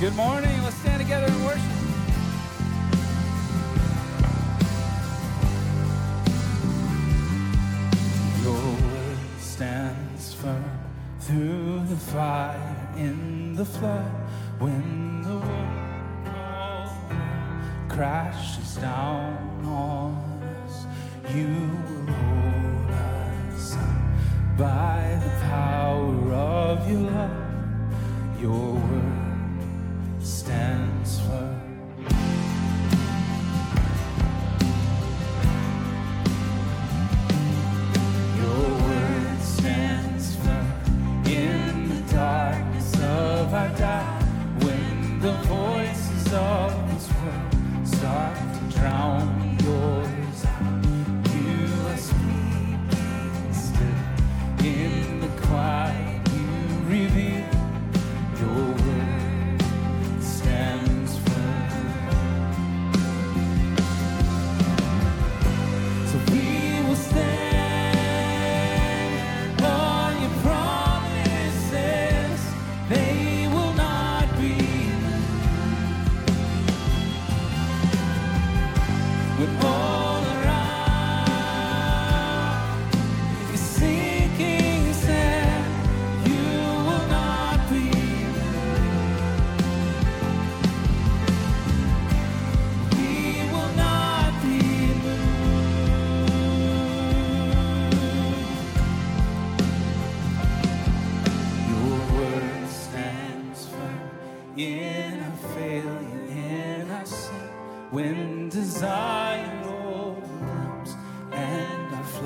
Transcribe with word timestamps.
Good 0.00 0.14
morning. 0.14 0.62
Let's 0.62 0.76
stand 0.76 1.02
together 1.02 1.26
and 1.26 1.44
worship. 1.44 1.60
Your 8.44 8.54
word 8.54 9.18
stands 9.40 10.34
firm 10.34 10.78
through 11.18 11.82
the 11.88 11.96
fire 11.96 12.88
in 12.96 13.56
the 13.56 13.64
flood 13.64 14.12
when 14.60 15.22
the 15.22 15.38
world 15.38 16.90
crashes 17.88 18.76
down 18.76 19.64
on 19.64 20.14
us. 20.64 20.86
You 21.34 21.48
will 21.88 22.14
hold 22.14 22.90
us 22.92 23.76
by 24.56 25.18
the 25.24 25.30
power 25.48 26.32
of 26.34 26.88
your 26.88 27.00
love. 27.10 28.40
Your 28.40 28.74
word 28.74 29.17
stand. 30.48 30.77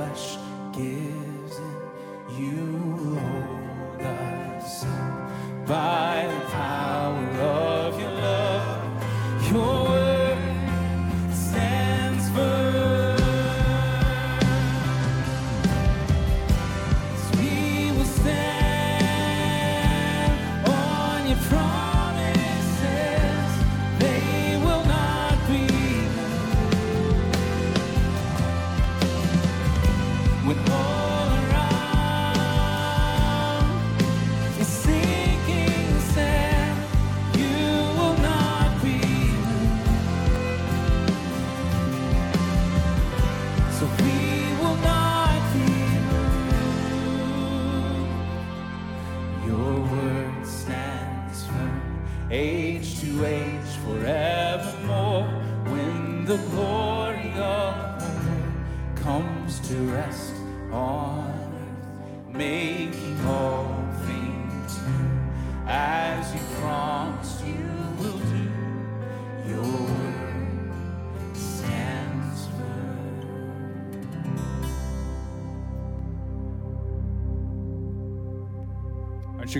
flesh 0.03 0.36
gives 0.72 1.58
in 1.58 2.36
you. 2.36 2.72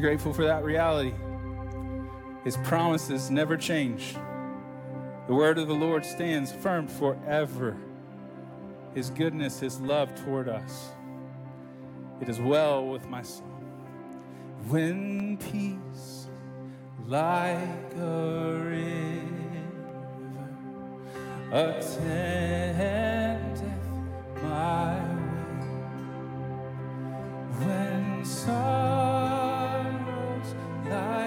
grateful 0.03 0.33
for 0.33 0.45
that 0.45 0.65
reality. 0.65 1.15
His 2.43 2.57
promises 2.65 3.31
never 3.31 3.57
change. 3.57 4.17
The 5.29 5.35
word 5.35 5.59
of 5.59 5.69
the 5.69 5.75
Lord 5.75 6.05
stands 6.05 6.51
firm 6.51 6.89
forever. 6.89 7.77
His 8.97 9.11
goodness, 9.11 9.61
His 9.61 9.81
love 9.81 10.12
toward 10.25 10.49
us. 10.49 10.91
It 12.21 12.29
is 12.29 12.41
well 12.41 12.85
with 12.85 13.09
my 13.09 13.23
soul. 13.23 13.47
When 14.69 15.39
peace 15.39 16.27
like 17.07 17.95
a 17.97 18.59
river 18.59 19.29
attendeth 21.53 22.83
my 24.43 24.99
way, 24.99 25.67
when 27.61 28.25
sorrow 28.25 29.12
life. 30.93 31.22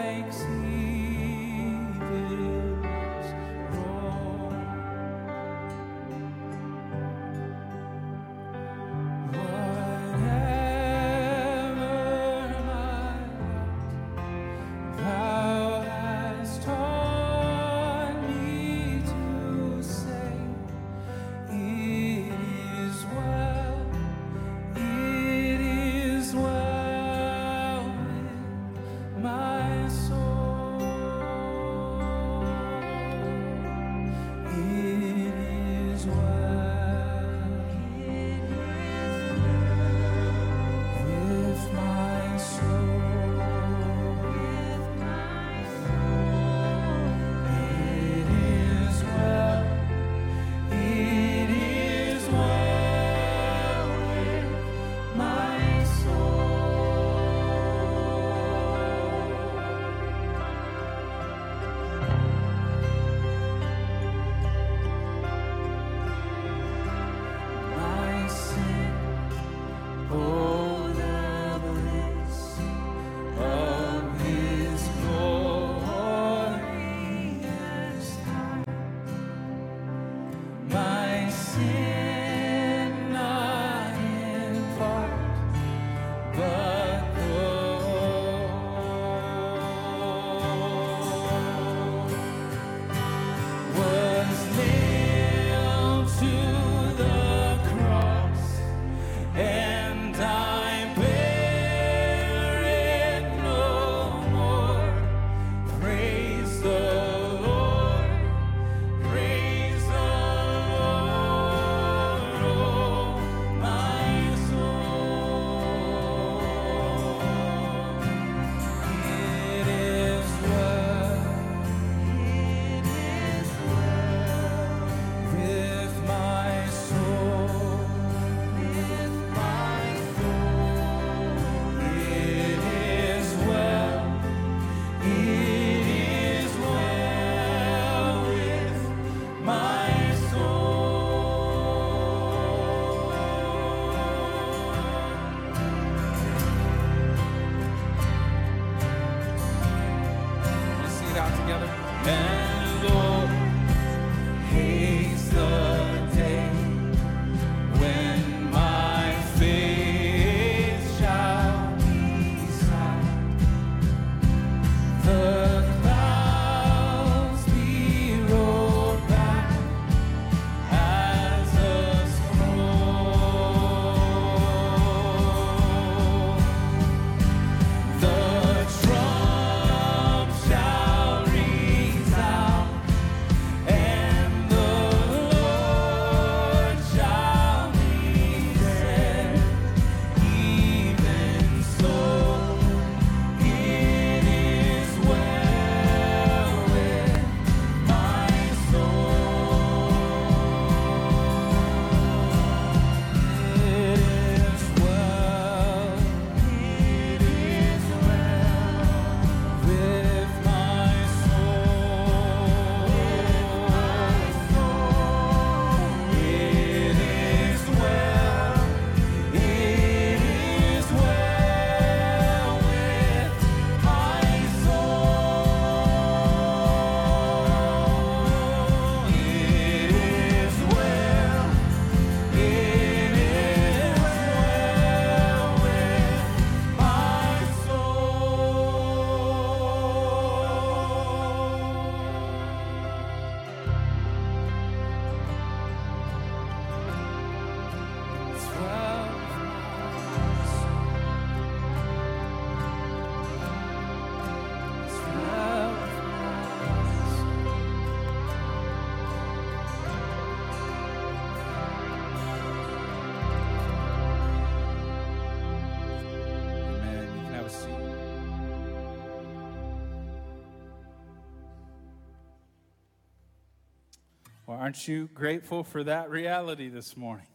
Aren't 274.65 274.87
you 274.87 275.07
grateful 275.13 275.63
for 275.63 275.83
that 275.83 276.09
reality 276.09 276.69
this 276.69 276.97
morning? 276.97 277.27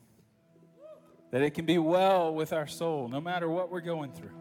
That 1.31 1.43
it 1.43 1.55
can 1.55 1.65
be 1.65 1.79
well 1.79 2.35
with 2.35 2.53
our 2.53 2.67
soul 2.67 3.07
no 3.07 3.21
matter 3.21 3.49
what 3.49 3.71
we're 3.71 3.83
going 3.83 4.11
through. 4.11 4.33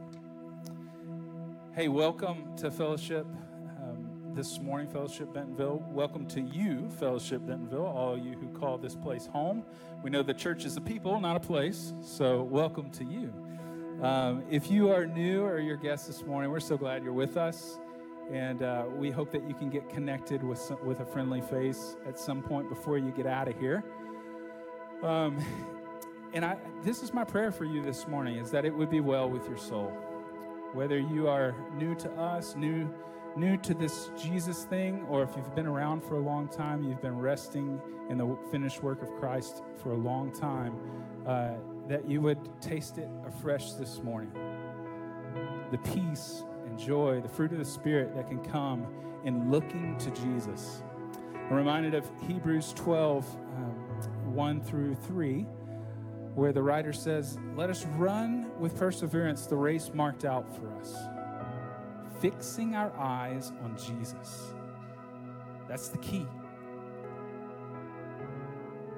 Hey, 1.75 1.87
welcome 1.87 2.57
to 2.57 2.71
fellowship 2.71 3.27
um, 3.77 4.33
this 4.33 4.59
morning, 4.59 4.87
Fellowship 4.87 5.31
Bentonville. 5.31 5.83
Welcome 5.91 6.25
to 6.29 6.41
you, 6.41 6.89
Fellowship 6.99 7.45
Bentonville, 7.45 7.85
all 7.85 8.17
you 8.17 8.31
who 8.31 8.47
call 8.59 8.79
this 8.79 8.95
place 8.95 9.27
home. 9.27 9.63
We 10.01 10.09
know 10.09 10.23
the 10.23 10.33
church 10.33 10.65
is 10.65 10.75
a 10.75 10.81
people, 10.81 11.19
not 11.19 11.35
a 11.35 11.39
place, 11.39 11.93
so 12.01 12.41
welcome 12.41 12.89
to 12.93 13.03
you. 13.03 13.31
Um, 14.01 14.43
if 14.49 14.71
you 14.71 14.91
are 14.91 15.05
new 15.05 15.43
or 15.43 15.59
your 15.59 15.77
guest 15.77 16.07
this 16.07 16.25
morning, 16.25 16.49
we're 16.49 16.59
so 16.59 16.75
glad 16.75 17.03
you're 17.03 17.13
with 17.13 17.37
us. 17.37 17.77
And 18.31 18.61
uh, 18.61 18.85
we 18.95 19.09
hope 19.09 19.31
that 19.31 19.47
you 19.47 19.55
can 19.55 19.69
get 19.69 19.89
connected 19.89 20.43
with, 20.43 20.59
some, 20.59 20.77
with 20.85 20.99
a 20.99 21.05
friendly 21.05 21.41
face 21.41 21.95
at 22.07 22.19
some 22.19 22.43
point 22.43 22.69
before 22.69 22.97
you 22.97 23.11
get 23.11 23.25
out 23.25 23.47
of 23.47 23.57
here. 23.59 23.83
Um, 25.03 25.43
and 26.33 26.45
I, 26.45 26.57
this 26.83 27.01
is 27.01 27.11
my 27.13 27.23
prayer 27.23 27.51
for 27.51 27.65
you 27.65 27.81
this 27.81 28.07
morning 28.07 28.37
is 28.37 28.51
that 28.51 28.65
it 28.65 28.73
would 28.73 28.89
be 28.89 28.99
well 28.99 29.29
with 29.29 29.47
your 29.47 29.57
soul. 29.57 29.91
Whether 30.73 30.99
you 30.99 31.27
are 31.27 31.55
new 31.73 31.95
to 31.95 32.11
us, 32.11 32.55
new, 32.55 32.93
new 33.35 33.57
to 33.57 33.73
this 33.73 34.11
Jesus 34.21 34.63
thing, 34.65 35.05
or 35.09 35.23
if 35.23 35.31
you've 35.35 35.55
been 35.55 35.65
around 35.65 36.03
for 36.03 36.17
a 36.17 36.21
long 36.21 36.47
time, 36.47 36.83
you've 36.83 37.01
been 37.01 37.17
resting 37.17 37.81
in 38.11 38.19
the 38.19 38.37
finished 38.51 38.83
work 38.83 39.01
of 39.01 39.09
Christ 39.15 39.63
for 39.81 39.93
a 39.93 39.97
long 39.97 40.31
time, 40.31 40.75
uh, 41.25 41.53
that 41.87 42.07
you 42.07 42.21
would 42.21 42.37
taste 42.61 42.99
it 42.99 43.09
afresh 43.25 43.71
this 43.71 44.03
morning. 44.03 44.31
The 45.71 45.79
peace 45.79 46.43
joy, 46.79 47.19
the 47.21 47.29
fruit 47.29 47.51
of 47.51 47.59
the 47.59 47.65
Spirit 47.65 48.15
that 48.15 48.27
can 48.27 48.39
come 48.39 48.87
in 49.25 49.51
looking 49.51 49.97
to 49.97 50.09
Jesus. 50.11 50.81
I'm 51.35 51.55
reminded 51.55 51.93
of 51.93 52.09
Hebrews 52.27 52.73
12, 52.75 53.25
um, 53.57 54.33
1 54.33 54.61
through 54.61 54.95
3, 54.95 55.41
where 56.35 56.53
the 56.53 56.61
writer 56.61 56.93
says, 56.93 57.37
Let 57.55 57.69
us 57.69 57.85
run 57.97 58.51
with 58.59 58.77
perseverance 58.77 59.45
the 59.45 59.55
race 59.55 59.91
marked 59.93 60.25
out 60.25 60.55
for 60.55 60.71
us, 60.75 60.95
fixing 62.21 62.75
our 62.75 62.97
eyes 62.97 63.51
on 63.63 63.75
Jesus. 63.77 64.53
That's 65.67 65.89
the 65.89 65.97
key. 65.97 66.25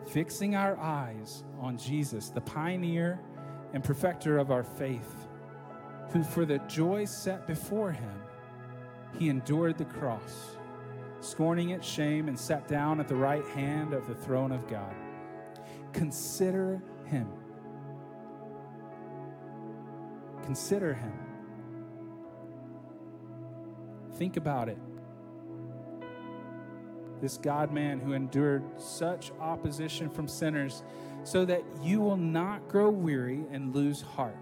Fixing 0.07 0.55
our 0.55 0.77
eyes 0.77 1.43
on 1.59 1.77
Jesus, 1.77 2.29
the 2.29 2.41
pioneer 2.41 3.19
and 3.73 3.83
perfecter 3.83 4.37
of 4.37 4.51
our 4.51 4.63
faith 4.63 5.27
who 6.13 6.23
for 6.23 6.45
the 6.45 6.59
joy 6.67 7.05
set 7.05 7.47
before 7.47 7.91
him, 7.91 8.21
he 9.17 9.29
endured 9.29 9.77
the 9.77 9.85
cross, 9.85 10.55
scorning 11.19 11.69
its 11.69 11.87
shame, 11.87 12.27
and 12.27 12.37
sat 12.37 12.67
down 12.67 12.99
at 12.99 13.07
the 13.07 13.15
right 13.15 13.45
hand 13.47 13.93
of 13.93 14.07
the 14.07 14.15
throne 14.15 14.51
of 14.51 14.67
God. 14.67 14.95
Consider 15.93 16.81
him. 17.05 17.27
Consider 20.43 20.93
him. 20.93 21.13
Think 24.15 24.37
about 24.37 24.69
it. 24.69 24.77
This 27.21 27.37
God 27.37 27.71
man 27.71 27.99
who 27.99 28.13
endured 28.13 28.63
such 28.81 29.31
opposition 29.39 30.09
from 30.09 30.27
sinners 30.27 30.83
so 31.23 31.45
that 31.45 31.63
you 31.83 31.99
will 31.99 32.17
not 32.17 32.67
grow 32.67 32.89
weary 32.89 33.45
and 33.51 33.75
lose 33.75 34.01
heart. 34.01 34.37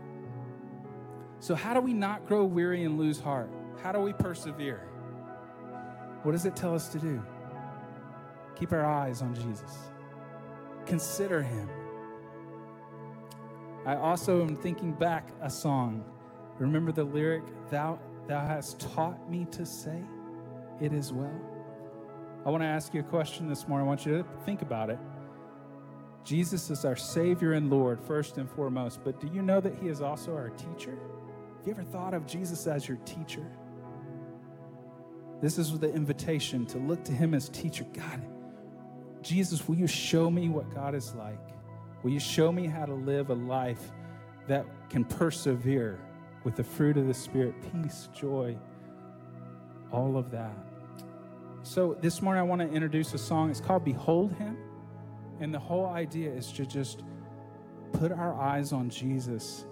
So, 1.40 1.56
how 1.56 1.74
do 1.74 1.80
we 1.80 1.94
not 1.94 2.26
grow 2.28 2.44
weary 2.44 2.84
and 2.84 2.98
lose 2.98 3.20
heart? 3.20 3.50
How 3.82 3.92
do 3.92 4.00
we 4.00 4.14
persevere? 4.14 4.82
What 6.24 6.34
does 6.34 6.46
it 6.46 6.56
tell 6.56 6.76
us 6.76 6.90
to 6.90 7.00
do? 7.00 7.24
Keep 8.56 8.74
our 8.74 8.86
eyes 8.86 9.22
on 9.22 9.34
Jesus, 9.34 9.90
consider 10.86 11.42
Him. 11.42 11.70
I 13.86 13.96
also 13.96 14.42
am 14.42 14.58
thinking 14.58 14.92
back 14.92 15.30
a 15.42 15.50
song. 15.50 16.04
Remember 16.58 16.92
the 16.92 17.06
lyric, 17.06 17.44
Thou, 17.70 17.98
thou 18.28 18.46
hast 18.46 18.80
taught 18.82 19.32
me 19.32 19.46
to 19.52 19.66
say, 19.66 20.04
It 20.82 20.92
is 20.92 21.14
well. 21.14 21.40
I 22.46 22.50
want 22.50 22.64
to 22.64 22.68
ask 22.68 22.94
you 22.94 23.00
a 23.00 23.04
question 23.04 23.48
this 23.48 23.68
morning. 23.68 23.86
I 23.86 23.88
want 23.88 24.06
you 24.06 24.18
to 24.18 24.26
think 24.46 24.62
about 24.62 24.90
it. 24.90 25.00
Jesus 26.26 26.70
is 26.70 26.84
our 26.84 26.98
Savior 26.98 27.54
and 27.54 27.70
Lord, 27.70 28.02
first 28.02 28.38
and 28.38 28.50
foremost, 28.50 29.00
but 29.06 29.22
do 29.22 29.28
you 29.28 29.42
know 29.42 29.62
that 29.62 29.76
He 29.76 29.88
is 29.88 30.02
also 30.02 30.36
our 30.36 30.50
teacher? 30.50 30.98
Have 31.60 31.68
you 31.68 31.74
ever 31.74 31.84
thought 31.84 32.14
of 32.14 32.26
Jesus 32.26 32.68
as 32.68 32.88
your 32.88 32.98
teacher? 33.04 33.46
This 35.42 35.58
is 35.58 35.78
the 35.78 35.94
invitation 35.94 36.66
to 36.68 36.78
look 36.78 37.04
to 37.04 37.12
him 37.12 37.34
as 37.34 37.50
teacher. 37.50 37.86
God, 37.94 38.26
Jesus, 39.22 39.68
will 39.68 39.76
you 39.76 39.86
show 39.86 40.32
me 40.32 40.48
what 40.48 40.74
God 40.74 40.96
is 40.96 41.14
like? 41.16 41.40
Will 42.02 42.12
you 42.12 42.20
show 42.20 42.50
me 42.54 42.66
how 42.66 42.86
to 42.86 42.94
live 42.94 43.30
a 43.30 43.34
life 43.34 43.92
that 44.48 44.66
can 44.90 45.04
persevere 45.04 46.00
with 46.46 46.56
the 46.56 46.64
fruit 46.64 46.96
of 46.96 47.08
the 47.08 47.14
Spirit, 47.14 47.56
peace, 47.74 48.08
joy, 48.14 48.58
all 49.92 50.16
of 50.16 50.32
that? 50.32 50.56
So 51.64 51.98
this 52.00 52.22
morning 52.22 52.40
I 52.40 52.44
want 52.44 52.62
to 52.62 52.70
introduce 52.70 53.14
a 53.14 53.18
song. 53.18 53.50
It's 53.50 53.60
called 53.60 53.84
Behold 53.84 54.32
Him. 54.32 54.58
And 55.42 55.54
the 55.54 55.60
whole 55.60 55.88
idea 55.88 56.32
is 56.32 56.54
to 56.54 56.66
just 56.66 57.04
put 57.92 58.14
our 58.14 58.34
eyes 58.40 58.72
on 58.72 58.90
Jesus 58.90 59.66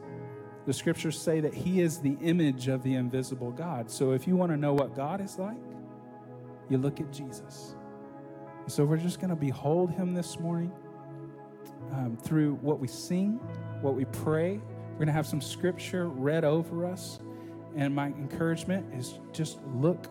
the 0.67 0.73
scriptures 0.73 1.19
say 1.19 1.39
that 1.39 1.53
He 1.53 1.81
is 1.81 1.99
the 1.99 2.17
image 2.21 2.67
of 2.67 2.83
the 2.83 2.93
invisible 2.93 3.51
God. 3.51 3.89
So 3.89 4.11
if 4.11 4.27
you 4.27 4.35
want 4.35 4.51
to 4.51 4.57
know 4.57 4.73
what 4.73 4.93
God 4.93 5.21
is 5.21 5.39
like, 5.39 5.57
you 6.69 6.77
look 6.77 6.99
at 6.99 7.11
Jesus. 7.11 7.73
So 8.67 8.83
we're 8.83 8.97
just 8.97 9.21
going 9.21 9.29
to 9.29 9.35
behold 9.37 9.91
Him 9.91 10.13
this 10.13 10.39
morning 10.41 10.73
um, 11.93 12.17
through 12.21 12.55
what 12.55 12.79
we 12.79 12.87
sing, 12.89 13.39
what 13.79 13.95
we 13.95 14.03
pray. 14.05 14.59
We're 14.89 14.97
going 14.97 15.07
to 15.07 15.13
have 15.13 15.25
some 15.25 15.39
scripture 15.39 16.09
read 16.09 16.43
over 16.43 16.85
us. 16.85 17.19
And 17.77 17.95
my 17.95 18.07
encouragement 18.07 18.93
is 18.93 19.19
just 19.31 19.59
look 19.73 20.07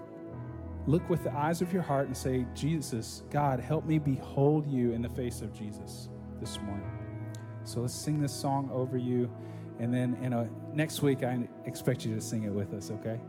look 0.87 1.07
with 1.11 1.25
the 1.25 1.37
eyes 1.37 1.61
of 1.61 1.73
your 1.73 1.83
heart 1.83 2.07
and 2.07 2.17
say, 2.17 2.47
Jesus, 2.55 3.25
God, 3.29 3.59
help 3.59 3.85
me 3.85 3.99
behold 3.99 4.67
you 4.69 4.93
in 4.93 5.03
the 5.03 5.09
face 5.09 5.43
of 5.43 5.53
Jesus 5.53 6.09
this 6.41 6.61
morning. 6.61 6.89
So 7.65 7.81
let's 7.81 7.93
sing 7.93 8.23
this 8.23 8.33
song 8.33 8.71
over 8.73 8.97
you. 8.97 9.29
And 9.78 9.92
then 9.92 10.16
you 10.23 10.30
know, 10.30 10.49
next 10.73 11.02
week, 11.02 11.23
I 11.23 11.49
expect 11.64 12.04
you 12.04 12.14
to 12.14 12.21
sing 12.21 12.45
it 12.45 12.52
with 12.52 12.73
us, 12.73 12.90
okay? 12.90 13.21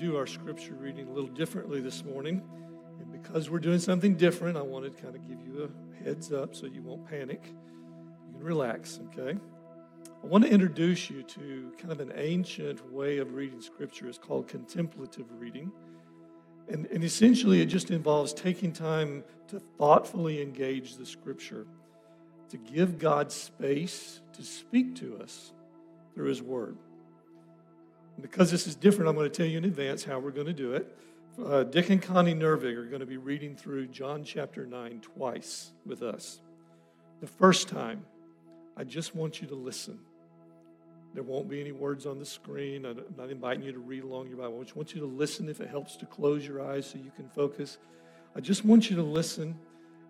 Do 0.00 0.16
our 0.16 0.26
scripture 0.26 0.72
reading 0.80 1.06
a 1.08 1.10
little 1.10 1.28
differently 1.28 1.78
this 1.78 2.02
morning. 2.06 2.42
And 2.98 3.22
because 3.22 3.50
we're 3.50 3.58
doing 3.58 3.78
something 3.78 4.16
different, 4.16 4.56
I 4.56 4.62
wanted 4.62 4.96
to 4.96 5.02
kind 5.02 5.14
of 5.14 5.28
give 5.28 5.38
you 5.46 5.68
a 5.68 6.04
heads 6.04 6.32
up 6.32 6.54
so 6.54 6.64
you 6.64 6.80
won't 6.80 7.06
panic. 7.06 7.42
You 7.44 8.32
can 8.32 8.42
relax, 8.42 8.98
okay? 9.08 9.38
I 10.24 10.26
want 10.26 10.44
to 10.44 10.50
introduce 10.50 11.10
you 11.10 11.22
to 11.22 11.72
kind 11.76 11.92
of 11.92 12.00
an 12.00 12.12
ancient 12.16 12.90
way 12.90 13.18
of 13.18 13.34
reading 13.34 13.60
scripture. 13.60 14.08
It's 14.08 14.16
called 14.16 14.48
contemplative 14.48 15.26
reading. 15.38 15.70
And, 16.70 16.86
and 16.86 17.04
essentially, 17.04 17.60
it 17.60 17.66
just 17.66 17.90
involves 17.90 18.32
taking 18.32 18.72
time 18.72 19.22
to 19.48 19.60
thoughtfully 19.76 20.40
engage 20.40 20.96
the 20.96 21.04
scripture, 21.04 21.66
to 22.48 22.56
give 22.56 22.98
God 22.98 23.30
space 23.30 24.22
to 24.32 24.42
speak 24.42 24.96
to 24.96 25.18
us 25.18 25.52
through 26.14 26.28
his 26.28 26.40
word. 26.40 26.78
And 28.20 28.30
because 28.30 28.50
this 28.50 28.66
is 28.66 28.74
different, 28.74 29.08
I'm 29.08 29.14
going 29.14 29.30
to 29.30 29.34
tell 29.34 29.46
you 29.46 29.56
in 29.56 29.64
advance 29.64 30.04
how 30.04 30.18
we're 30.18 30.30
going 30.30 30.46
to 30.46 30.52
do 30.52 30.74
it. 30.74 30.94
Uh, 31.42 31.62
Dick 31.62 31.88
and 31.88 32.02
Connie 32.02 32.34
Nervig 32.34 32.76
are 32.76 32.84
going 32.84 33.00
to 33.00 33.06
be 33.06 33.16
reading 33.16 33.56
through 33.56 33.86
John 33.86 34.24
chapter 34.24 34.66
9 34.66 35.00
twice 35.00 35.70
with 35.86 36.02
us. 36.02 36.40
The 37.22 37.26
first 37.26 37.68
time, 37.68 38.04
I 38.76 38.84
just 38.84 39.14
want 39.14 39.40
you 39.40 39.48
to 39.48 39.54
listen. 39.54 39.98
There 41.14 41.22
won't 41.22 41.48
be 41.48 41.62
any 41.62 41.72
words 41.72 42.04
on 42.04 42.18
the 42.18 42.26
screen. 42.26 42.84
I'm 42.84 43.02
not 43.16 43.30
inviting 43.30 43.62
you 43.62 43.72
to 43.72 43.78
read 43.78 44.04
along 44.04 44.28
your 44.28 44.36
Bible. 44.36 44.58
I 44.60 44.64
just 44.64 44.76
want 44.76 44.94
you 44.94 45.00
to 45.00 45.06
listen 45.06 45.48
if 45.48 45.62
it 45.62 45.70
helps 45.70 45.96
to 45.96 46.04
close 46.04 46.46
your 46.46 46.62
eyes 46.62 46.84
so 46.84 46.98
you 46.98 47.12
can 47.16 47.30
focus. 47.30 47.78
I 48.36 48.40
just 48.40 48.66
want 48.66 48.90
you 48.90 48.96
to 48.96 49.02
listen 49.02 49.58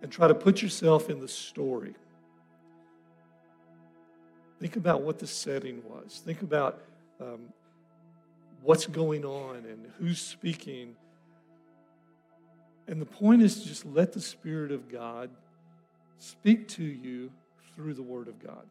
and 0.03 0.11
try 0.11 0.27
to 0.27 0.35
put 0.35 0.63
yourself 0.63 1.11
in 1.11 1.21
the 1.21 1.29
story. 1.29 1.95
Think 4.59 4.75
about 4.75 5.03
what 5.03 5.21
the 5.21 5.29
setting 5.29 5.81
was. 5.89 6.21
Think 6.25 6.43
about 6.43 6.83
um, 7.21 7.53
what's 8.63 8.87
going 8.87 9.25
on 9.25 9.57
and 9.57 9.91
who's 9.99 10.21
speaking. 10.21 10.95
And 12.87 13.01
the 13.01 13.07
point 13.07 13.43
is 13.43 13.63
to 13.63 13.69
just 13.69 13.87
let 13.87 14.13
the 14.13 14.21
Spirit 14.21 14.73
of 14.73 14.91
God 14.91 15.31
speak 16.19 16.69
to 16.69 16.85
you 16.85 17.31
through 17.75 17.95
the 17.95 18.03
Word 18.03 18.29
of 18.29 18.39
God. 18.43 18.67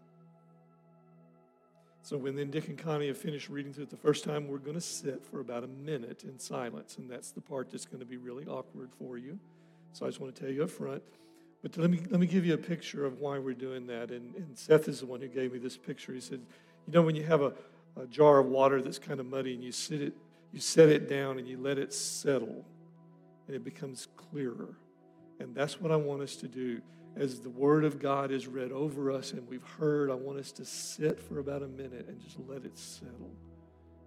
So 2.02 2.18
when 2.18 2.36
then 2.36 2.50
Dick 2.50 2.68
and 2.70 2.78
Connie 2.78 3.08
have 3.08 3.18
finished 3.18 3.50
reading 3.50 3.72
through 3.72 3.84
it 3.84 3.90
the 3.92 3.98
first 3.98 4.24
time, 4.24 4.48
we're 4.48 4.58
going 4.58 4.76
to 4.76 4.82
sit 4.82 5.24
for 5.24 5.42
about 5.42 5.64
a 5.64 5.68
minute 5.68 6.24
in 6.24 6.40
silence, 6.40 6.98
and 6.98 7.10
that's 7.10 7.32
the 7.32 7.42
part 7.42 7.70
that's 7.70 7.86
going 7.86 8.00
to 8.00 8.06
be 8.06 8.18
really 8.18 8.46
awkward 8.46 8.90
for 8.98 9.18
you. 9.18 9.38
So 9.94 10.06
I 10.06 10.10
just 10.10 10.20
want 10.20 10.34
to 10.36 10.42
tell 10.42 10.52
you 10.52 10.64
up 10.64 10.72
front. 10.72 11.04
But 11.62 11.78
let 11.78 11.90
me 11.90 12.00
let 12.10 12.20
me 12.20 12.26
give 12.26 12.46
you 12.46 12.54
a 12.54 12.58
picture 12.58 13.06
of 13.06 13.20
why 13.20 13.38
we're 13.38 13.54
doing 13.54 13.86
that. 13.88 14.12
And, 14.12 14.34
and 14.36 14.58
Seth 14.58 14.88
is 14.88 15.02
the 15.02 15.06
one 15.06 15.20
who 15.22 15.28
gave 15.28 15.52
me 15.52 15.60
this 15.60 15.78
picture. 15.78 16.14
He 16.14 16.22
said, 16.22 16.40
you 16.88 16.94
know, 16.94 17.02
when 17.02 17.16
you 17.16 17.24
have 17.24 17.42
a, 17.42 17.54
a 17.98 18.08
jar 18.08 18.40
of 18.40 18.48
water 18.48 18.82
that's 18.82 19.00
kind 19.00 19.20
of 19.20 19.26
muddy 19.26 19.54
and 19.54 19.64
you 19.64 19.72
sit 19.72 20.02
it, 20.02 20.14
you 20.52 20.60
set 20.60 20.90
it 20.90 21.10
down 21.10 21.38
and 21.38 21.48
you 21.48 21.58
let 21.58 21.78
it 21.78 21.94
settle, 21.94 22.66
and 23.48 23.56
it 23.56 23.64
becomes 23.64 24.08
clearer. 24.16 24.78
And 25.40 25.56
that's 25.56 25.80
what 25.80 25.92
I 25.92 25.96
want 25.96 26.22
us 26.22 26.36
to 26.38 26.48
do 26.48 26.82
as 27.16 27.40
the 27.40 27.50
Word 27.50 27.84
of 27.84 28.00
God 28.00 28.32
is 28.32 28.48
read 28.48 28.72
over 28.72 29.12
us 29.12 29.34
and 29.34 29.48
we've 29.48 29.64
heard, 29.64 30.10
I 30.10 30.16
want 30.16 30.40
us 30.40 30.52
to 30.54 30.66
sit 30.66 31.20
for 31.20 31.40
about 31.40 31.64
a 31.64 31.68
minute 31.68 32.06
and 32.08 32.20
just 32.20 32.38
let 32.48 32.66
it 32.66 32.78
settle 32.78 33.32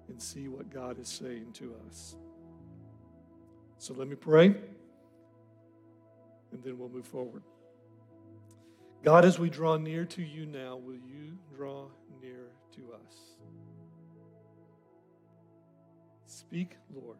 and 0.08 0.20
see 0.20 0.48
what 0.48 0.70
God 0.70 0.98
is 0.98 1.08
saying 1.08 1.52
to 1.54 1.74
us. 1.86 2.16
So 3.78 3.94
let 3.94 4.08
me 4.08 4.14
pray, 4.14 4.46
and 4.46 4.56
then 6.62 6.78
we'll 6.78 6.88
move 6.88 7.06
forward. 7.06 7.42
God, 9.02 9.24
as 9.24 9.38
we 9.38 9.50
draw 9.50 9.76
near 9.76 10.04
to 10.04 10.22
you 10.22 10.46
now, 10.46 10.76
will 10.76 10.94
you 10.94 11.36
draw 11.56 11.86
near 12.20 12.46
to 12.76 12.92
us? 12.92 13.31
Speak, 16.52 16.76
Lord, 16.94 17.16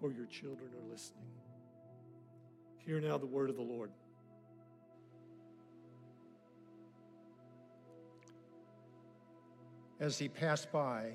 for 0.00 0.10
your 0.10 0.26
children 0.26 0.70
are 0.76 0.90
listening. 0.90 1.22
Hear 2.78 3.00
now 3.00 3.16
the 3.16 3.26
word 3.26 3.48
of 3.48 3.54
the 3.54 3.62
Lord. 3.62 3.92
As 10.00 10.18
he 10.18 10.28
passed 10.28 10.72
by, 10.72 11.12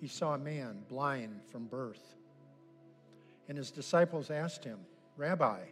he 0.00 0.06
saw 0.06 0.34
a 0.34 0.38
man 0.38 0.84
blind 0.88 1.40
from 1.50 1.66
birth. 1.66 2.14
And 3.48 3.58
his 3.58 3.72
disciples 3.72 4.30
asked 4.30 4.62
him, 4.62 4.78
Rabbi, 5.16 5.62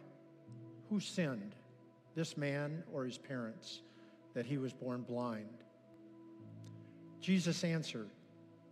who 0.89 0.99
sinned, 0.99 1.55
this 2.15 2.35
man 2.35 2.83
or 2.91 3.05
his 3.05 3.17
parents, 3.17 3.81
that 4.33 4.45
he 4.45 4.57
was 4.57 4.73
born 4.73 5.03
blind? 5.03 5.63
Jesus 7.21 7.63
answered, 7.63 8.09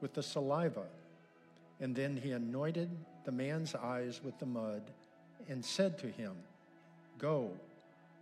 with 0.00 0.14
the 0.14 0.22
saliva, 0.22 0.84
and 1.80 1.94
then 1.94 2.16
he 2.16 2.32
anointed 2.32 2.90
the 3.24 3.32
man's 3.32 3.74
eyes 3.74 4.20
with 4.22 4.38
the 4.38 4.46
mud 4.46 4.82
and 5.48 5.64
said 5.64 5.98
to 5.98 6.06
him, 6.08 6.32
Go, 7.18 7.50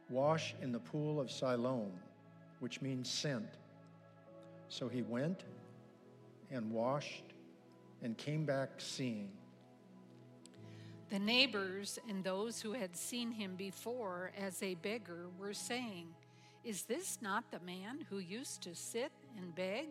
wash 0.09 0.55
in 0.63 0.73
the 0.73 0.79
pool 0.79 1.21
of 1.21 1.31
Siloam, 1.31 1.93
which 2.61 2.81
means 2.81 3.11
sent. 3.11 3.49
So 4.69 4.89
he 4.89 5.03
went 5.03 5.45
and 6.51 6.71
washed 6.71 7.25
and 8.03 8.17
came 8.17 8.45
back 8.45 8.71
seeing. 8.79 9.29
The 11.11 11.19
neighbors 11.19 11.99
and 12.09 12.25
those 12.25 12.61
who 12.61 12.73
had 12.73 12.97
seen 12.97 13.31
him 13.31 13.55
before 13.57 14.33
as 14.39 14.63
a 14.63 14.75
beggar 14.75 15.27
were 15.39 15.55
saying, 15.55 16.09
Is 16.65 16.83
this 16.85 17.19
not 17.21 17.51
the 17.51 17.61
man 17.61 18.07
who 18.11 18.19
used 18.19 18.63
to 18.63 18.75
sit 18.75 19.13
and 19.37 19.55
beg? 19.55 19.87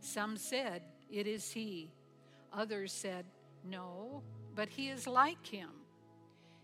Some 0.00 0.36
said, 0.36 0.82
It 1.10 1.26
is 1.26 1.52
he. 1.52 1.90
Others 2.52 2.92
said, 2.92 3.26
No, 3.64 4.22
but 4.54 4.68
he 4.68 4.88
is 4.88 5.06
like 5.06 5.46
him. 5.46 5.70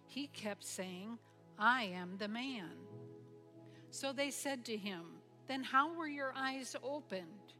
He 0.06 0.28
kept 0.28 0.64
saying, 0.64 1.18
I 1.58 1.84
am 1.84 2.16
the 2.18 2.28
man. 2.28 2.72
So 3.90 4.12
they 4.12 4.30
said 4.30 4.64
to 4.66 4.76
him, 4.76 5.02
Then 5.46 5.62
how 5.62 5.94
were 5.94 6.08
your 6.08 6.32
eyes 6.36 6.74
opened? 6.82 7.54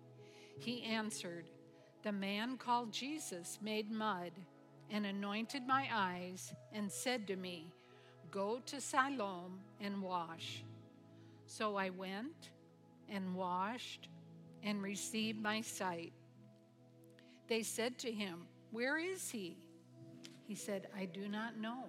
He 0.58 0.82
answered, 0.82 1.48
The 2.02 2.12
man 2.12 2.56
called 2.56 2.92
Jesus 2.92 3.58
made 3.62 3.90
mud 3.90 4.32
and 4.90 5.06
anointed 5.06 5.66
my 5.66 5.88
eyes 5.92 6.52
and 6.72 6.90
said 6.90 7.26
to 7.26 7.36
me, 7.36 7.72
Go 8.30 8.60
to 8.66 8.80
Siloam 8.80 9.60
and 9.80 10.02
wash. 10.02 10.64
So 11.46 11.76
I 11.76 11.90
went 11.90 12.50
and 13.08 13.34
washed 13.34 14.08
and 14.66 14.82
received 14.82 15.40
my 15.40 15.60
sight. 15.60 16.12
They 17.48 17.62
said 17.62 17.98
to 18.00 18.10
him, 18.10 18.40
Where 18.72 18.98
is 18.98 19.30
he? 19.30 19.56
He 20.46 20.56
said, 20.56 20.88
I 20.94 21.06
do 21.06 21.28
not 21.28 21.56
know. 21.56 21.84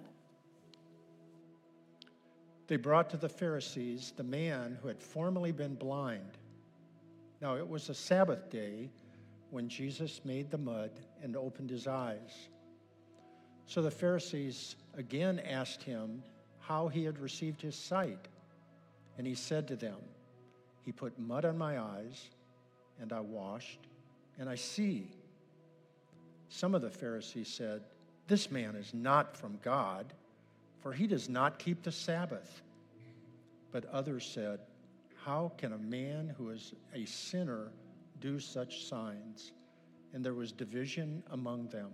They 2.68 2.76
brought 2.76 3.10
to 3.10 3.16
the 3.16 3.28
Pharisees 3.28 4.12
the 4.16 4.22
man 4.22 4.78
who 4.80 4.88
had 4.88 5.02
formerly 5.02 5.52
been 5.52 5.74
blind. 5.74 6.38
Now 7.42 7.56
it 7.56 7.68
was 7.68 7.88
a 7.88 7.94
Sabbath 7.94 8.48
day 8.48 8.90
when 9.50 9.68
Jesus 9.68 10.20
made 10.24 10.50
the 10.50 10.58
mud 10.58 10.90
and 11.22 11.36
opened 11.36 11.70
his 11.70 11.88
eyes. 11.88 12.48
So 13.66 13.82
the 13.82 13.90
Pharisees 13.90 14.76
again 14.96 15.40
asked 15.40 15.82
him 15.82 16.22
how 16.60 16.88
he 16.88 17.04
had 17.04 17.18
received 17.18 17.60
his 17.60 17.74
sight. 17.74 18.28
And 19.16 19.26
he 19.26 19.34
said 19.34 19.66
to 19.68 19.76
them, 19.76 19.96
He 20.84 20.92
put 20.92 21.18
mud 21.18 21.44
on 21.44 21.58
my 21.58 21.80
eyes, 21.80 22.30
and 23.00 23.12
I 23.12 23.20
washed, 23.20 23.80
and 24.38 24.48
I 24.48 24.54
see. 24.54 25.10
Some 26.48 26.74
of 26.74 26.82
the 26.82 26.90
Pharisees 26.90 27.48
said, 27.48 27.82
This 28.26 28.50
man 28.50 28.74
is 28.74 28.94
not 28.94 29.36
from 29.36 29.58
God, 29.62 30.12
for 30.80 30.92
he 30.92 31.06
does 31.06 31.28
not 31.28 31.58
keep 31.58 31.82
the 31.82 31.92
Sabbath. 31.92 32.62
But 33.70 33.84
others 33.86 34.24
said, 34.24 34.60
How 35.24 35.52
can 35.58 35.72
a 35.72 35.78
man 35.78 36.34
who 36.38 36.50
is 36.50 36.72
a 36.94 37.04
sinner 37.04 37.68
do 38.20 38.40
such 38.40 38.86
signs? 38.86 39.52
And 40.12 40.24
there 40.24 40.34
was 40.34 40.52
division 40.52 41.22
among 41.30 41.68
them. 41.68 41.90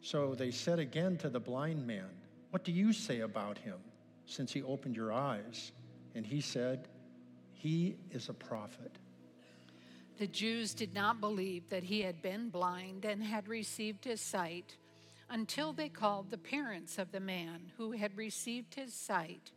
So 0.00 0.34
they 0.34 0.50
said 0.50 0.80
again 0.80 1.16
to 1.18 1.30
the 1.30 1.40
blind 1.40 1.86
man, 1.86 2.10
What 2.50 2.64
do 2.64 2.72
you 2.72 2.92
say 2.92 3.20
about 3.20 3.56
him, 3.58 3.78
since 4.26 4.52
he 4.52 4.62
opened 4.62 4.96
your 4.96 5.12
eyes? 5.12 5.72
And 6.14 6.26
he 6.26 6.40
said, 6.40 6.88
He 7.52 7.96
is 8.10 8.28
a 8.28 8.34
prophet. 8.34 8.98
The 10.16 10.26
Jews 10.28 10.74
did 10.74 10.94
not 10.94 11.20
believe 11.20 11.68
that 11.70 11.82
he 11.82 12.02
had 12.02 12.22
been 12.22 12.48
blind 12.48 13.04
and 13.04 13.22
had 13.22 13.48
received 13.48 14.04
his 14.04 14.20
sight 14.20 14.76
until 15.28 15.72
they 15.72 15.88
called 15.88 16.30
the 16.30 16.38
parents 16.38 16.98
of 16.98 17.10
the 17.10 17.18
man 17.18 17.72
who 17.76 17.90
had 17.92 18.16
received 18.16 18.76
his 18.76 18.94
sight 18.94 19.50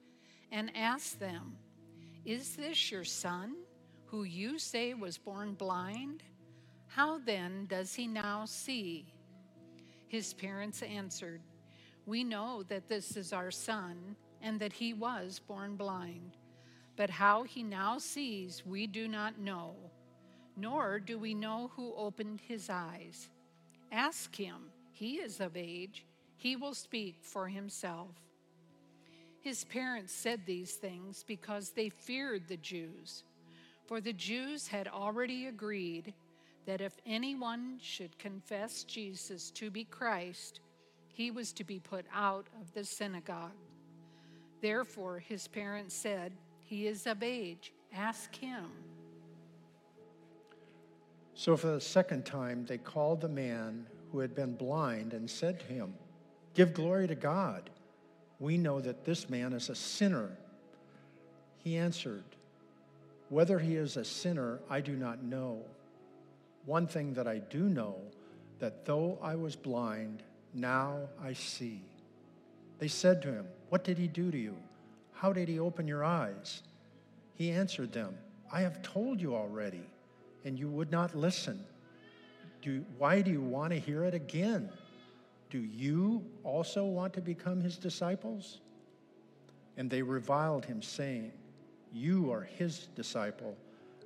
and 0.51 0.75
asked 0.75 1.19
them, 1.19 1.57
Is 2.25 2.55
this 2.55 2.91
your 2.91 3.03
son, 3.03 3.55
who 4.05 4.23
you 4.23 4.57
say 4.57 4.95
was 4.95 5.19
born 5.19 5.53
blind? 5.53 6.23
How 6.87 7.19
then 7.19 7.67
does 7.67 7.93
he 7.93 8.07
now 8.07 8.45
see? 8.45 9.13
His 10.07 10.33
parents 10.33 10.81
answered, 10.81 11.41
We 12.07 12.23
know 12.23 12.63
that 12.63 12.87
this 12.87 13.15
is 13.15 13.31
our 13.31 13.51
son, 13.51 14.15
and 14.41 14.59
that 14.59 14.73
he 14.73 14.93
was 14.93 15.39
born 15.39 15.75
blind. 15.75 16.37
But 16.95 17.11
how 17.11 17.43
he 17.43 17.61
now 17.61 17.99
sees, 17.99 18.65
we 18.65 18.87
do 18.87 19.07
not 19.07 19.37
know, 19.37 19.75
nor 20.57 20.99
do 20.99 21.19
we 21.19 21.33
know 21.33 21.71
who 21.75 21.93
opened 21.95 22.41
his 22.41 22.69
eyes. 22.69 23.29
Ask 23.91 24.35
him, 24.35 24.71
he 24.91 25.15
is 25.17 25.39
of 25.39 25.55
age, 25.55 26.05
he 26.35 26.55
will 26.55 26.73
speak 26.73 27.17
for 27.21 27.47
himself. 27.47 28.09
His 29.39 29.63
parents 29.65 30.11
said 30.11 30.41
these 30.45 30.73
things 30.73 31.23
because 31.25 31.69
they 31.69 31.89
feared 31.89 32.47
the 32.47 32.57
Jews, 32.57 33.23
for 33.85 34.01
the 34.01 34.13
Jews 34.13 34.67
had 34.67 34.87
already 34.87 35.45
agreed 35.45 36.13
that 36.65 36.81
if 36.81 36.97
anyone 37.05 37.77
should 37.81 38.17
confess 38.19 38.83
Jesus 38.83 39.51
to 39.51 39.69
be 39.69 39.85
Christ, 39.85 40.59
he 41.13 41.31
was 41.31 41.53
to 41.53 41.63
be 41.63 41.79
put 41.79 42.05
out 42.13 42.47
of 42.59 42.73
the 42.73 42.83
synagogue. 42.83 43.51
Therefore, 44.61 45.19
his 45.19 45.47
parents 45.47 45.95
said, 45.95 46.33
He 46.63 46.87
is 46.87 47.07
of 47.07 47.23
age, 47.23 47.71
ask 47.93 48.35
him. 48.35 48.65
So 51.37 51.55
for 51.55 51.67
the 51.67 51.79
second 51.79 52.25
time, 52.25 52.65
they 52.65 52.79
called 52.79 53.21
the 53.21 53.29
man 53.29 53.85
who 54.11 54.17
had 54.17 54.33
been 54.33 54.55
blind 54.55 55.13
and 55.13 55.29
said 55.29 55.59
to 55.59 55.65
him, 55.67 55.93
Give 56.55 56.73
glory 56.73 57.07
to 57.07 57.13
God. 57.13 57.69
We 58.39 58.57
know 58.57 58.79
that 58.79 59.05
this 59.05 59.29
man 59.29 59.53
is 59.53 59.69
a 59.69 59.75
sinner. 59.75 60.35
He 61.59 61.77
answered, 61.77 62.23
Whether 63.29 63.59
he 63.59 63.75
is 63.75 63.97
a 63.97 64.03
sinner, 64.03 64.59
I 64.67 64.81
do 64.81 64.95
not 64.95 65.23
know. 65.23 65.61
One 66.65 66.87
thing 66.87 67.13
that 67.13 67.27
I 67.27 67.37
do 67.37 67.69
know, 67.69 67.97
that 68.57 68.87
though 68.87 69.19
I 69.21 69.35
was 69.35 69.55
blind, 69.55 70.23
now 70.55 71.01
I 71.23 71.33
see. 71.33 71.83
They 72.79 72.87
said 72.87 73.21
to 73.21 73.31
him, 73.31 73.45
What 73.69 73.83
did 73.83 73.99
he 73.99 74.07
do 74.07 74.31
to 74.31 74.37
you? 74.39 74.55
How 75.13 75.33
did 75.33 75.49
he 75.49 75.59
open 75.59 75.87
your 75.87 76.03
eyes? 76.03 76.63
He 77.35 77.51
answered 77.51 77.93
them, 77.93 78.17
I 78.51 78.61
have 78.61 78.81
told 78.81 79.21
you 79.21 79.35
already, 79.35 79.83
and 80.47 80.57
you 80.57 80.69
would 80.69 80.89
not 80.89 81.13
listen. 81.13 81.59
Do, 82.61 82.85
why 82.97 83.21
do 83.21 83.29
you 83.29 83.41
want 83.41 83.73
to 83.73 83.79
hear 83.79 84.05
it 84.05 84.13
again? 84.13 84.69
Do 85.49 85.59
you 85.59 86.25
also 86.43 86.85
want 86.85 87.13
to 87.13 87.21
become 87.21 87.59
his 87.59 87.77
disciples? 87.77 88.61
And 89.75 89.89
they 89.89 90.01
reviled 90.01 90.65
him, 90.65 90.81
saying, 90.81 91.33
You 91.91 92.31
are 92.31 92.43
his 92.43 92.87
disciple, 92.95 93.57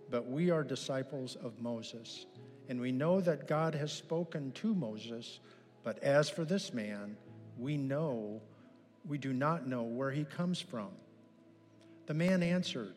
but 0.10 0.28
we 0.28 0.50
are 0.50 0.64
disciples 0.64 1.36
of 1.36 1.62
Moses. 1.62 2.26
And 2.70 2.82
we 2.82 2.92
know 2.92 3.22
that 3.22 3.48
God 3.48 3.76
has 3.76 3.94
spoken 3.94 4.52
to 4.54 4.74
Moses, 4.74 5.40
but 5.84 6.00
as 6.00 6.28
for 6.28 6.44
this 6.44 6.74
man, 6.74 7.18
we 7.58 7.78
know, 7.78 8.42
we 9.08 9.20
do 9.20 9.32
not 9.32 9.68
know 9.68 9.84
where 9.84 10.12
he 10.12 10.24
comes 10.24 10.60
from. 10.60 10.90
The 12.08 12.16
man 12.16 12.42
answered, 12.42 12.96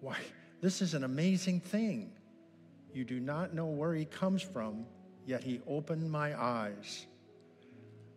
Why, 0.00 0.16
this 0.60 0.80
is 0.82 0.94
an 0.94 1.04
amazing 1.04 1.60
thing. 1.60 2.10
You 2.92 3.04
do 3.04 3.20
not 3.20 3.54
know 3.54 3.66
where 3.66 3.94
he 3.94 4.06
comes 4.06 4.42
from, 4.42 4.86
yet 5.26 5.44
he 5.44 5.60
opened 5.66 6.10
my 6.10 6.40
eyes. 6.40 7.06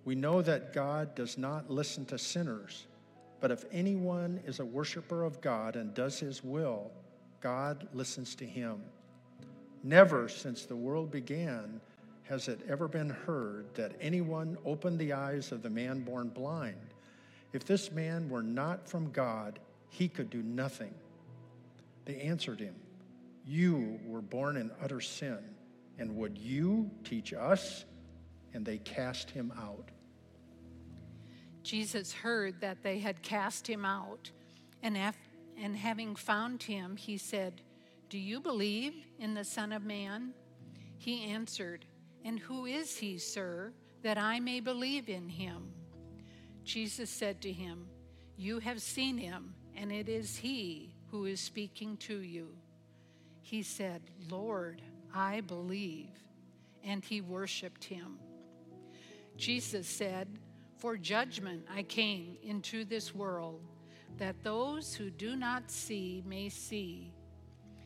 We 0.05 0.15
know 0.15 0.41
that 0.41 0.73
God 0.73 1.15
does 1.15 1.37
not 1.37 1.69
listen 1.69 2.05
to 2.05 2.17
sinners, 2.17 2.87
but 3.41 3.51
if 3.51 3.65
anyone 3.71 4.39
is 4.45 4.59
a 4.59 4.65
worshiper 4.65 5.23
of 5.23 5.41
God 5.41 5.75
and 5.75 5.93
does 5.93 6.19
his 6.19 6.43
will, 6.43 6.91
God 7.41 7.87
listens 7.93 8.35
to 8.35 8.45
him. 8.45 8.81
Never 9.83 10.27
since 10.29 10.65
the 10.65 10.75
world 10.75 11.11
began 11.11 11.79
has 12.23 12.47
it 12.47 12.59
ever 12.69 12.87
been 12.87 13.09
heard 13.09 13.73
that 13.75 13.95
anyone 13.99 14.57
opened 14.65 14.99
the 14.99 15.13
eyes 15.13 15.51
of 15.51 15.63
the 15.63 15.69
man 15.69 16.01
born 16.01 16.29
blind. 16.29 16.93
If 17.53 17.65
this 17.65 17.91
man 17.91 18.29
were 18.29 18.43
not 18.43 18.87
from 18.87 19.11
God, 19.11 19.59
he 19.89 20.07
could 20.07 20.29
do 20.29 20.43
nothing. 20.43 20.93
They 22.09 22.21
answered 22.21 22.59
him, 22.59 22.73
You 23.45 23.99
were 24.03 24.23
born 24.23 24.57
in 24.57 24.71
utter 24.81 24.99
sin, 24.99 25.37
and 25.99 26.15
would 26.15 26.39
you 26.39 26.89
teach 27.03 27.33
us? 27.33 27.85
And 28.51 28.65
they 28.65 28.79
cast 28.79 29.29
him 29.29 29.53
out. 29.55 29.89
Jesus 31.61 32.11
heard 32.11 32.61
that 32.61 32.81
they 32.81 32.97
had 32.97 33.21
cast 33.21 33.67
him 33.67 33.85
out, 33.85 34.31
and, 34.81 34.97
af- 34.97 35.19
and 35.55 35.77
having 35.77 36.15
found 36.15 36.63
him, 36.63 36.95
he 36.95 37.15
said, 37.15 37.61
Do 38.09 38.17
you 38.17 38.39
believe 38.39 38.95
in 39.19 39.35
the 39.35 39.45
Son 39.45 39.71
of 39.71 39.83
Man? 39.83 40.33
He 40.97 41.25
answered, 41.25 41.85
And 42.25 42.39
who 42.39 42.65
is 42.65 42.97
he, 42.97 43.19
sir, 43.19 43.71
that 44.01 44.17
I 44.17 44.39
may 44.39 44.61
believe 44.61 45.09
in 45.09 45.29
him? 45.29 45.73
Jesus 46.63 47.11
said 47.11 47.39
to 47.41 47.51
him, 47.51 47.85
You 48.35 48.57
have 48.57 48.81
seen 48.81 49.19
him, 49.19 49.53
and 49.75 49.91
it 49.91 50.09
is 50.09 50.37
he 50.37 50.95
who 51.11 51.25
is 51.25 51.39
speaking 51.39 51.97
to 51.97 52.21
you. 52.21 52.49
He 53.41 53.63
said, 53.63 54.01
Lord, 54.29 54.81
I 55.13 55.41
believe. 55.41 56.09
And 56.83 57.03
he 57.03 57.21
worshiped 57.21 57.83
him. 57.83 58.19
Jesus 59.37 59.87
said, 59.87 60.27
For 60.77 60.97
judgment 60.97 61.65
I 61.73 61.83
came 61.83 62.37
into 62.43 62.85
this 62.85 63.13
world, 63.13 63.61
that 64.17 64.43
those 64.43 64.93
who 64.93 65.09
do 65.09 65.35
not 65.35 65.71
see 65.71 66.23
may 66.25 66.49
see, 66.49 67.13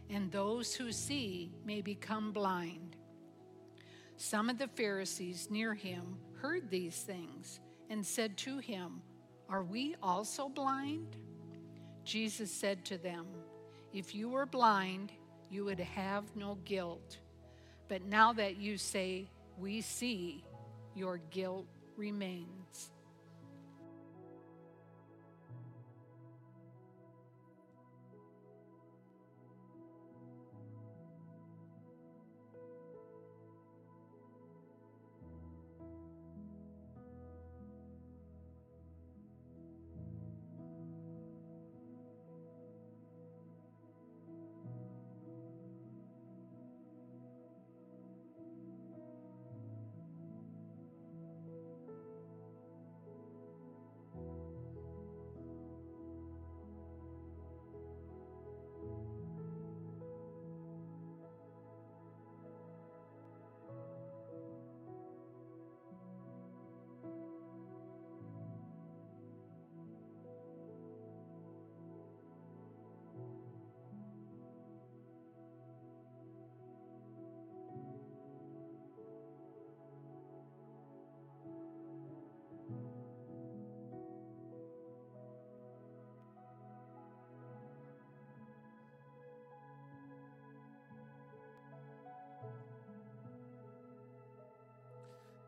and 0.09 0.31
those 0.31 0.75
who 0.75 0.91
see 0.91 1.51
may 1.65 1.81
become 1.81 2.31
blind. 2.31 2.97
Some 4.17 4.49
of 4.49 4.57
the 4.57 4.67
Pharisees 4.67 5.49
near 5.49 5.73
him 5.73 6.17
heard 6.41 6.69
these 6.69 6.97
things 6.97 7.59
and 7.89 8.05
said 8.05 8.37
to 8.37 8.57
him, 8.57 9.01
Are 9.49 9.63
we 9.63 9.95
also 10.01 10.49
blind? 10.49 11.17
Jesus 12.03 12.51
said 12.51 12.83
to 12.85 12.97
them, 12.97 13.25
If 13.93 14.13
you 14.13 14.29
were 14.29 14.45
blind, 14.45 15.11
you 15.49 15.65
would 15.65 15.79
have 15.79 16.23
no 16.35 16.57
guilt. 16.65 17.17
But 17.87 18.03
now 18.03 18.33
that 18.33 18.57
you 18.57 18.77
say, 18.77 19.29
We 19.57 19.81
see, 19.81 20.43
your 20.95 21.19
guilt 21.29 21.65
remains. 21.95 22.62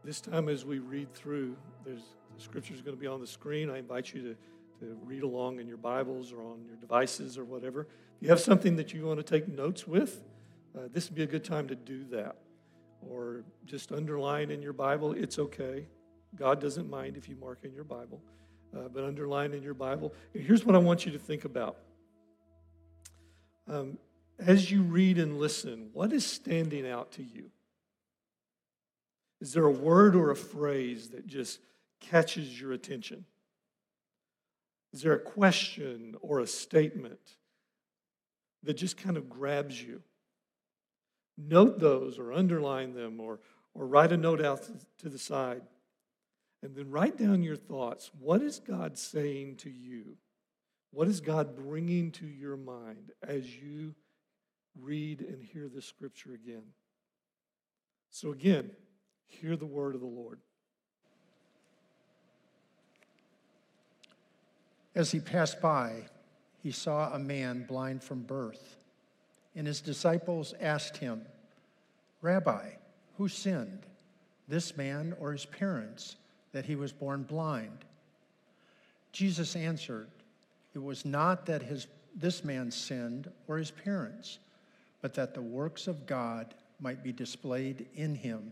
This 0.06 0.22
time, 0.22 0.50
as 0.50 0.64
we 0.64 0.78
read 0.78 1.12
through, 1.16 1.56
there's 1.84 2.04
the 2.36 2.40
scripture 2.40 2.76
is 2.76 2.82
going 2.84 2.96
to 2.96 3.02
be 3.02 3.08
on 3.08 3.20
the 3.20 3.26
screen. 3.26 3.72
I 3.72 3.80
invite 3.80 4.14
you 4.14 4.22
to, 4.22 4.86
to 4.86 4.98
read 5.04 5.24
along 5.24 5.60
in 5.60 5.68
your 5.68 5.78
Bibles 5.78 6.32
or 6.32 6.44
on 6.44 6.64
your 6.64 6.76
devices 6.76 7.40
or 7.40 7.44
whatever. 7.44 7.88
If 8.18 8.22
you 8.22 8.30
have 8.30 8.40
something 8.40 8.76
that 8.76 8.94
you 8.94 9.04
want 9.08 9.18
to 9.18 9.24
take 9.24 9.48
notes 9.48 9.88
with, 9.88 10.24
uh, 10.78 10.82
this 10.94 11.10
would 11.10 11.16
be 11.16 11.24
a 11.24 11.28
good 11.28 11.44
time 11.44 11.68
to 11.70 11.76
do 11.76 12.04
that. 12.12 12.36
Or 13.02 13.46
just 13.66 13.92
underline 13.92 14.52
in 14.52 14.62
your 14.62 14.74
Bible, 14.74 15.14
it's 15.14 15.40
okay. 15.40 15.88
God 16.36 16.62
doesn't 16.62 16.88
mind 16.88 17.18
if 17.18 17.28
you 17.28 17.36
mark 17.36 17.62
in 17.64 17.74
your 17.74 17.84
Bible, 17.84 18.22
uh, 18.78 18.90
but 18.94 19.04
underline 19.04 19.54
in 19.56 19.64
your 19.64 19.74
Bible. 19.74 20.14
Here's 20.34 20.64
what 20.64 20.76
I 20.76 20.80
want 20.80 21.08
you 21.08 21.14
to 21.14 21.20
think 21.20 21.46
about. 21.46 21.78
Um, 23.68 23.98
as 24.38 24.70
you 24.70 24.84
read 24.84 25.18
and 25.18 25.40
listen, 25.40 25.90
what 25.94 26.14
is 26.14 26.24
standing 26.28 26.88
out 26.88 27.12
to 27.14 27.24
you? 27.24 27.50
Is 29.46 29.54
there 29.54 29.66
a 29.66 29.72
word 29.72 30.16
or 30.16 30.32
a 30.32 30.36
phrase 30.36 31.10
that 31.10 31.28
just 31.28 31.60
catches 32.00 32.60
your 32.60 32.74
attention? 32.74 33.26
Is 34.92 35.04
there 35.04 35.14
a 35.14 35.20
question 35.20 36.16
or 36.22 36.40
a 36.40 36.48
statement 36.48 37.20
that 38.64 38.74
just 38.74 38.98
kind 38.98 39.18
of 39.18 39.30
grabs 39.30 39.80
you? 39.80 40.02
Note 41.38 41.78
those 41.80 42.18
or 42.18 42.34
underline 42.34 42.96
them 42.96 43.20
or, 43.20 43.40
or 43.76 43.86
write 43.86 44.12
a 44.12 44.18
note 44.18 44.44
out 44.44 44.68
to 44.98 45.10
the 45.10 45.20
side. 45.20 45.62
And 46.64 46.76
then 46.76 46.90
write 46.90 47.16
down 47.16 47.44
your 47.44 47.56
thoughts. 47.56 48.10
What 48.20 48.42
is 48.42 48.58
God 48.58 48.98
saying 48.98 49.58
to 49.58 49.70
you? 49.70 50.18
What 50.90 51.08
is 51.08 51.22
God 51.22 51.56
bringing 51.56 52.10
to 52.14 52.26
your 52.26 52.58
mind 52.58 53.12
as 53.22 53.56
you 53.56 53.94
read 54.76 55.22
and 55.22 55.44
hear 55.44 55.70
this 55.70 55.86
scripture 55.86 56.34
again? 56.34 56.64
So, 58.10 58.32
again, 58.32 58.72
Hear 59.28 59.56
the 59.56 59.66
word 59.66 59.96
of 59.96 60.02
the 60.02 60.08
Lord. 60.08 60.40
As 64.96 65.12
he 65.12 65.20
passed 65.20 65.62
by, 65.62 66.06
he 66.64 66.72
saw 66.72 67.14
a 67.14 67.20
man 67.20 67.66
blind 67.68 68.02
from 68.02 68.22
birth. 68.22 68.78
And 69.56 69.68
his 69.68 69.82
disciples 69.82 70.54
asked 70.60 70.98
him, 70.98 71.22
Rabbi, 72.22 72.72
who 73.18 73.28
sinned, 73.28 73.86
this 74.48 74.76
man 74.76 75.16
or 75.20 75.32
his 75.32 75.46
parents, 75.46 76.16
that 76.54 76.66
he 76.66 76.76
was 76.76 76.92
born 76.92 77.24
blind? 77.24 77.86
Jesus 79.12 79.56
answered, 79.56 80.10
It 80.74 80.84
was 80.84 81.06
not 81.06 81.46
that 81.46 81.62
his, 81.62 81.88
this 82.16 82.44
man 82.44 82.72
sinned 82.72 83.30
or 83.48 83.58
his 83.58 83.72
parents, 83.72 84.40
but 85.02 85.14
that 85.14 85.34
the 85.34 85.42
works 85.42 85.88
of 85.88 86.06
God 86.06 86.54
might 86.80 87.04
be 87.04 87.12
displayed 87.12 87.88
in 87.96 88.16
him. 88.16 88.52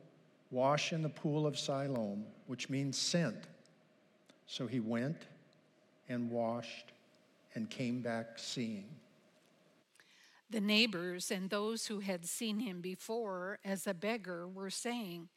wash 0.51 0.93
in 0.93 1.01
the 1.01 1.09
pool 1.09 1.47
of 1.47 1.57
Siloam, 1.57 2.25
which 2.47 2.69
means 2.69 2.97
sent. 2.97 3.47
So 4.45 4.67
he 4.67 4.79
went 4.79 5.23
and 6.09 6.29
washed 6.29 6.91
and 7.55 7.69
came 7.69 8.01
back 8.01 8.37
seeing. 8.37 8.85
The 10.49 10.61
neighbors 10.61 11.31
and 11.31 11.49
those 11.49 11.87
who 11.87 12.01
had 12.01 12.25
seen 12.25 12.59
him 12.59 12.81
before 12.81 13.59
as 13.63 13.87
a 13.87 13.93
beggar 13.93 14.45
were 14.47 14.69
saying, 14.69 15.29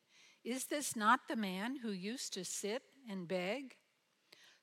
Is 0.42 0.66
this 0.66 0.96
not 0.96 1.28
the 1.28 1.36
man 1.36 1.76
who 1.76 1.92
used 1.92 2.32
to 2.34 2.44
sit 2.44 2.82
and 3.08 3.28
beg? 3.28 3.76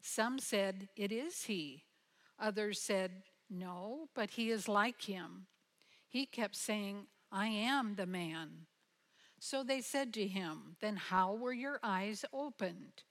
Some 0.02 0.40
said, 0.40 0.90
It 0.98 1.14
is 1.14 1.44
he. 1.44 1.86
Others 2.38 2.82
said, 2.82 3.24
No, 3.50 4.10
but 4.14 4.32
he 4.32 4.50
is 4.50 4.68
like 4.68 5.04
him. 5.04 5.46
He 6.10 6.26
kept 6.26 6.58
saying, 6.58 7.06
I 7.32 7.48
am 7.48 7.96
the 7.96 8.06
man. 8.06 8.66
So 9.44 9.64
they 9.64 9.82
said 9.82 10.14
to 10.14 10.28
him, 10.28 10.76
Then 10.82 10.96
how 10.96 11.34
were 11.34 11.52
your 11.52 11.80
eyes 11.82 12.24
opened? 12.32 13.02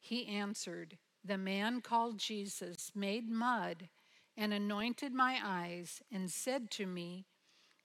He 0.00 0.26
answered, 0.26 0.98
The 1.24 1.38
man 1.38 1.80
called 1.80 2.18
Jesus 2.18 2.90
made 2.96 3.30
mud 3.30 3.88
and 4.36 4.52
anointed 4.52 5.14
my 5.14 5.38
eyes 5.40 6.02
and 6.10 6.28
said 6.28 6.68
to 6.72 6.86
me, 6.86 7.26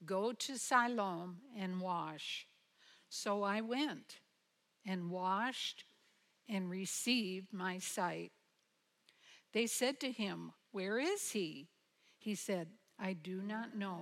Go 0.04 0.34
to 0.34 0.58
Siloam 0.58 1.38
and 1.56 1.80
wash. 1.80 2.48
So 3.10 3.44
I 3.44 3.62
went 3.62 4.22
and 4.84 5.12
washed 5.12 5.86
and 6.50 6.72
received 6.72 7.54
my 7.54 7.78
sight. 7.78 8.32
They 9.54 9.68
said 9.68 10.00
to 10.00 10.12
him, 10.12 10.52
Where 10.72 10.98
is 10.98 11.30
he? 11.30 11.68
He 12.18 12.34
said, 12.34 12.70
I 12.98 13.14
do 13.14 13.40
not 13.44 13.78
know. 13.78 14.02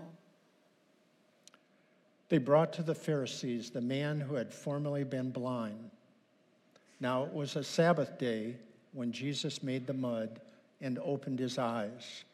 They 2.35 2.39
brought 2.39 2.73
to 2.73 2.83
the 2.83 2.93
Pharisees 2.93 3.69
the 3.69 3.79
man 3.79 4.19
who 4.19 4.35
had 4.35 4.53
formerly 4.53 5.05
been 5.05 5.31
blind. 5.31 5.89
Now 6.99 7.23
it 7.23 7.31
was 7.31 7.55
a 7.55 7.63
Sabbath 7.63 8.19
day 8.19 8.57
when 8.91 9.13
Jesus 9.13 9.63
made 9.63 9.87
the 9.87 9.93
mud 9.93 10.41
and 10.81 10.99
opened 10.99 11.39
his 11.39 11.57
eyes. 11.57 12.25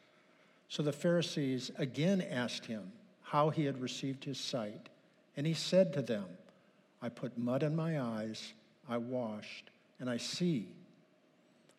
So 0.68 0.82
the 0.82 0.92
Pharisees 0.92 1.70
again 1.78 2.20
asked 2.20 2.66
him 2.66 2.90
how 3.22 3.50
he 3.50 3.64
had 3.64 3.80
received 3.80 4.24
his 4.24 4.40
sight. 4.40 4.88
And 5.36 5.46
he 5.46 5.54
said 5.54 5.92
to 5.92 6.02
them, 6.02 6.24
I 7.00 7.08
put 7.08 7.38
mud 7.38 7.62
in 7.62 7.76
my 7.76 8.00
eyes, 8.00 8.54
I 8.88 8.96
washed, 8.96 9.70
and 10.00 10.10
I 10.10 10.16
see. 10.16 10.66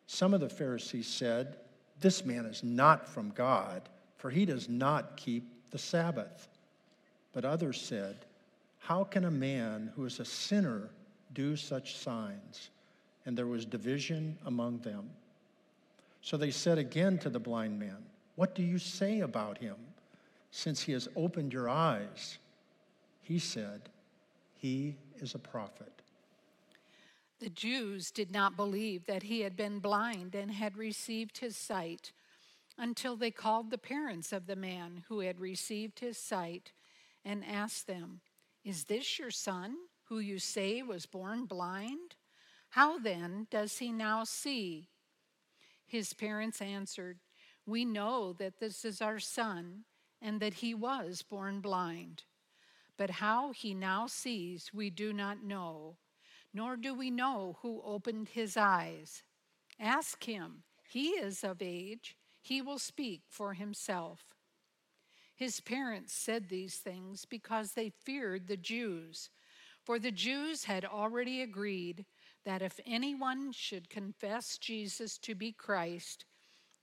Some 0.08 0.34
of 0.34 0.40
the 0.40 0.48
Pharisees 0.48 1.08
said, 1.08 1.58
This 2.00 2.24
man 2.24 2.46
is 2.46 2.64
not 2.64 3.06
from 3.06 3.32
God, 3.32 3.82
for 4.16 4.30
he 4.30 4.46
does 4.46 4.70
not 4.70 5.18
keep 5.18 5.44
the 5.72 5.78
Sabbath. 5.78 6.48
But 7.34 7.46
others 7.46 7.82
said, 7.82 8.18
How 8.80 9.04
can 9.04 9.26
a 9.26 9.32
man 9.32 9.92
who 9.96 10.06
is 10.06 10.20
a 10.20 10.26
sinner 10.26 10.90
do 11.34 11.56
such 11.56 11.98
signs? 11.98 12.70
And 13.26 13.38
there 13.38 13.48
was 13.48 13.66
division 13.66 14.38
among 14.46 14.80
them. 14.80 15.10
So 16.22 16.38
they 16.38 16.52
said 16.52 16.78
again 16.78 17.18
to 17.20 17.30
the 17.30 17.40
blind 17.40 17.80
man, 17.80 18.06
What 18.36 18.56
do 18.56 18.64
you 18.64 18.78
say 18.78 19.22
about 19.22 19.58
him, 19.58 19.76
since 20.52 20.82
he 20.82 20.92
has 20.92 21.10
opened 21.16 21.52
your 21.52 21.70
eyes? 21.70 22.38
He 23.22 23.40
said, 23.40 23.90
He 24.56 24.96
is 25.20 25.34
a 25.34 25.40
prophet. 25.40 25.92
The 27.40 27.50
Jews 27.50 28.12
did 28.12 28.32
not 28.32 28.56
believe 28.56 29.06
that 29.06 29.24
he 29.24 29.42
had 29.42 29.58
been 29.58 29.80
blind 29.80 30.34
and 30.34 30.52
had 30.52 30.78
received 30.78 31.40
his 31.40 31.58
sight 31.58 32.14
until 32.78 33.16
they 33.18 33.32
called 33.32 33.70
the 33.70 33.78
parents 33.78 34.32
of 34.32 34.48
the 34.48 34.56
man 34.56 35.04
who 35.10 35.20
had 35.20 35.40
received 35.40 36.00
his 36.00 36.18
sight 36.18 36.72
and 37.26 37.44
asked 37.46 37.88
them, 37.88 38.22
Is 38.64 38.86
this 38.86 39.20
your 39.20 39.32
son, 39.32 39.76
who 40.06 40.20
you 40.20 40.40
say 40.40 40.82
was 40.82 41.06
born 41.06 41.46
blind? 41.46 42.16
How 42.70 42.98
then 42.98 43.48
does 43.52 43.78
he 43.78 43.92
now 43.92 44.24
see? 44.24 44.90
His 45.86 46.14
parents 46.14 46.62
answered, 46.62 47.20
We 47.66 47.86
know 47.86 48.34
that 48.34 48.60
this 48.60 48.84
is 48.84 49.02
our 49.02 49.20
son, 49.20 49.86
and 50.22 50.40
that 50.40 50.56
he 50.56 50.74
was 50.74 51.22
born 51.22 51.60
blind. 51.60 52.24
But 52.98 53.10
how 53.10 53.52
he 53.52 53.74
now 53.74 54.08
sees, 54.08 54.72
we 54.74 54.90
do 54.90 55.14
not 55.14 55.44
know, 55.44 55.98
nor 56.54 56.76
do 56.78 56.94
we 56.94 57.12
know 57.12 57.58
who 57.62 57.82
opened 57.84 58.30
his 58.30 58.56
eyes. 58.56 59.24
Ask 59.80 60.24
him, 60.24 60.64
he 60.90 61.10
is 61.10 61.44
of 61.44 61.62
age, 61.62 62.18
he 62.42 62.62
will 62.62 62.80
speak 62.80 63.22
for 63.28 63.54
himself. 63.54 64.33
His 65.44 65.60
parents 65.60 66.14
said 66.14 66.48
these 66.48 66.78
things 66.78 67.26
because 67.26 67.74
they 67.74 67.90
feared 67.90 68.48
the 68.48 68.56
Jews, 68.56 69.30
for 69.84 70.00
the 70.00 70.10
Jews 70.10 70.64
had 70.64 70.86
already 70.86 71.42
agreed 71.42 72.06
that 72.46 72.62
if 72.62 72.80
anyone 72.86 73.52
should 73.52 73.90
confess 73.90 74.58
Jesus 74.58 75.18
to 75.18 75.36
be 75.36 75.52
Christ, 75.52 76.24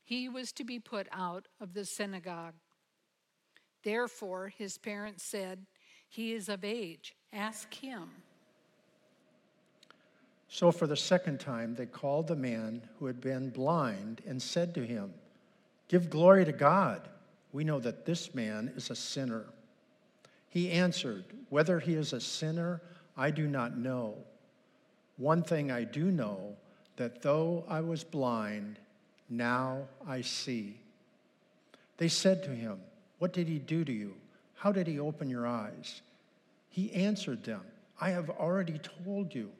he 0.02 0.28
was 0.28 0.52
to 0.52 0.64
be 0.64 0.78
put 0.78 1.08
out 1.10 1.48
of 1.58 1.72
the 1.72 1.86
synagogue. 1.86 2.52
Therefore, 3.82 4.48
his 4.48 4.76
parents 4.76 5.24
said, 5.24 5.64
He 6.06 6.34
is 6.34 6.50
of 6.50 6.62
age, 6.62 7.14
ask 7.32 7.72
him. 7.72 8.10
So 10.48 10.70
for 10.70 10.86
the 10.86 10.96
second 10.96 11.40
time, 11.40 11.76
they 11.76 11.86
called 11.86 12.26
the 12.26 12.36
man 12.36 12.82
who 12.98 13.06
had 13.06 13.22
been 13.22 13.48
blind 13.48 14.20
and 14.26 14.42
said 14.42 14.74
to 14.74 14.84
him, 14.84 15.14
Give 15.88 16.10
glory 16.10 16.44
to 16.44 16.52
God. 16.52 17.08
We 17.52 17.64
know 17.64 17.80
that 17.80 18.06
this 18.06 18.34
man 18.34 18.72
is 18.76 18.90
a 18.90 18.96
sinner. 18.96 19.44
He 20.48 20.70
answered, 20.70 21.24
Whether 21.48 21.80
he 21.80 21.94
is 21.94 22.12
a 22.12 22.20
sinner, 22.20 22.80
I 23.16 23.30
do 23.30 23.46
not 23.46 23.76
know. 23.76 24.16
One 25.16 25.42
thing 25.42 25.70
I 25.70 25.84
do 25.84 26.10
know 26.10 26.56
that 26.96 27.22
though 27.22 27.64
I 27.68 27.80
was 27.80 28.04
blind, 28.04 28.78
now 29.28 29.82
I 30.06 30.20
see. 30.22 30.76
They 31.98 32.08
said 32.08 32.42
to 32.44 32.50
him, 32.50 32.80
What 33.18 33.32
did 33.32 33.48
he 33.48 33.58
do 33.58 33.84
to 33.84 33.92
you? 33.92 34.14
How 34.54 34.72
did 34.72 34.86
he 34.86 34.98
open 34.98 35.30
your 35.30 35.46
eyes? 35.46 36.02
He 36.68 36.92
answered 36.92 37.44
them, 37.44 37.62
I 38.00 38.10
have 38.10 38.30
already 38.30 38.78
told 39.04 39.34
you, 39.34 39.50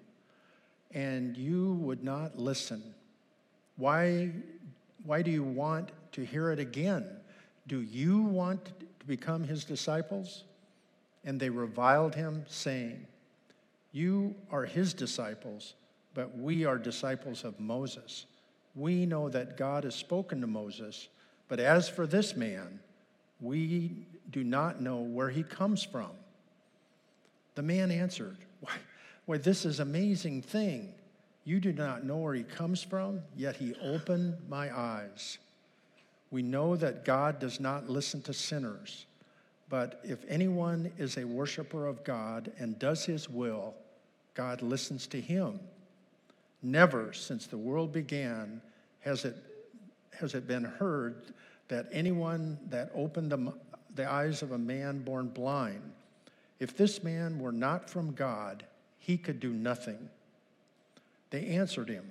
and 0.92 1.37
you 1.37 1.74
would 1.74 2.03
not 2.03 2.38
listen. 2.38 2.83
Why, 3.76 4.31
why 5.05 5.22
do 5.22 5.31
you 5.31 5.42
want 5.42 5.90
to 6.12 6.24
hear 6.24 6.50
it 6.50 6.59
again? 6.59 7.07
Do 7.66 7.81
you 7.81 8.23
want 8.23 8.64
to 8.64 8.73
become 9.07 9.44
his 9.44 9.64
disciples? 9.64 10.44
And 11.25 11.38
they 11.38 11.51
reviled 11.51 12.14
him, 12.14 12.44
saying, 12.49 13.07
You 13.92 14.35
are 14.51 14.64
his 14.64 14.94
disciples, 14.94 15.75
but 16.14 16.37
we 16.37 16.64
are 16.64 16.79
disciples 16.79 17.44
of 17.44 17.61
Moses. 17.61 18.27
We 18.75 19.07
know 19.07 19.29
that 19.29 19.57
God 19.57 19.85
has 19.85 19.94
spoken 19.94 20.40
to 20.40 20.46
Moses, 20.46 21.09
but 21.49 21.61
as 21.61 21.88
for 21.88 22.07
this 22.07 22.37
man, 22.37 22.81
we 23.40 23.92
do 24.31 24.44
not 24.44 24.81
know 24.81 24.99
where 24.99 25.31
he 25.31 25.42
comes 25.42 25.83
from. 25.83 26.11
The 27.55 27.62
man 27.62 27.90
answered, 27.90 28.37
Why, 28.61 28.73
why 29.27 29.38
this 29.38 29.64
is 29.64 29.81
amazing 29.81 30.42
thing. 30.42 30.92
You 31.44 31.59
do 31.59 31.73
not 31.73 32.05
know 32.05 32.18
where 32.18 32.35
he 32.35 32.42
comes 32.42 32.83
from, 32.83 33.20
yet 33.37 33.57
he 33.57 33.75
opened 33.83 34.37
my 34.49 34.77
eyes. 34.77 35.38
We 36.31 36.43
know 36.43 36.77
that 36.77 37.05
God 37.05 37.38
does 37.38 37.59
not 37.59 37.88
listen 37.88 38.23
to 38.23 38.33
sinners, 38.33 39.07
but 39.69 40.01
if 40.05 40.25
anyone 40.29 40.93
is 40.99 41.16
a 41.16 41.25
worshiper 41.25 41.87
of 41.87 42.05
God 42.05 42.53
and 42.59 42.79
does 42.79 43.05
his 43.05 43.29
will, 43.29 43.75
God 44.35 44.62
listens 44.62 45.07
to 45.09 45.21
him. 45.21 45.61
Never 46.62 47.12
since 47.12 47.47
the 47.47 47.59
world 47.59 47.93
began 47.93 48.61
has 49.01 49.25
it, 49.25 49.37
has 50.19 50.35
it 50.35 50.47
been 50.47 50.64
heard 50.64 51.16
that 51.69 51.88
anyone 51.93 52.59
that 52.69 52.90
opened 52.95 53.33
the, 53.33 53.53
the 53.95 54.11
eyes 54.11 54.43
of 54.43 54.53
a 54.53 54.59
man 54.59 55.03
born 55.03 55.29
blind 55.29 55.81
If 56.59 56.77
this 56.77 57.03
man 57.03 57.38
were 57.38 57.53
not 57.53 57.88
from 57.88 58.12
God, 58.12 58.64
he 58.99 59.16
could 59.16 59.40
do 59.40 59.51
nothing. 59.51 60.11
They 61.31 61.47
answered 61.47 61.88
him, 61.88 62.11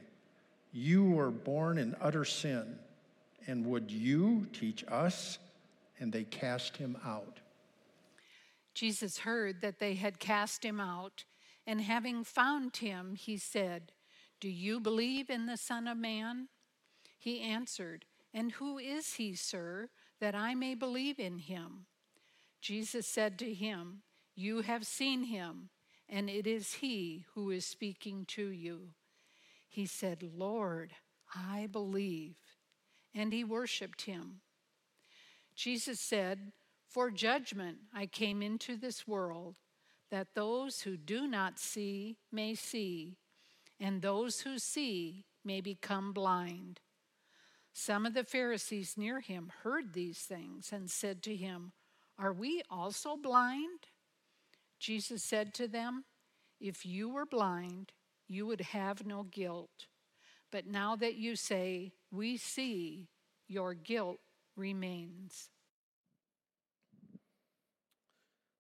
You 0.74 1.04
were 1.06 1.30
born 1.30 1.78
in 1.78 1.96
utter 2.02 2.26
sin, 2.26 2.80
and 3.50 3.66
would 3.66 3.92
you 3.92 4.48
teach 4.54 4.86
us? 4.88 5.40
And 6.00 6.14
they 6.14 6.24
cast 6.24 6.78
him 6.78 6.98
out. 7.06 7.40
Jesus 8.74 9.20
heard 9.20 9.60
that 9.62 9.80
they 9.80 9.96
had 9.96 10.20
cast 10.20 10.64
him 10.64 10.80
out, 10.80 11.26
and 11.68 11.82
having 11.82 12.24
found 12.24 12.78
him, 12.78 13.16
he 13.16 13.38
said, 13.38 13.92
Do 14.40 14.48
you 14.48 14.80
believe 14.80 15.30
in 15.30 15.46
the 15.46 15.58
Son 15.58 15.88
of 15.88 15.98
Man? 15.98 16.48
He 17.18 17.42
answered, 17.42 18.06
And 18.34 18.54
who 18.54 18.78
is 18.78 19.16
he, 19.16 19.36
sir, 19.36 19.90
that 20.22 20.36
I 20.36 20.56
may 20.56 20.74
believe 20.74 21.20
in 21.20 21.40
him? 21.40 21.88
Jesus 22.62 23.06
said 23.06 23.38
to 23.40 23.54
him, 23.54 24.04
You 24.36 24.62
have 24.62 24.86
seen 24.86 25.26
him, 25.26 25.70
and 26.08 26.30
it 26.30 26.48
is 26.48 26.76
he 26.76 27.26
who 27.34 27.50
is 27.50 27.66
speaking 27.66 28.26
to 28.30 28.48
you. 28.48 28.92
He 29.68 29.86
said, 29.86 30.24
Lord, 30.34 30.94
I 31.36 31.68
believe. 31.72 32.36
And 33.14 33.34
he 33.34 33.44
worshiped 33.44 34.04
him. 34.04 34.42
Jesus 35.56 36.00
said, 36.00 36.52
For 36.88 37.12
judgment 37.12 37.78
I 37.94 38.06
came 38.06 38.42
into 38.42 38.78
this 38.78 39.08
world, 39.08 39.58
that 40.12 40.36
those 40.36 40.82
who 40.82 40.98
do 40.98 41.28
not 41.28 41.60
see 41.60 42.18
may 42.32 42.56
see, 42.56 43.18
and 43.80 44.02
those 44.02 44.42
who 44.42 44.58
see 44.58 45.26
may 45.44 45.62
become 45.62 46.14
blind. 46.14 46.80
Some 47.74 48.06
of 48.06 48.14
the 48.14 48.24
Pharisees 48.24 48.98
near 48.98 49.20
him 49.20 49.52
heard 49.64 49.94
these 49.94 50.20
things 50.20 50.72
and 50.72 50.90
said 50.90 51.24
to 51.24 51.36
him, 51.36 51.72
Are 52.18 52.34
we 52.34 52.62
also 52.70 53.16
blind? 53.16 53.88
Jesus 54.80 55.24
said 55.24 55.54
to 55.56 55.68
them, 55.68 56.06
If 56.60 56.86
you 56.86 57.10
were 57.10 57.26
blind, 57.26 57.92
you 58.28 58.46
would 58.46 58.62
have 58.62 59.06
no 59.06 59.24
guilt. 59.24 59.88
But 60.52 60.68
now 60.68 60.96
that 60.96 61.16
you 61.16 61.36
say, 61.36 61.94
We 62.12 62.38
see, 62.38 63.08
your 63.48 63.74
guilt 63.74 64.20
remains. 64.56 65.50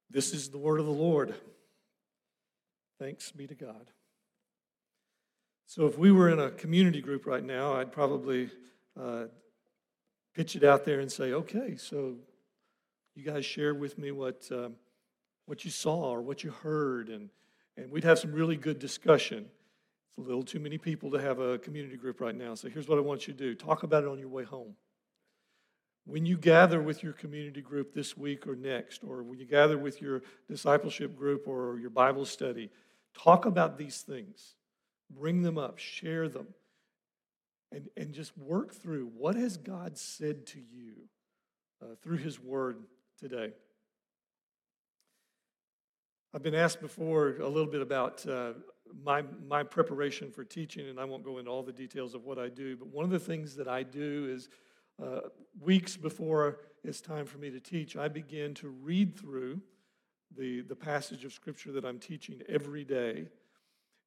This 0.09 0.33
is 0.33 0.49
the 0.49 0.57
word 0.57 0.79
of 0.79 0.85
the 0.85 0.91
Lord. 0.91 1.35
Thanks 2.99 3.31
be 3.31 3.47
to 3.47 3.55
God. 3.55 3.91
So, 5.65 5.85
if 5.85 5.97
we 5.97 6.11
were 6.11 6.29
in 6.29 6.39
a 6.39 6.49
community 6.49 6.99
group 6.99 7.27
right 7.27 7.43
now, 7.43 7.75
I'd 7.75 7.91
probably 7.91 8.49
uh, 8.99 9.25
pitch 10.33 10.55
it 10.55 10.63
out 10.63 10.83
there 10.83 10.99
and 10.99 11.11
say, 11.11 11.33
okay, 11.33 11.75
so 11.77 12.15
you 13.15 13.23
guys 13.23 13.45
share 13.45 13.75
with 13.75 13.97
me 13.97 14.11
what, 14.11 14.47
um, 14.51 14.75
what 15.45 15.63
you 15.63 15.71
saw 15.71 16.09
or 16.09 16.21
what 16.21 16.43
you 16.43 16.51
heard, 16.51 17.09
and, 17.09 17.29
and 17.77 17.91
we'd 17.91 18.03
have 18.03 18.17
some 18.17 18.31
really 18.31 18.55
good 18.55 18.79
discussion. 18.79 19.45
It's 20.17 20.25
a 20.25 20.27
little 20.27 20.43
too 20.43 20.59
many 20.59 20.77
people 20.77 21.11
to 21.11 21.21
have 21.21 21.39
a 21.39 21.57
community 21.59 21.97
group 21.97 22.19
right 22.19 22.35
now, 22.35 22.55
so 22.55 22.69
here's 22.69 22.87
what 22.87 22.97
I 22.97 23.01
want 23.01 23.27
you 23.27 23.33
to 23.33 23.39
do 23.39 23.55
talk 23.55 23.83
about 23.83 24.03
it 24.03 24.09
on 24.09 24.19
your 24.19 24.29
way 24.29 24.43
home. 24.43 24.75
When 26.05 26.25
you 26.25 26.37
gather 26.37 26.81
with 26.81 27.03
your 27.03 27.13
community 27.13 27.61
group 27.61 27.93
this 27.93 28.17
week 28.17 28.47
or 28.47 28.55
next, 28.55 29.03
or 29.03 29.21
when 29.21 29.37
you 29.37 29.45
gather 29.45 29.77
with 29.77 30.01
your 30.01 30.23
discipleship 30.47 31.15
group 31.15 31.47
or 31.47 31.77
your 31.77 31.91
Bible 31.91 32.25
study, 32.25 32.71
talk 33.15 33.45
about 33.45 33.77
these 33.77 34.01
things. 34.01 34.55
Bring 35.11 35.43
them 35.43 35.57
up, 35.57 35.77
share 35.77 36.27
them, 36.27 36.47
and, 37.71 37.89
and 37.95 38.13
just 38.13 38.37
work 38.37 38.73
through 38.73 39.11
what 39.15 39.35
has 39.35 39.57
God 39.57 39.97
said 39.97 40.45
to 40.47 40.59
you 40.59 40.93
uh, 41.81 41.95
through 42.01 42.17
His 42.17 42.39
Word 42.39 42.83
today. 43.19 43.51
I've 46.33 46.43
been 46.43 46.55
asked 46.55 46.79
before 46.79 47.37
a 47.41 47.47
little 47.47 47.71
bit 47.71 47.81
about 47.81 48.25
uh, 48.27 48.53
my, 49.03 49.23
my 49.47 49.63
preparation 49.63 50.31
for 50.31 50.43
teaching, 50.43 50.89
and 50.89 50.99
I 50.99 51.05
won't 51.05 51.23
go 51.23 51.37
into 51.37 51.51
all 51.51 51.63
the 51.63 51.71
details 51.71 52.13
of 52.13 52.25
what 52.25 52.37
I 52.37 52.49
do, 52.49 52.75
but 52.75 52.87
one 52.87 53.05
of 53.05 53.11
the 53.11 53.19
things 53.19 53.55
that 53.55 53.67
I 53.67 53.83
do 53.83 54.27
is 54.29 54.49
uh, 55.01 55.21
weeks 55.61 55.95
before 55.95 56.59
it's 56.83 57.01
time 57.01 57.25
for 57.25 57.37
me 57.37 57.49
to 57.51 57.59
teach, 57.59 57.95
I 57.95 58.07
begin 58.07 58.53
to 58.55 58.69
read 58.69 59.17
through 59.17 59.61
the, 60.37 60.61
the 60.61 60.75
passage 60.75 61.25
of 61.25 61.33
Scripture 61.33 61.71
that 61.73 61.85
I'm 61.85 61.99
teaching 61.99 62.41
every 62.47 62.83
day. 62.83 63.27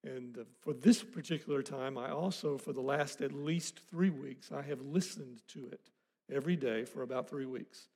And 0.04 0.38
uh, 0.38 0.44
for 0.60 0.72
this 0.72 1.02
particular 1.02 1.62
time, 1.62 1.96
I 1.96 2.10
also, 2.10 2.58
for 2.58 2.72
the 2.72 2.80
last 2.80 3.20
at 3.20 3.32
least 3.32 3.80
three 3.90 4.10
weeks, 4.10 4.50
I 4.52 4.62
have 4.62 4.80
listened 4.80 5.42
to 5.48 5.68
it 5.68 5.90
every 6.30 6.56
day 6.56 6.84
for 6.84 7.02
about 7.02 7.28
three 7.28 7.46
weeks. 7.46 7.88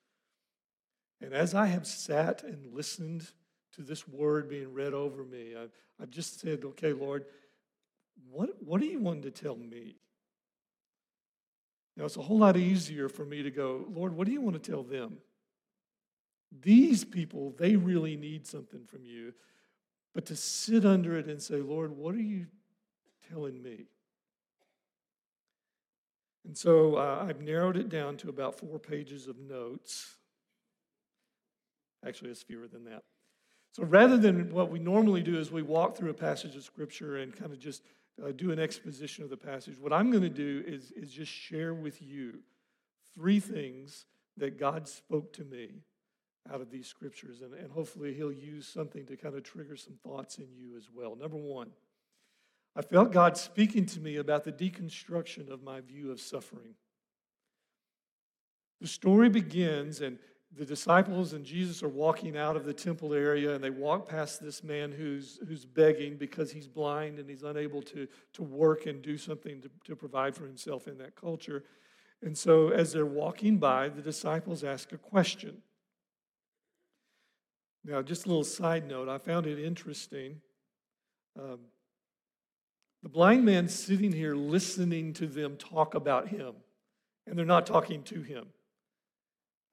And 1.21 1.33
as 1.33 1.55
I 1.55 1.67
have 1.67 1.87
sat 1.87 2.43
and 2.43 2.75
listened 2.75 3.31
to 3.77 3.83
this 3.83 4.09
word 4.09 4.49
being 4.49 4.73
read 4.73 4.95
over 4.95 5.23
me, 5.25 5.55
I've, 5.61 5.71
I've 6.01 6.11
just 6.11 6.41
said, 6.41 6.65
okay, 6.65 6.93
Lord, 6.93 7.25
what, 8.31 8.51
what 8.63 8.81
do 8.81 8.87
you 8.87 8.99
want 8.99 9.23
to 9.23 9.31
tell 9.31 9.57
me? 9.57 9.97
Now, 11.97 12.05
it's 12.05 12.17
a 12.17 12.23
whole 12.23 12.39
lot 12.39 12.57
easier 12.57 13.09
for 13.09 13.25
me 13.25 13.43
to 13.43 13.51
go, 13.51 13.87
Lord, 13.91 14.15
what 14.15 14.27
do 14.27 14.33
you 14.33 14.41
want 14.41 14.63
to 14.63 14.71
tell 14.71 14.83
them? 14.83 15.19
These 16.61 17.05
people, 17.05 17.55
they 17.59 17.77
really 17.77 18.17
need 18.17 18.47
something 18.47 18.85
from 18.85 19.05
you. 19.05 19.33
But 20.15 20.27
to 20.27 20.37
sit 20.37 20.85
under 20.85 21.19
it 21.19 21.27
and 21.27 21.43
say, 21.43 21.57
Lord, 21.57 21.97
what 21.97 22.15
are 22.15 22.23
you 22.23 22.47
telling 23.31 23.63
me? 23.63 23.87
And 26.47 26.57
so 26.57 26.97
uh, 26.97 27.27
I've 27.29 27.41
narrowed 27.41 27.77
it 27.77 27.89
down 27.89 28.17
to 28.19 28.29
about 28.29 28.59
four 28.59 28.79
pages 28.79 29.27
of 29.27 29.39
notes. 29.39 30.17
Actually, 32.07 32.31
it's 32.31 32.43
fewer 32.43 32.69
than 32.69 32.85
that. 32.85 33.03
So 33.77 33.85
rather 33.85 34.17
than 34.17 34.55
what 34.55 34.71
we 34.71 34.79
normally 34.79 35.21
do 35.21 35.39
is 35.39 35.53
we 35.53 35.61
walk 35.61 35.99
through 35.99 36.09
a 36.09 36.15
passage 36.15 36.57
of 36.57 36.65
Scripture 36.65 37.19
and 37.19 37.37
kind 37.37 37.53
of 37.53 37.59
just 37.59 37.83
uh, 38.25 38.33
do 38.35 38.51
an 38.51 38.59
exposition 38.59 39.23
of 39.23 39.29
the 39.29 39.37
passage, 39.37 39.79
what 39.79 39.93
I'm 39.93 40.11
going 40.11 40.23
to 40.23 40.31
do 40.31 40.65
is, 40.67 40.93
is 40.93 41.11
just 41.13 41.31
share 41.31 41.75
with 41.75 42.01
you 42.01 42.39
three 43.15 43.39
things 43.39 44.07
that 44.39 44.59
God 44.59 44.89
spoke 44.89 45.31
to 45.35 45.45
me 45.45 45.83
out 46.51 46.63
of 46.63 46.71
these 46.71 46.87
scriptures. 46.87 47.43
And, 47.43 47.53
and 47.53 47.71
hopefully, 47.71 48.15
He'll 48.15 48.33
use 48.33 48.67
something 48.67 49.05
to 49.05 49.17
kind 49.19 49.35
of 49.35 49.43
trigger 49.43 49.77
some 49.77 49.99
thoughts 50.03 50.39
in 50.39 50.47
you 50.57 50.79
as 50.79 50.89
well. 50.91 51.15
Number 51.15 51.37
one, 51.37 51.69
I 52.75 52.81
felt 52.81 53.13
God 53.13 53.37
speaking 53.37 53.85
to 53.85 54.01
me 54.01 54.17
about 54.17 54.45
the 54.45 54.53
deconstruction 54.53 55.51
of 55.51 55.63
my 55.63 55.83
view 55.83 56.11
of 56.11 56.19
suffering. 56.19 56.77
The 58.81 58.89
story 58.89 59.29
begins, 59.29 60.01
and 60.01 60.19
the 60.57 60.65
disciples 60.65 61.35
and 61.35 61.45
Jesus 61.45 61.83
are 61.83 61.89
walking 61.89 62.37
out 62.37 62.57
of 62.57 62.65
the 62.65 62.73
temple 62.73 63.13
area, 63.13 63.55
and 63.55 63.63
they 63.63 63.71
walk 63.71 64.09
past 64.09 64.41
this 64.41 64.65
man 64.65 64.91
who's, 64.91 65.39
who's 65.47 65.65
begging 65.67 66.17
because 66.17 66.51
he's 66.51 66.67
blind 66.67 67.19
and 67.19 67.29
he's 67.29 67.43
unable 67.43 67.83
to, 67.83 68.09
to 68.33 68.43
work 68.43 68.87
and 68.87 69.03
do 69.03 69.19
something 69.19 69.61
to, 69.61 69.71
to 69.85 69.95
provide 69.95 70.35
for 70.35 70.47
himself 70.47 70.89
in 70.89 70.97
that 70.99 71.15
culture. 71.15 71.65
And 72.23 72.37
so, 72.37 72.71
as 72.71 72.93
they're 72.93 73.05
walking 73.05 73.59
by, 73.59 73.91
the 73.91 74.01
disciples 74.01 74.65
ask 74.65 74.93
a 74.93 74.99
question. 74.99 75.59
Now, 77.85 78.01
just 78.01 78.25
a 78.25 78.29
little 78.29 78.43
side 78.43 78.89
note, 78.89 79.09
I 79.09 79.19
found 79.19 79.47
it 79.47 79.63
interesting. 79.63 80.41
Um, 81.39 81.61
the 83.03 83.11
blind 83.11 83.45
man's 83.45 83.75
sitting 83.75 84.13
here 84.13 84.35
listening 84.35 85.13
to 85.15 85.27
them 85.27 85.57
talk 85.57 85.95
about 85.95 86.29
him, 86.29 86.55
and 87.27 87.39
they're 87.39 87.45
not 87.45 87.67
talking 87.67 88.03
to 88.05 88.23
him. 88.23 88.47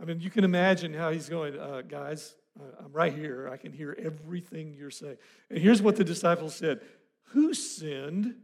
I 0.02 0.06
mean, 0.06 0.20
you 0.20 0.30
can 0.30 0.44
imagine 0.44 0.94
how 0.94 1.12
he's 1.12 1.30
going, 1.30 1.58
uh, 1.58 1.82
guys, 1.88 2.36
uh, 2.60 2.84
I'm 2.86 2.91
right 2.91 3.14
here. 3.14 3.50
I 3.52 3.58
can 3.58 3.72
hear 3.72 3.98
everything 4.02 4.76
you're 4.78 4.91
saying. 4.91 5.18
And 5.50 5.60
here's 5.60 5.82
what 5.82 5.96
the 5.96 6.04
disciples 6.04 6.56
said 6.56 6.82
Who 7.30 7.54
sinned 7.54 8.36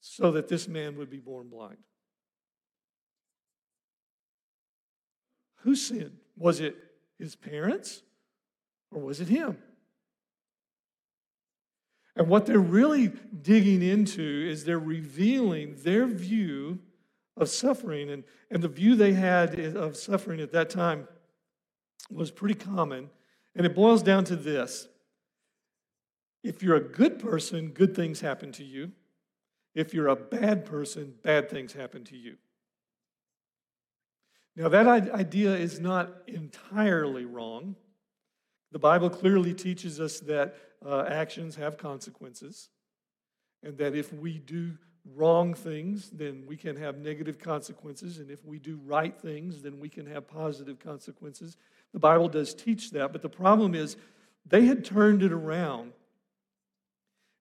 so 0.00 0.32
that 0.32 0.48
this 0.48 0.68
man 0.68 0.96
would 0.96 1.10
be 1.10 1.18
born 1.18 1.48
blind? 1.48 1.78
Who 5.62 5.74
sinned? 5.74 6.16
Was 6.36 6.60
it 6.60 6.76
his 7.18 7.36
parents 7.36 8.02
or 8.90 9.02
was 9.02 9.20
it 9.20 9.28
him? 9.28 9.58
And 12.16 12.28
what 12.28 12.46
they're 12.46 12.58
really 12.58 13.08
digging 13.08 13.82
into 13.82 14.22
is 14.22 14.64
they're 14.64 14.78
revealing 14.78 15.76
their 15.82 16.06
view 16.06 16.80
of 17.40 17.48
suffering. 17.48 18.10
And, 18.10 18.24
and 18.50 18.62
the 18.62 18.68
view 18.68 18.94
they 18.94 19.12
had 19.12 19.58
of 19.76 19.96
suffering 19.96 20.40
at 20.40 20.52
that 20.52 20.70
time 20.70 21.08
was 22.10 22.30
pretty 22.30 22.54
common. 22.54 23.10
And 23.56 23.66
it 23.66 23.74
boils 23.74 24.02
down 24.02 24.24
to 24.24 24.36
this 24.36 24.88
if 26.42 26.62
you're 26.62 26.76
a 26.76 26.80
good 26.80 27.18
person, 27.18 27.68
good 27.68 27.94
things 27.94 28.20
happen 28.20 28.52
to 28.52 28.64
you. 28.64 28.92
If 29.74 29.92
you're 29.92 30.08
a 30.08 30.16
bad 30.16 30.64
person, 30.64 31.14
bad 31.22 31.50
things 31.50 31.72
happen 31.72 32.02
to 32.04 32.16
you. 32.16 32.36
Now, 34.56 34.68
that 34.68 34.86
idea 34.86 35.54
is 35.54 35.78
not 35.78 36.10
entirely 36.26 37.24
wrong. 37.24 37.76
The 38.72 38.78
Bible 38.78 39.10
clearly 39.10 39.54
teaches 39.54 40.00
us 40.00 40.20
that 40.20 40.56
uh, 40.84 41.04
actions 41.08 41.56
have 41.56 41.76
consequences, 41.76 42.70
and 43.62 43.76
that 43.78 43.94
if 43.94 44.12
we 44.12 44.38
do 44.38 44.76
wrong 45.16 45.54
things, 45.54 46.10
then 46.10 46.44
we 46.46 46.56
can 46.56 46.76
have 46.76 46.98
negative 46.98 47.38
consequences. 47.38 48.18
And 48.18 48.30
if 48.30 48.44
we 48.44 48.58
do 48.58 48.78
right 48.84 49.18
things, 49.18 49.62
then 49.62 49.80
we 49.80 49.88
can 49.88 50.06
have 50.06 50.28
positive 50.28 50.78
consequences. 50.78 51.56
The 51.92 51.98
Bible 51.98 52.28
does 52.28 52.54
teach 52.54 52.90
that. 52.92 53.12
But 53.12 53.22
the 53.22 53.28
problem 53.28 53.74
is, 53.74 53.96
They 54.46 54.66
had 54.66 54.84
turned 54.84 55.22
it 55.22 55.32
around 55.32 55.92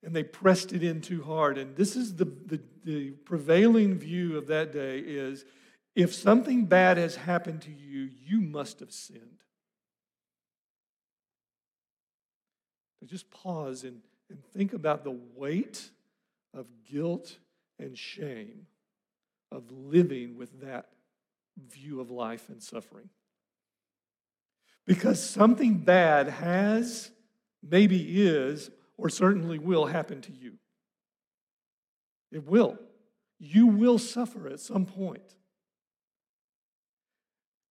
and 0.04 0.16
they 0.16 0.24
pressed 0.24 0.72
it 0.74 0.84
in 0.84 1.02
too 1.02 1.24
hard. 1.24 1.58
And 1.58 1.76
this 1.76 1.96
is 1.96 2.16
the, 2.16 2.26
the, 2.26 2.62
the 2.86 3.12
prevailing 3.12 3.96
view 3.96 4.38
of 4.38 4.48
that 4.48 4.72
day 4.72 5.00
is 5.00 5.46
if 5.96 6.14
something 6.14 6.66
bad 6.66 6.98
has 6.98 7.16
happened 7.16 7.62
to 7.64 7.72
you, 7.72 8.10
you 8.26 8.40
must 8.42 8.80
have 8.80 8.92
sinned. 8.92 9.44
Just 13.06 13.32
pause 13.32 13.84
and, 13.86 14.02
and 14.30 14.44
think 14.54 14.74
about 14.74 15.04
the 15.04 15.18
weight 15.36 15.90
of 16.54 16.68
guilt 16.86 17.38
and 17.80 17.98
shame 17.98 18.68
of 19.52 19.72
living 19.72 20.38
with 20.38 20.62
that 20.62 20.90
view 21.58 22.00
of 22.00 22.12
life 22.12 22.50
and 22.50 22.62
suffering. 22.62 23.10
Because 24.86 25.22
something 25.24 25.78
bad 25.78 26.28
has, 26.28 27.12
maybe 27.62 28.22
is, 28.22 28.70
or 28.98 29.10
certainly 29.10 29.60
will 29.60 29.86
happen 29.86 30.22
to 30.22 30.32
you. 30.32 30.54
It 32.32 32.46
will. 32.46 32.78
You 33.40 33.68
will 33.68 33.98
suffer 33.98 34.48
at 34.48 34.60
some 34.60 34.86
point. 34.86 35.36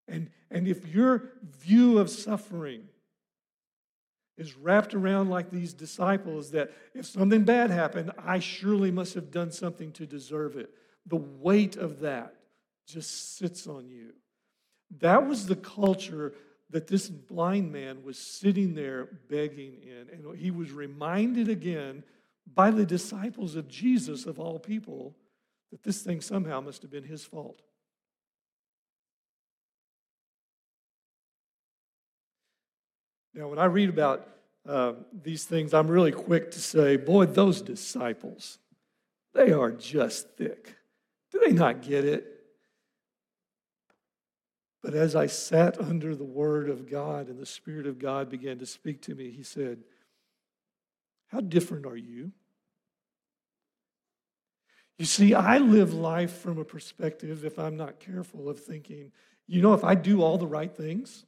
And, 0.07 0.29
and 0.49 0.67
if 0.67 0.87
your 0.87 1.31
view 1.43 1.99
of 1.99 2.09
suffering 2.09 2.89
is 4.39 4.57
wrapped 4.57 4.93
around 4.93 5.29
like 5.29 5.51
these 5.51 5.73
disciples, 5.73 6.51
that 6.51 6.71
if 6.95 7.05
something 7.05 7.43
bad 7.43 7.69
happened, 7.69 8.11
I 8.17 8.39
surely 8.39 8.89
must 8.89 9.13
have 9.13 9.29
done 9.29 9.51
something 9.51 9.91
to 9.93 10.07
deserve 10.07 10.55
it, 10.55 10.71
the 11.05 11.17
weight 11.17 11.75
of 11.75 11.99
that 11.99 12.35
just 12.87 13.37
sits 13.37 13.67
on 13.67 13.89
you. 13.89 14.13
That 14.99 15.27
was 15.27 15.45
the 15.45 15.55
culture 15.55 16.33
that 16.71 16.87
this 16.87 17.09
blind 17.09 17.71
man 17.71 18.03
was 18.03 18.17
sitting 18.17 18.73
there 18.73 19.09
begging 19.29 19.77
in. 19.83 20.07
And 20.11 20.37
he 20.37 20.51
was 20.51 20.71
reminded 20.71 21.49
again 21.49 22.03
by 22.53 22.71
the 22.71 22.85
disciples 22.85 23.55
of 23.55 23.67
Jesus, 23.67 24.25
of 24.25 24.39
all 24.39 24.57
people, 24.57 25.15
that 25.71 25.83
this 25.83 26.01
thing 26.01 26.21
somehow 26.21 26.61
must 26.61 26.81
have 26.81 26.91
been 26.91 27.03
his 27.03 27.25
fault. 27.25 27.61
Now, 33.39 33.47
when 33.47 33.57
I 33.57 33.65
read 33.65 33.87
about 33.87 34.27
uh, 34.67 34.95
these 35.23 35.45
things, 35.45 35.73
I'm 35.73 35.87
really 35.87 36.11
quick 36.11 36.51
to 36.51 36.59
say, 36.59 36.97
boy, 36.97 37.25
those 37.25 37.61
disciples, 37.61 38.59
they 39.33 39.53
are 39.53 39.71
just 39.71 40.31
thick. 40.31 40.75
Do 41.31 41.39
they 41.39 41.53
not 41.53 41.81
get 41.81 42.03
it? 42.03 42.25
But 44.83 44.93
as 44.93 45.15
I 45.15 45.27
sat 45.27 45.79
under 45.79 46.17
the 46.17 46.25
Word 46.25 46.67
of 46.67 46.91
God 46.91 47.29
and 47.29 47.39
the 47.39 47.45
Spirit 47.45 47.87
of 47.87 47.97
God 47.97 48.29
began 48.29 48.59
to 48.59 48.65
speak 48.65 49.01
to 49.03 49.15
me, 49.15 49.31
He 49.31 49.43
said, 49.43 49.85
How 51.27 51.39
different 51.39 51.85
are 51.85 51.95
you? 51.95 52.33
You 54.97 55.05
see, 55.05 55.33
I 55.33 55.59
live 55.59 55.93
life 55.93 56.41
from 56.41 56.57
a 56.57 56.65
perspective, 56.65 57.45
if 57.45 57.57
I'm 57.57 57.77
not 57.77 58.01
careful, 58.01 58.49
of 58.49 58.59
thinking, 58.59 59.13
you 59.47 59.61
know, 59.61 59.73
if 59.73 59.85
I 59.85 59.95
do 59.95 60.23
all 60.23 60.37
the 60.37 60.45
right 60.45 60.75
things, 60.75 61.25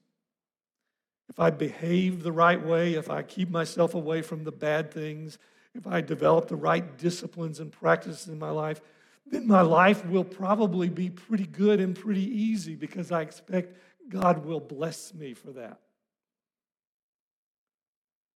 if 1.32 1.40
I 1.40 1.50
behave 1.50 2.24
the 2.24 2.32
right 2.32 2.62
way, 2.62 2.96
if 2.96 3.10
I 3.10 3.24
keep 3.24 3.50
myself 3.50 3.96
away 3.96 4.22
from 4.22 4.44
the 4.44 4.52
bad 4.52 4.92
things, 4.92 5.38
if 5.74 5.88
I 5.88 6.02
develop 6.02 6.50
the 6.50 6.58
right 6.58 6.98
disciplines 6.98 7.62
and 7.62 7.72
practices 7.72 8.28
in 8.28 8.38
my 8.38 8.50
life, 8.50 8.82
then 9.26 9.48
my 9.48 9.62
life 9.62 10.06
will 10.06 10.26
probably 10.26 10.90
be 10.90 11.10
pretty 11.10 11.46
good 11.46 11.80
and 11.80 11.96
pretty 11.96 12.26
easy 12.26 12.76
because 12.76 13.14
I 13.14 13.22
expect 13.22 13.78
God 14.10 14.46
will 14.46 14.60
bless 14.60 15.14
me 15.14 15.34
for 15.34 15.52
that. 15.52 15.80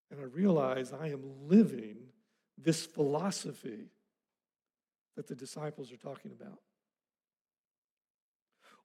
And 0.09 0.21
I 0.21 0.23
realize 0.23 0.93
I 0.93 1.07
am 1.07 1.49
living 1.49 1.97
this 2.57 2.85
philosophy 2.85 3.89
that 5.17 5.27
the 5.27 5.35
disciples 5.35 5.91
are 5.91 5.97
talking 5.97 6.31
about. 6.31 6.59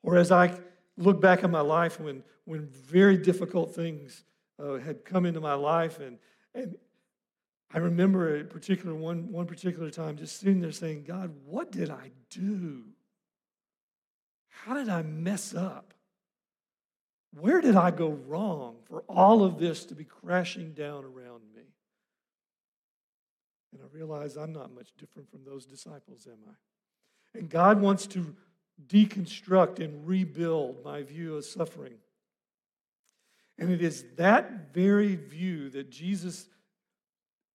Or 0.02 0.16
as 0.16 0.32
I 0.32 0.58
look 1.01 1.20
back 1.20 1.42
at 1.42 1.51
my 1.51 1.61
life 1.61 1.98
when, 1.98 2.22
when 2.44 2.66
very 2.66 3.16
difficult 3.16 3.74
things 3.74 4.24
uh, 4.62 4.74
had 4.74 5.05
come 5.05 5.26
into 5.26 5.40
my 5.40 5.55
life 5.55 5.98
and, 5.98 6.18
and 6.55 6.76
I 7.72 7.78
remember 7.78 8.36
a 8.36 8.44
particular 8.44 8.94
one, 8.94 9.30
one 9.30 9.46
particular 9.46 9.90
time 9.90 10.16
just 10.16 10.40
sitting 10.40 10.61
there 10.61 10.72
saying, 10.72 11.05
God, 11.07 11.32
what 11.46 11.70
did 11.70 11.88
I 11.88 12.11
do? 12.28 12.84
How 14.48 14.74
did 14.74 14.88
I 14.88 15.03
mess 15.03 15.55
up? 15.55 15.94
Where 17.38 17.61
did 17.61 17.76
I 17.76 17.92
go 17.92 18.09
wrong 18.09 18.76
for 18.84 19.05
all 19.09 19.44
of 19.44 19.59
this 19.59 19.84
to 19.86 19.94
be 19.94 20.05
crashing 20.05 20.72
down 20.72 21.05
around 21.05 21.42
me? 21.55 21.62
And 23.72 23.80
I 23.82 23.96
realize 23.96 24.36
I'm 24.36 24.53
not 24.53 24.74
much 24.74 24.88
different 24.98 25.30
from 25.30 25.44
those 25.44 25.64
disciples, 25.64 26.26
am 26.26 26.38
I? 26.48 27.38
And 27.38 27.48
God 27.48 27.80
wants 27.80 28.09
to 28.09 28.34
deconstruct 28.91 29.78
and 29.78 30.07
rebuild 30.07 30.84
my 30.84 31.03
view 31.03 31.36
of 31.36 31.45
suffering. 31.45 31.95
And 33.59 33.70
it 33.70 33.82
is 33.82 34.05
that 34.16 34.72
very 34.72 35.16
view 35.16 35.68
that 35.70 35.91
Jesus 35.91 36.49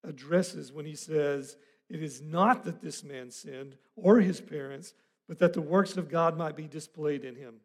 addresses 0.03 0.71
when 0.71 0.86
he 0.86 0.95
says, 0.95 1.57
It 1.89 2.01
is 2.01 2.21
not 2.21 2.63
that 2.63 2.81
this 2.81 3.03
man 3.03 3.31
sinned 3.31 3.75
or 3.95 4.19
his 4.19 4.39
parents, 4.39 4.93
but 5.27 5.39
that 5.39 5.53
the 5.53 5.61
works 5.61 5.97
of 5.97 6.09
God 6.09 6.38
might 6.38 6.55
be 6.55 6.67
displayed 6.67 7.25
in 7.25 7.36
him. 7.36 7.55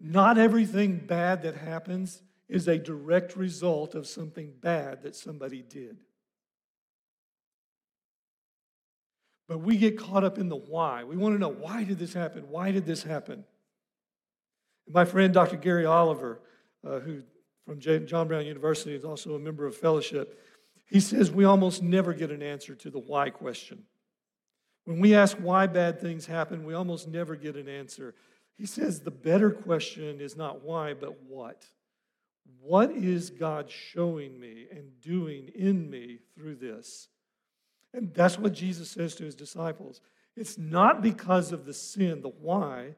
Not 0.00 0.38
everything 0.38 0.98
bad 0.98 1.42
that 1.42 1.56
happens 1.56 2.22
is 2.48 2.68
a 2.68 2.78
direct 2.78 3.36
result 3.36 3.94
of 3.94 4.06
something 4.06 4.52
bad 4.60 5.02
that 5.02 5.16
somebody 5.16 5.62
did. 5.62 5.98
But 9.48 9.58
we 9.58 9.76
get 9.76 9.98
caught 9.98 10.24
up 10.24 10.38
in 10.38 10.48
the 10.48 10.56
why. 10.56 11.04
We 11.04 11.16
want 11.16 11.34
to 11.34 11.38
know 11.38 11.48
why 11.48 11.84
did 11.84 11.98
this 11.98 12.14
happen? 12.14 12.48
Why 12.48 12.70
did 12.70 12.86
this 12.86 13.02
happen? 13.02 13.44
And 14.86 14.94
my 14.94 15.04
friend 15.04 15.34
Dr. 15.34 15.56
Gary 15.56 15.84
Oliver, 15.84 16.40
uh, 16.86 17.00
who 17.00 17.22
from 17.66 17.80
John 17.80 18.28
Brown 18.28 18.46
University, 18.46 18.94
is 18.94 19.04
also 19.04 19.34
a 19.34 19.38
member 19.38 19.66
of 19.66 19.76
fellowship. 19.76 20.40
He 20.88 21.00
says 21.00 21.30
we 21.30 21.44
almost 21.44 21.82
never 21.82 22.12
get 22.12 22.30
an 22.30 22.42
answer 22.42 22.74
to 22.74 22.90
the 22.90 22.98
why 22.98 23.30
question. 23.30 23.84
When 24.84 25.00
we 25.00 25.14
ask 25.14 25.36
why 25.36 25.66
bad 25.68 26.00
things 26.00 26.26
happen, 26.26 26.64
we 26.64 26.74
almost 26.74 27.08
never 27.08 27.36
get 27.36 27.56
an 27.56 27.68
answer. 27.68 28.14
He 28.58 28.66
says 28.66 29.00
the 29.00 29.10
better 29.10 29.50
question 29.50 30.20
is 30.20 30.36
not 30.36 30.62
why, 30.62 30.94
but 30.94 31.22
what. 31.22 31.64
What 32.60 32.90
is 32.90 33.30
God 33.30 33.70
showing 33.70 34.38
me 34.38 34.66
and 34.70 35.00
doing 35.00 35.50
in 35.54 35.88
me 35.88 36.18
through 36.34 36.56
this? 36.56 37.08
And 37.94 38.12
that's 38.14 38.38
what 38.38 38.52
Jesus 38.52 38.90
says 38.90 39.14
to 39.16 39.24
his 39.24 39.34
disciples. 39.34 40.00
It's 40.36 40.56
not 40.56 41.02
because 41.02 41.52
of 41.52 41.66
the 41.66 41.74
sin, 41.74 42.22
the 42.22 42.28
why, 42.28 42.94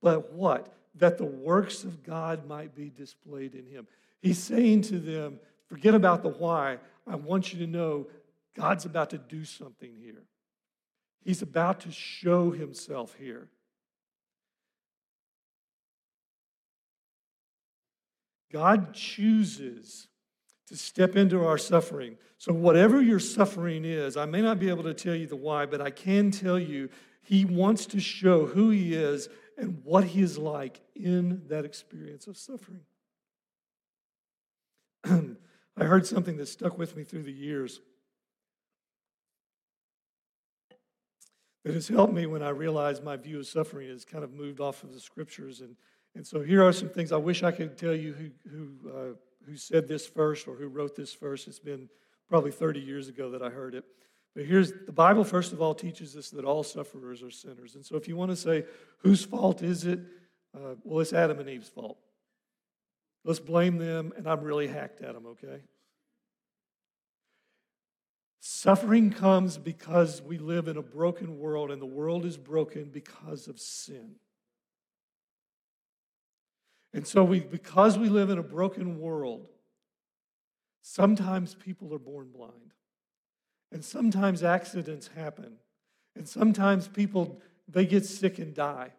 but 0.00 0.32
what? 0.32 0.74
that 0.98 1.18
the 1.18 1.24
works 1.24 1.84
of 1.84 2.02
God 2.02 2.46
might 2.46 2.74
be 2.74 2.90
displayed 2.90 3.54
in 3.54 3.66
him. 3.66 3.86
He's 4.20 4.38
saying 4.38 4.82
to 4.82 4.98
them, 4.98 5.38
forget 5.66 5.94
about 5.94 6.22
the 6.22 6.28
why. 6.28 6.78
I 7.06 7.16
want 7.16 7.52
you 7.52 7.58
to 7.60 7.66
know 7.66 8.06
God's 8.56 8.84
about 8.84 9.10
to 9.10 9.18
do 9.18 9.44
something 9.44 9.94
here. 9.94 10.24
He's 11.24 11.42
about 11.42 11.80
to 11.80 11.90
show 11.90 12.50
himself 12.50 13.14
here. 13.18 13.48
God 18.52 18.94
chooses 18.94 20.07
to 20.68 20.76
step 20.76 21.16
into 21.16 21.44
our 21.44 21.58
suffering. 21.58 22.16
So, 22.38 22.52
whatever 22.52 23.02
your 23.02 23.18
suffering 23.18 23.84
is, 23.84 24.16
I 24.16 24.26
may 24.26 24.40
not 24.40 24.58
be 24.58 24.68
able 24.68 24.84
to 24.84 24.94
tell 24.94 25.14
you 25.14 25.26
the 25.26 25.36
why, 25.36 25.66
but 25.66 25.80
I 25.80 25.90
can 25.90 26.30
tell 26.30 26.58
you 26.58 26.88
He 27.22 27.44
wants 27.44 27.86
to 27.86 28.00
show 28.00 28.46
who 28.46 28.70
He 28.70 28.94
is 28.94 29.28
and 29.58 29.82
what 29.84 30.04
he 30.04 30.22
is 30.22 30.38
like 30.38 30.80
in 30.94 31.42
that 31.48 31.64
experience 31.64 32.28
of 32.28 32.36
suffering. 32.36 32.82
I 35.76 35.84
heard 35.84 36.06
something 36.06 36.36
that 36.36 36.46
stuck 36.46 36.78
with 36.78 36.96
me 36.96 37.02
through 37.04 37.24
the 37.24 37.32
years 37.32 37.80
that 41.64 41.74
has 41.74 41.88
helped 41.88 42.14
me 42.14 42.26
when 42.26 42.42
I 42.42 42.50
realized 42.50 43.02
my 43.02 43.16
view 43.16 43.40
of 43.40 43.46
suffering 43.46 43.88
has 43.90 44.04
kind 44.04 44.22
of 44.24 44.32
moved 44.32 44.60
off 44.60 44.84
of 44.84 44.92
the 44.92 45.00
scriptures. 45.00 45.60
And, 45.60 45.76
and 46.14 46.26
so 46.26 46.40
here 46.40 46.64
are 46.64 46.72
some 46.72 46.88
things 46.88 47.10
I 47.12 47.16
wish 47.16 47.42
I 47.42 47.50
could 47.50 47.76
tell 47.76 47.94
you 47.94 48.14
who, 48.14 48.30
who, 48.50 48.90
uh, 48.90 49.14
who 49.48 49.56
said 49.56 49.88
this 49.88 50.06
first 50.06 50.46
or 50.46 50.54
who 50.54 50.68
wrote 50.68 50.94
this 50.94 51.12
first. 51.12 51.48
It's 51.48 51.58
been 51.58 51.88
probably 52.28 52.50
30 52.50 52.80
years 52.80 53.08
ago 53.08 53.30
that 53.30 53.42
I 53.42 53.48
heard 53.48 53.74
it. 53.74 53.84
But 54.34 54.44
here's 54.44 54.72
the 54.86 54.92
Bible, 54.92 55.24
first 55.24 55.52
of 55.52 55.62
all, 55.62 55.74
teaches 55.74 56.16
us 56.16 56.30
that 56.30 56.44
all 56.44 56.62
sufferers 56.62 57.22
are 57.22 57.30
sinners. 57.30 57.74
And 57.74 57.84
so 57.84 57.96
if 57.96 58.06
you 58.06 58.16
want 58.16 58.30
to 58.30 58.36
say, 58.36 58.64
whose 58.98 59.24
fault 59.24 59.62
is 59.62 59.84
it? 59.84 60.00
Uh, 60.54 60.74
well, 60.84 61.00
it's 61.00 61.12
Adam 61.12 61.38
and 61.38 61.48
Eve's 61.48 61.68
fault. 61.68 61.98
Let's 63.24 63.40
blame 63.40 63.78
them, 63.78 64.12
and 64.16 64.28
I'm 64.28 64.42
really 64.42 64.68
hacked 64.68 65.00
at 65.02 65.14
them, 65.14 65.26
okay? 65.26 65.60
Suffering 68.40 69.10
comes 69.10 69.58
because 69.58 70.22
we 70.22 70.38
live 70.38 70.68
in 70.68 70.76
a 70.76 70.82
broken 70.82 71.38
world, 71.38 71.70
and 71.70 71.82
the 71.82 71.86
world 71.86 72.24
is 72.24 72.36
broken 72.36 72.90
because 72.90 73.48
of 73.48 73.58
sin. 73.58 74.16
And 76.94 77.06
so, 77.06 77.22
we, 77.22 77.40
because 77.40 77.98
we 77.98 78.08
live 78.08 78.30
in 78.30 78.38
a 78.38 78.42
broken 78.42 78.98
world, 78.98 79.48
sometimes 80.82 81.54
people 81.54 81.92
are 81.94 81.98
born 81.98 82.30
blind. 82.30 82.72
And 83.70 83.84
sometimes 83.84 84.42
accidents 84.42 85.10
happen. 85.14 85.58
And 86.16 86.26
sometimes 86.26 86.88
people, 86.88 87.40
they 87.68 87.84
get 87.84 88.06
sick 88.06 88.38
and 88.38 88.54
die. 88.54 88.92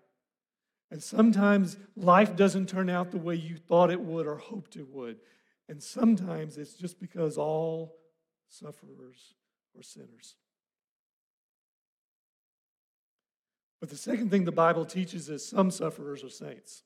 And 0.91 1.01
sometimes 1.01 1.77
life 1.95 2.35
doesn't 2.35 2.69
turn 2.69 2.89
out 2.89 3.11
the 3.11 3.17
way 3.17 3.35
you 3.35 3.57
thought 3.57 3.91
it 3.91 4.01
would 4.01 4.27
or 4.27 4.37
hoped 4.37 4.75
it 4.75 4.87
would. 4.89 5.17
And 5.67 5.81
sometimes 5.81 6.57
it's 6.57 6.73
just 6.73 6.99
because 6.99 7.37
all 7.37 7.95
sufferers 8.47 9.33
are 9.77 9.83
sinners. 9.83 10.35
But 13.79 13.89
the 13.89 13.97
second 13.97 14.29
thing 14.29 14.45
the 14.45 14.51
Bible 14.51 14.85
teaches 14.85 15.29
is 15.29 15.47
some 15.47 15.71
sufferers 15.71 16.23
are 16.23 16.29
saints. 16.29 16.83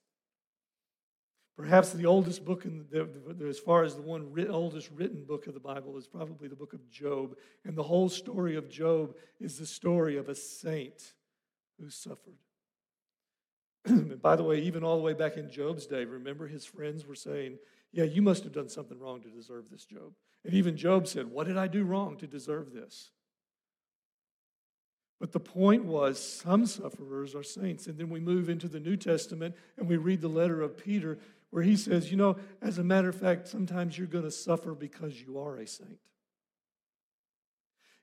Perhaps 1.55 1.93
the 1.93 2.07
oldest 2.07 2.43
book, 2.43 2.65
in 2.65 2.85
the, 2.89 3.07
the, 3.37 3.45
as 3.47 3.59
far 3.59 3.83
as 3.83 3.95
the 3.95 4.01
one 4.01 4.31
writ, 4.31 4.49
oldest 4.49 4.89
written 4.95 5.23
book 5.23 5.45
of 5.45 5.53
the 5.53 5.59
Bible, 5.59 5.97
is 5.97 6.07
probably 6.07 6.47
the 6.47 6.55
book 6.55 6.73
of 6.73 6.89
Job. 6.89 7.35
And 7.63 7.75
the 7.75 7.83
whole 7.83 8.09
story 8.09 8.55
of 8.55 8.69
Job 8.69 9.15
is 9.39 9.59
the 9.59 9.65
story 9.65 10.17
of 10.17 10.29
a 10.29 10.35
saint 10.35 11.13
who 11.79 11.91
suffered. 11.91 12.39
and 13.85 14.19
by 14.19 14.35
the 14.35 14.43
way, 14.43 14.59
even 14.61 14.83
all 14.83 14.97
the 14.97 15.03
way 15.03 15.13
back 15.13 15.37
in 15.37 15.51
Job's 15.51 15.85
day, 15.85 16.05
remember 16.05 16.47
his 16.47 16.65
friends 16.65 17.05
were 17.05 17.15
saying, 17.15 17.59
Yeah, 17.91 18.05
you 18.05 18.23
must 18.23 18.43
have 18.45 18.53
done 18.53 18.69
something 18.69 18.99
wrong 18.99 19.21
to 19.21 19.29
deserve 19.29 19.69
this, 19.69 19.85
Job. 19.85 20.13
And 20.43 20.55
even 20.55 20.75
Job 20.75 21.07
said, 21.07 21.27
What 21.27 21.45
did 21.45 21.57
I 21.57 21.67
do 21.67 21.83
wrong 21.83 22.17
to 22.17 22.27
deserve 22.27 22.73
this? 22.73 23.11
But 25.19 25.31
the 25.31 25.39
point 25.39 25.85
was, 25.85 26.19
some 26.19 26.65
sufferers 26.65 27.33
are 27.33 27.43
saints. 27.43 27.87
And 27.87 27.97
then 27.97 28.09
we 28.09 28.19
move 28.19 28.49
into 28.49 28.67
the 28.67 28.79
New 28.79 28.97
Testament 28.97 29.55
and 29.77 29.87
we 29.87 29.95
read 29.95 30.19
the 30.19 30.27
letter 30.27 30.61
of 30.61 30.77
Peter 30.77 31.17
where 31.53 31.61
he 31.61 31.75
says, 31.75 32.09
You 32.09 32.17
know, 32.17 32.37
as 32.63 32.79
a 32.79 32.83
matter 32.83 33.09
of 33.09 33.15
fact, 33.15 33.47
sometimes 33.47 33.95
you're 33.95 34.07
going 34.07 34.23
to 34.23 34.31
suffer 34.31 34.73
because 34.73 35.21
you 35.21 35.37
are 35.37 35.57
a 35.57 35.67
saint. 35.67 35.99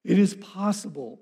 It 0.04 0.20
is 0.20 0.34
possible 0.34 1.20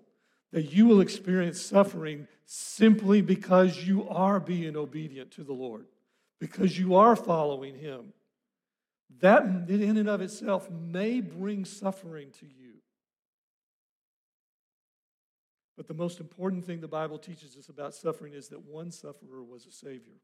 that 0.52 0.70
you 0.70 0.84
will 0.84 1.00
experience 1.00 1.58
suffering 1.58 2.28
simply 2.44 3.22
because 3.22 3.82
you 3.82 4.06
are 4.10 4.38
being 4.40 4.76
obedient 4.76 5.30
to 5.32 5.42
the 5.42 5.54
Lord, 5.54 5.86
because 6.38 6.78
you 6.78 6.96
are 6.96 7.16
following 7.16 7.74
Him. 7.78 8.12
That, 9.20 9.44
in 9.70 9.96
and 9.96 10.08
of 10.08 10.20
itself, 10.20 10.70
may 10.70 11.22
bring 11.22 11.64
suffering 11.64 12.28
to 12.40 12.46
you. 12.46 12.74
But 15.78 15.88
the 15.88 15.94
most 15.94 16.20
important 16.20 16.66
thing 16.66 16.82
the 16.82 16.88
Bible 16.88 17.18
teaches 17.18 17.56
us 17.56 17.70
about 17.70 17.94
suffering 17.94 18.34
is 18.34 18.48
that 18.48 18.66
one 18.66 18.90
sufferer 18.90 19.42
was 19.42 19.64
a 19.64 19.72
Savior. 19.72 20.20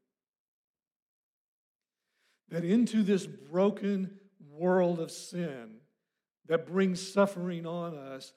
That 2.49 2.63
into 2.63 3.03
this 3.03 3.25
broken 3.25 4.19
world 4.51 4.99
of 4.99 5.11
sin 5.11 5.77
that 6.47 6.67
brings 6.67 7.05
suffering 7.11 7.65
on 7.65 7.97
us, 7.97 8.33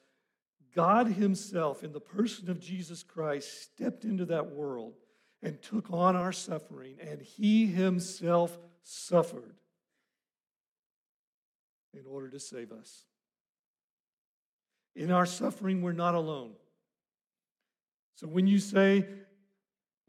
God 0.75 1.07
Himself, 1.07 1.83
in 1.83 1.93
the 1.93 1.99
person 1.99 2.49
of 2.49 2.59
Jesus 2.59 3.03
Christ, 3.03 3.63
stepped 3.63 4.03
into 4.03 4.25
that 4.25 4.51
world 4.51 4.93
and 5.41 5.61
took 5.61 5.91
on 5.91 6.15
our 6.15 6.31
suffering, 6.31 6.97
and 7.01 7.21
He 7.21 7.67
Himself 7.67 8.57
suffered 8.83 9.55
in 11.93 12.05
order 12.05 12.29
to 12.29 12.39
save 12.39 12.71
us. 12.71 13.05
In 14.95 15.11
our 15.11 15.25
suffering, 15.25 15.81
we're 15.81 15.93
not 15.93 16.15
alone. 16.15 16.51
So 18.15 18.27
when 18.27 18.47
you 18.47 18.59
say, 18.59 19.05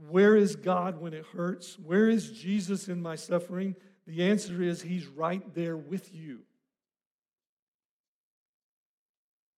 Where 0.08 0.34
is 0.34 0.56
God 0.56 1.00
when 1.00 1.14
it 1.14 1.24
hurts? 1.34 1.78
Where 1.78 2.08
is 2.08 2.32
Jesus 2.32 2.88
in 2.88 3.00
my 3.00 3.14
suffering? 3.14 3.76
The 4.06 4.24
answer 4.24 4.62
is 4.62 4.82
He's 4.82 5.06
right 5.06 5.54
there 5.54 5.76
with 5.76 6.14
you. 6.14 6.40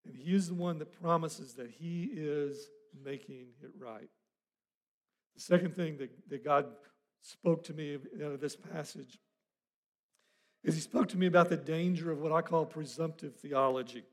And 0.06 0.14
He 0.16 0.34
is 0.34 0.48
the 0.48 0.54
one 0.54 0.78
that 0.78 0.92
promises 1.00 1.54
that 1.54 1.70
He 1.70 2.10
is 2.14 2.68
making 3.04 3.46
it 3.62 3.70
right. 3.78 4.10
The 5.34 5.40
second 5.40 5.74
thing 5.74 5.96
that, 5.98 6.10
that 6.28 6.44
God 6.44 6.66
spoke 7.22 7.64
to 7.64 7.74
me 7.74 7.98
out 8.16 8.32
of 8.32 8.40
this 8.40 8.56
passage 8.56 9.18
is 10.64 10.74
He 10.74 10.80
spoke 10.80 11.08
to 11.08 11.16
me 11.16 11.26
about 11.26 11.48
the 11.48 11.56
danger 11.56 12.10
of 12.10 12.20
what 12.20 12.32
I 12.32 12.42
call 12.42 12.66
presumptive 12.66 13.36
theology. 13.36 14.04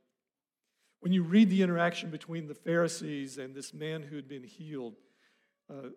When 1.01 1.13
you 1.13 1.23
read 1.23 1.49
the 1.49 1.61
interaction 1.61 2.09
between 2.09 2.47
the 2.47 2.55
Pharisees 2.55 3.37
and 3.37 3.55
this 3.55 3.73
man 3.73 4.03
who 4.03 4.15
had 4.15 4.27
been 4.27 4.43
healed, 4.43 4.95
uh, 5.69 5.89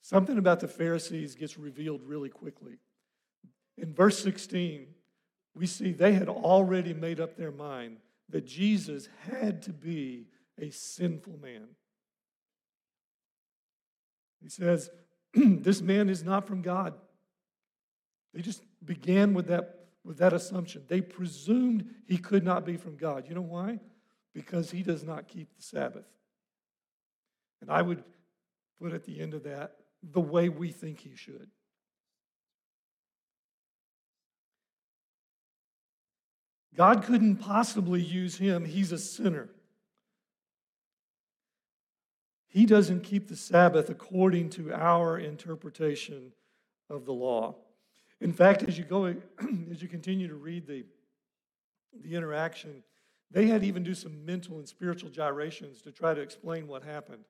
something 0.00 0.38
about 0.38 0.60
the 0.60 0.68
Pharisees 0.68 1.34
gets 1.34 1.58
revealed 1.58 2.02
really 2.02 2.30
quickly. 2.30 2.78
In 3.78 3.92
verse 3.92 4.18
16, 4.22 4.86
we 5.54 5.66
see 5.66 5.92
they 5.92 6.12
had 6.12 6.28
already 6.28 6.94
made 6.94 7.20
up 7.20 7.36
their 7.36 7.50
mind 7.50 7.98
that 8.28 8.46
Jesus 8.46 9.08
had 9.30 9.62
to 9.62 9.72
be 9.72 10.26
a 10.58 10.70
sinful 10.70 11.38
man. 11.40 11.68
He 14.42 14.48
says, 14.48 14.90
This 15.34 15.80
man 15.80 16.08
is 16.08 16.22
not 16.22 16.46
from 16.46 16.62
God. 16.62 16.94
They 18.34 18.42
just 18.42 18.62
began 18.84 19.34
with 19.34 19.46
that, 19.48 19.86
with 20.04 20.18
that 20.18 20.32
assumption. 20.32 20.84
They 20.88 21.00
presumed 21.00 21.88
he 22.06 22.18
could 22.18 22.44
not 22.44 22.64
be 22.64 22.76
from 22.76 22.96
God. 22.96 23.26
You 23.28 23.34
know 23.34 23.40
why? 23.40 23.80
Because 24.34 24.70
he 24.70 24.82
does 24.82 25.02
not 25.02 25.28
keep 25.28 25.54
the 25.56 25.62
Sabbath. 25.62 26.04
And 27.60 27.70
I 27.70 27.80
would 27.82 28.04
put 28.80 28.92
at 28.92 29.04
the 29.04 29.20
end 29.20 29.34
of 29.34 29.44
that 29.44 29.76
the 30.02 30.20
way 30.20 30.48
we 30.48 30.70
think 30.70 31.00
he 31.00 31.16
should. 31.16 31.48
God 36.76 37.04
couldn't 37.04 37.36
possibly 37.36 38.02
use 38.02 38.36
him. 38.36 38.64
He's 38.64 38.92
a 38.92 38.98
sinner. 38.98 39.48
He 42.48 42.66
doesn't 42.66 43.02
keep 43.02 43.28
the 43.28 43.36
Sabbath 43.36 43.88
according 43.88 44.50
to 44.50 44.72
our 44.72 45.18
interpretation 45.18 46.32
of 46.88 47.04
the 47.04 47.12
law. 47.12 47.54
In 48.20 48.32
fact, 48.32 48.62
as 48.62 48.78
you 48.78 48.84
go, 48.84 49.06
as 49.70 49.82
you 49.82 49.88
continue 49.88 50.28
to 50.28 50.34
read 50.34 50.66
the, 50.66 50.84
the 52.02 52.14
interaction, 52.14 52.82
they 53.30 53.46
had 53.46 53.64
even 53.64 53.82
do 53.82 53.94
some 53.94 54.24
mental 54.24 54.58
and 54.58 54.68
spiritual 54.68 55.10
gyrations 55.10 55.82
to 55.82 55.92
try 55.92 56.14
to 56.14 56.20
explain 56.20 56.66
what 56.68 56.82
happened. 56.82 57.24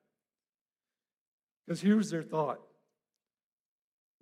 Because 1.66 1.80
here's 1.80 2.10
their 2.10 2.22
thought 2.22 2.60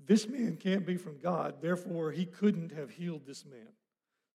this 0.06 0.28
man 0.28 0.56
can't 0.56 0.84
be 0.84 0.96
from 0.96 1.18
God, 1.18 1.62
therefore, 1.62 2.10
he 2.10 2.26
couldn't 2.26 2.72
have 2.72 2.90
healed 2.90 3.26
this 3.26 3.44
man. 3.44 3.72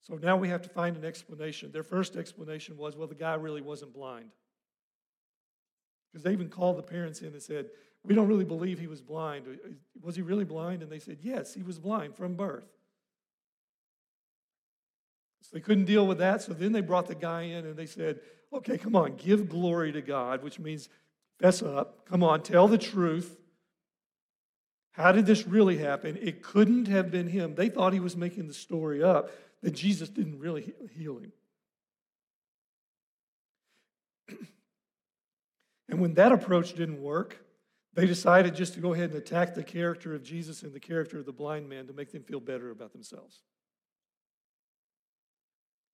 So 0.01 0.15
now 0.15 0.37
we 0.37 0.49
have 0.49 0.61
to 0.63 0.69
find 0.69 0.95
an 0.97 1.05
explanation. 1.05 1.71
Their 1.71 1.83
first 1.83 2.15
explanation 2.15 2.77
was, 2.77 2.95
well, 2.95 3.07
the 3.07 3.15
guy 3.15 3.35
really 3.35 3.61
wasn't 3.61 3.93
blind. 3.93 4.31
Because 6.11 6.23
they 6.23 6.31
even 6.31 6.49
called 6.49 6.77
the 6.77 6.83
parents 6.83 7.21
in 7.21 7.33
and 7.33 7.41
said, 7.41 7.67
we 8.03 8.15
don't 8.15 8.27
really 8.27 8.45
believe 8.45 8.79
he 8.79 8.87
was 8.87 9.01
blind. 9.01 9.45
Uh, 9.47 9.69
was 10.01 10.15
he 10.15 10.21
really 10.21 10.45
blind? 10.45 10.81
And 10.81 10.91
they 10.91 10.99
said, 10.99 11.17
yes, 11.21 11.53
he 11.53 11.61
was 11.61 11.77
blind 11.77 12.15
from 12.15 12.35
birth. 12.35 12.67
So 15.41 15.49
they 15.53 15.61
couldn't 15.61 15.85
deal 15.85 16.07
with 16.07 16.19
that. 16.19 16.41
So 16.41 16.53
then 16.53 16.71
they 16.71 16.81
brought 16.81 17.07
the 17.07 17.15
guy 17.15 17.43
in 17.43 17.65
and 17.65 17.75
they 17.75 17.85
said, 17.85 18.19
okay, 18.53 18.77
come 18.77 18.95
on, 18.95 19.15
give 19.15 19.49
glory 19.49 19.91
to 19.91 20.01
God, 20.01 20.43
which 20.43 20.59
means 20.59 20.89
fess 21.39 21.61
up. 21.61 22.05
Come 22.05 22.23
on, 22.23 22.41
tell 22.41 22.67
the 22.67 22.77
truth. 22.77 23.37
How 24.93 25.11
did 25.11 25.25
this 25.25 25.45
really 25.45 25.77
happen? 25.77 26.17
It 26.21 26.41
couldn't 26.41 26.87
have 26.87 27.11
been 27.11 27.27
him. 27.27 27.55
They 27.55 27.69
thought 27.69 27.93
he 27.93 27.99
was 27.99 28.17
making 28.17 28.47
the 28.47 28.53
story 28.53 29.03
up 29.03 29.31
that 29.61 29.71
Jesus 29.71 30.09
didn't 30.09 30.39
really 30.39 30.73
heal 30.95 31.17
him. 31.17 31.31
And 35.89 35.99
when 35.99 36.13
that 36.13 36.31
approach 36.31 36.73
didn't 36.73 37.01
work, 37.01 37.43
they 37.95 38.05
decided 38.05 38.53
just 38.53 38.75
to 38.75 38.79
go 38.79 38.93
ahead 38.93 39.09
and 39.09 39.17
attack 39.17 39.55
the 39.55 39.63
character 39.63 40.13
of 40.13 40.21
Jesus 40.21 40.61
and 40.61 40.71
the 40.71 40.79
character 40.79 41.17
of 41.17 41.25
the 41.25 41.31
blind 41.31 41.67
man 41.67 41.87
to 41.87 41.93
make 41.93 42.11
them 42.11 42.21
feel 42.21 42.39
better 42.39 42.69
about 42.69 42.93
themselves. 42.93 43.41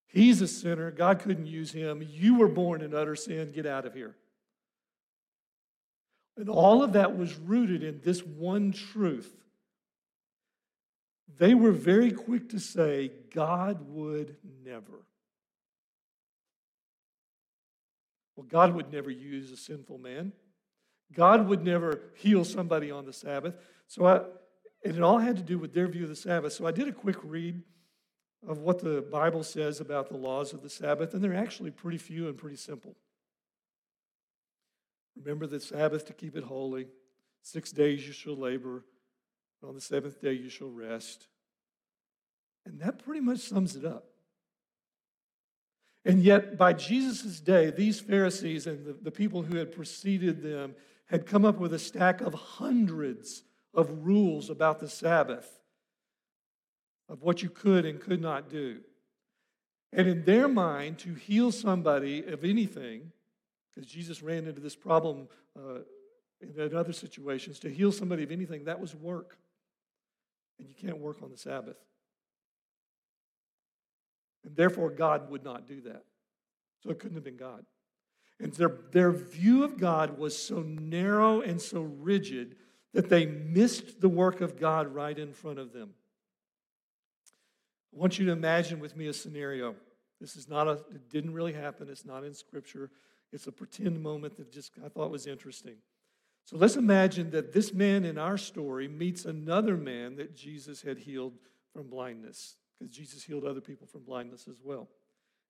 He's 0.07 0.41
a 0.41 0.47
sinner. 0.47 0.91
God 0.91 1.19
couldn't 1.19 1.45
use 1.45 1.71
him. 1.71 2.05
You 2.07 2.35
were 2.35 2.49
born 2.49 2.81
in 2.81 2.93
utter 2.93 3.15
sin. 3.15 3.51
Get 3.53 3.65
out 3.65 3.85
of 3.85 3.93
here. 3.93 4.15
And 6.37 6.49
all 6.49 6.83
of 6.83 6.93
that 6.93 7.17
was 7.17 7.35
rooted 7.35 7.81
in 7.83 8.01
this 8.03 8.21
one 8.21 8.73
truth 8.73 9.33
they 11.37 11.53
were 11.53 11.71
very 11.71 12.11
quick 12.11 12.49
to 12.49 12.59
say, 12.59 13.11
God 13.33 13.81
would 13.89 14.37
never. 14.63 15.05
Well, 18.35 18.45
God 18.47 18.73
would 18.73 18.91
never 18.91 19.09
use 19.09 19.51
a 19.51 19.57
sinful 19.57 19.97
man. 19.97 20.33
God 21.13 21.47
would 21.47 21.63
never 21.63 22.01
heal 22.15 22.43
somebody 22.43 22.91
on 22.91 23.05
the 23.05 23.13
Sabbath. 23.13 23.55
So 23.87 24.05
I, 24.05 24.21
and 24.83 24.95
it 24.95 25.01
all 25.01 25.19
had 25.19 25.37
to 25.37 25.43
do 25.43 25.57
with 25.57 25.73
their 25.73 25.87
view 25.87 26.03
of 26.03 26.09
the 26.09 26.15
Sabbath. 26.15 26.53
So 26.53 26.67
I 26.67 26.71
did 26.71 26.87
a 26.87 26.91
quick 26.91 27.17
read 27.23 27.61
of 28.47 28.59
what 28.59 28.79
the 28.79 29.01
Bible 29.01 29.43
says 29.43 29.79
about 29.79 30.09
the 30.09 30.17
laws 30.17 30.53
of 30.53 30.61
the 30.61 30.69
Sabbath, 30.69 31.13
and 31.13 31.23
they're 31.23 31.35
actually 31.35 31.71
pretty 31.71 31.97
few 31.97 32.27
and 32.27 32.37
pretty 32.37 32.57
simple. 32.57 32.95
Remember 35.15 35.47
the 35.47 35.59
Sabbath 35.59 36.05
to 36.05 36.13
keep 36.13 36.35
it 36.35 36.43
holy. 36.43 36.87
Six 37.41 37.71
days 37.71 38.05
you 38.05 38.13
shall 38.13 38.35
labor, 38.35 38.83
On 39.63 39.73
the 39.73 39.81
seventh 39.81 40.21
day 40.21 40.33
you 40.33 40.49
shall 40.49 40.69
rest. 40.69 41.27
And 42.65 42.79
that 42.79 43.03
pretty 43.03 43.21
much 43.21 43.39
sums 43.39 43.75
it 43.75 43.85
up. 43.85 44.05
And 46.03 46.21
yet, 46.21 46.55
by 46.55 46.73
Jesus' 46.73 47.39
day, 47.39 47.71
these 47.71 47.99
Pharisees 47.99 48.67
and 48.67 48.85
the, 48.85 48.93
the 48.93 49.11
people 49.11 49.41
who 49.41 49.57
had 49.57 49.71
preceded 49.71 50.43
them 50.43 50.75
had 51.07 51.25
come 51.25 51.45
up 51.45 51.57
with 51.57 51.73
a 51.73 51.79
stack 51.79 52.21
of 52.21 52.33
hundreds 52.33 53.43
of 53.73 54.05
rules 54.05 54.49
about 54.49 54.79
the 54.79 54.87
Sabbath, 54.87 55.59
of 57.09 57.23
what 57.23 57.41
you 57.41 57.49
could 57.49 57.85
and 57.85 57.99
could 57.99 58.21
not 58.21 58.49
do. 58.49 58.81
And 59.93 60.07
in 60.07 60.25
their 60.25 60.47
mind, 60.47 60.99
to 60.99 61.13
heal 61.13 61.51
somebody 61.51 62.23
of 62.25 62.43
anything, 62.43 63.11
because 63.73 63.89
Jesus 63.89 64.21
ran 64.21 64.45
into 64.45 64.61
this 64.61 64.75
problem 64.75 65.27
uh, 65.57 65.79
in 66.41 66.75
other 66.75 66.93
situations, 66.93 67.59
to 67.59 67.69
heal 67.69 67.91
somebody 67.91 68.23
of 68.23 68.31
anything, 68.31 68.65
that 68.65 68.79
was 68.79 68.93
work. 68.93 69.37
And 70.59 70.67
you 70.67 70.75
can't 70.75 70.99
work 70.99 71.21
on 71.21 71.31
the 71.31 71.37
Sabbath. 71.37 71.77
And 74.43 74.55
therefore, 74.55 74.89
God 74.89 75.29
would 75.29 75.43
not 75.43 75.67
do 75.67 75.81
that. 75.81 76.03
So 76.83 76.91
it 76.91 76.99
couldn't 76.99 77.17
have 77.17 77.23
been 77.23 77.37
God. 77.37 77.65
And 78.39 78.53
their, 78.53 78.77
their 78.91 79.11
view 79.11 79.63
of 79.63 79.79
God 79.79 80.17
was 80.17 80.37
so 80.37 80.61
narrow 80.61 81.41
and 81.41 81.61
so 81.61 81.81
rigid 81.81 82.55
that 82.93 83.09
they 83.09 83.25
missed 83.25 84.01
the 84.01 84.09
work 84.09 84.41
of 84.41 84.59
God 84.59 84.93
right 84.93 85.17
in 85.17 85.33
front 85.33 85.59
of 85.59 85.73
them. 85.73 85.91
I 87.93 87.99
want 87.99 88.19
you 88.19 88.25
to 88.25 88.31
imagine 88.31 88.79
with 88.79 88.95
me 88.95 89.07
a 89.07 89.13
scenario. 89.13 89.75
This 90.19 90.35
is 90.35 90.49
not 90.49 90.67
a, 90.67 90.73
it 90.93 91.09
didn't 91.09 91.33
really 91.33 91.53
happen. 91.53 91.87
It's 91.89 92.05
not 92.05 92.23
in 92.23 92.33
Scripture. 92.33 92.91
It's 93.31 93.47
a 93.47 93.51
pretend 93.51 94.01
moment 94.01 94.37
that 94.37 94.51
just 94.51 94.71
I 94.83 94.89
thought 94.89 95.11
was 95.11 95.27
interesting. 95.27 95.75
So 96.45 96.57
let's 96.57 96.75
imagine 96.75 97.31
that 97.31 97.53
this 97.53 97.73
man 97.73 98.05
in 98.05 98.17
our 98.19 98.37
story 98.37 98.87
meets 98.87 99.25
another 99.25 99.75
man 99.75 100.15
that 100.17 100.35
Jesus 100.35 100.81
had 100.81 100.99
healed 100.99 101.33
from 101.73 101.89
blindness 101.89 102.55
because 102.77 102.95
Jesus 102.95 103.23
healed 103.23 103.45
other 103.45 103.61
people 103.61 103.87
from 103.87 104.03
blindness 104.03 104.47
as 104.47 104.57
well. 104.63 104.87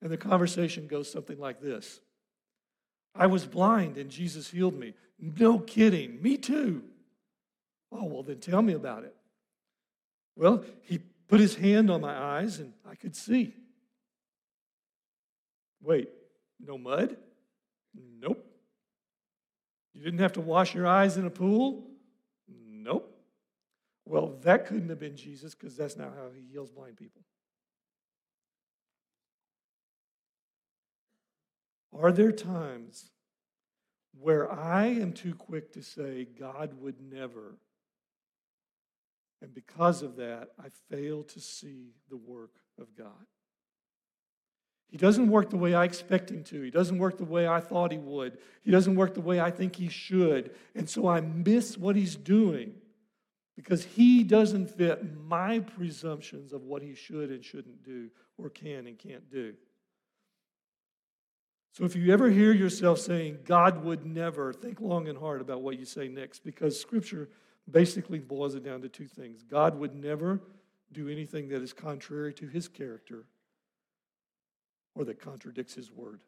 And 0.01 0.09
the 0.09 0.17
conversation 0.17 0.87
goes 0.87 1.11
something 1.11 1.39
like 1.39 1.59
this 1.59 1.99
I 3.13 3.27
was 3.27 3.45
blind 3.45 3.97
and 3.97 4.09
Jesus 4.09 4.49
healed 4.49 4.77
me. 4.77 4.93
No 5.19 5.59
kidding, 5.59 6.21
me 6.21 6.37
too. 6.37 6.83
Oh, 7.91 8.05
well, 8.05 8.23
then 8.23 8.39
tell 8.39 8.61
me 8.61 8.73
about 8.73 9.03
it. 9.03 9.15
Well, 10.35 10.63
he 10.81 10.99
put 11.27 11.39
his 11.39 11.55
hand 11.55 11.89
on 11.89 12.01
my 12.01 12.17
eyes 12.17 12.59
and 12.59 12.73
I 12.89 12.95
could 12.95 13.15
see. 13.15 13.53
Wait, 15.81 16.09
no 16.59 16.77
mud? 16.77 17.15
You 19.95 20.03
didn't 20.03 20.19
have 20.19 20.33
to 20.33 20.41
wash 20.41 20.75
your 20.75 20.85
eyes 20.85 21.15
in 21.15 21.25
a 21.25 21.29
pool? 21.29 21.87
Nope. 22.49 23.17
Well, 24.05 24.37
that 24.43 24.67
couldn't 24.67 24.89
have 24.89 24.99
been 24.99 25.15
Jesus 25.15 25.55
because 25.55 25.77
that's 25.77 25.95
not 25.95 26.13
how 26.15 26.27
he 26.35 26.51
heals 26.51 26.69
blind 26.69 26.97
people. 26.97 27.21
Are 31.97 32.11
there 32.11 32.33
times 32.33 33.09
where 34.19 34.51
I 34.51 34.87
am 34.87 35.13
too 35.13 35.33
quick 35.33 35.71
to 35.73 35.81
say, 35.81 36.25
God 36.25 36.73
would 36.81 36.99
never? 36.99 37.57
And 39.41 39.53
because 39.53 40.01
of 40.01 40.17
that, 40.17 40.49
I 40.59 40.67
fail 40.89 41.23
to 41.23 41.39
see 41.39 41.93
the 42.09 42.17
work 42.17 42.55
of 42.77 42.95
God. 42.97 43.25
He 44.89 44.97
doesn't 44.97 45.29
work 45.29 45.49
the 45.49 45.57
way 45.57 45.73
I 45.73 45.83
expect 45.83 46.31
him 46.31 46.43
to. 46.45 46.61
He 46.61 46.71
doesn't 46.71 46.97
work 46.97 47.17
the 47.17 47.25
way 47.25 47.47
I 47.47 47.59
thought 47.59 47.91
he 47.91 47.97
would. 47.97 48.37
He 48.63 48.71
doesn't 48.71 48.95
work 48.95 49.13
the 49.13 49.21
way 49.21 49.39
I 49.39 49.51
think 49.51 49.75
he 49.75 49.89
should. 49.89 50.51
And 50.73 50.89
so 50.89 51.07
I 51.07 51.21
miss 51.21 51.77
what 51.77 51.95
he's 51.95 52.15
doing 52.15 52.75
because 53.55 53.83
he 53.83 54.23
doesn't 54.23 54.69
fit 54.69 55.03
my 55.17 55.59
presumptions 55.59 56.53
of 56.53 56.63
what 56.63 56.81
he 56.81 56.93
should 56.93 57.29
and 57.29 57.43
shouldn't 57.43 57.83
do 57.83 58.09
or 58.37 58.49
can 58.49 58.87
and 58.87 58.97
can't 58.97 59.29
do. 59.29 59.53
So 61.71 61.83
if 61.83 61.93
you 61.95 62.13
ever 62.13 62.29
hear 62.29 62.53
yourself 62.53 62.99
saying, 62.99 63.39
God 63.43 63.83
would 63.83 64.05
never, 64.05 64.53
think 64.53 64.79
long 64.79 65.09
and 65.09 65.17
hard 65.17 65.41
about 65.41 65.61
what 65.61 65.77
you 65.77 65.83
say 65.83 66.07
next 66.07 66.39
because 66.39 66.79
Scripture 66.79 67.29
basically 67.69 68.19
boils 68.19 68.55
it 68.55 68.63
down 68.63 68.81
to 68.81 68.87
two 68.87 69.07
things 69.07 69.43
God 69.43 69.77
would 69.77 69.93
never 69.93 70.39
do 70.93 71.09
anything 71.09 71.49
that 71.49 71.61
is 71.61 71.73
contrary 71.73 72.33
to 72.35 72.47
his 72.47 72.67
character 72.67 73.25
or 74.95 75.05
that 75.05 75.19
contradicts 75.19 75.75
his 75.75 75.91
word. 75.91 76.21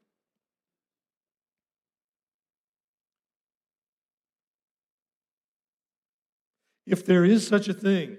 If 6.86 7.06
there 7.06 7.26
is 7.26 7.46
such 7.46 7.68
a 7.68 7.74
thing 7.74 8.18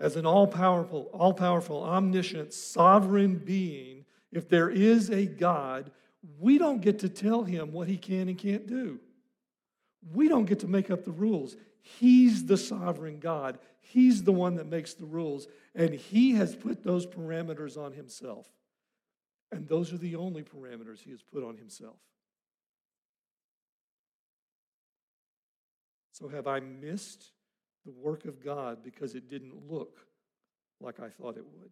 as 0.00 0.16
an 0.16 0.26
all 0.26 0.48
powerful, 0.48 1.10
all 1.12 1.32
powerful, 1.32 1.84
omniscient, 1.84 2.52
sovereign 2.52 3.36
being, 3.36 4.04
if 4.32 4.48
there 4.48 4.70
is 4.70 5.10
a 5.10 5.26
God, 5.26 5.92
we 6.40 6.58
don't 6.58 6.80
get 6.80 6.98
to 7.00 7.08
tell 7.08 7.44
him 7.44 7.72
what 7.72 7.88
he 7.88 7.96
can 7.96 8.28
and 8.28 8.38
can't 8.38 8.66
do. 8.66 8.98
We 10.12 10.28
don't 10.28 10.46
get 10.46 10.60
to 10.60 10.68
make 10.68 10.90
up 10.90 11.04
the 11.04 11.12
rules. 11.12 11.56
He's 11.80 12.46
the 12.46 12.56
sovereign 12.56 13.20
God. 13.20 13.58
He's 13.80 14.24
the 14.24 14.32
one 14.32 14.56
that 14.56 14.66
makes 14.66 14.94
the 14.94 15.04
rules, 15.04 15.46
and 15.74 15.94
he 15.94 16.32
has 16.32 16.56
put 16.56 16.82
those 16.82 17.06
parameters 17.06 17.76
on 17.76 17.92
himself. 17.92 18.48
And 19.52 19.68
those 19.68 19.92
are 19.92 19.98
the 19.98 20.16
only 20.16 20.42
parameters 20.42 21.00
he 21.00 21.10
has 21.10 21.22
put 21.22 21.44
on 21.44 21.56
himself. 21.56 21.96
So, 26.12 26.28
have 26.28 26.46
I 26.46 26.60
missed 26.60 27.32
the 27.84 27.92
work 27.92 28.24
of 28.24 28.42
God 28.42 28.78
because 28.82 29.14
it 29.14 29.28
didn't 29.28 29.70
look 29.70 29.98
like 30.80 31.00
I 31.00 31.08
thought 31.08 31.36
it 31.36 31.44
would. 31.44 31.70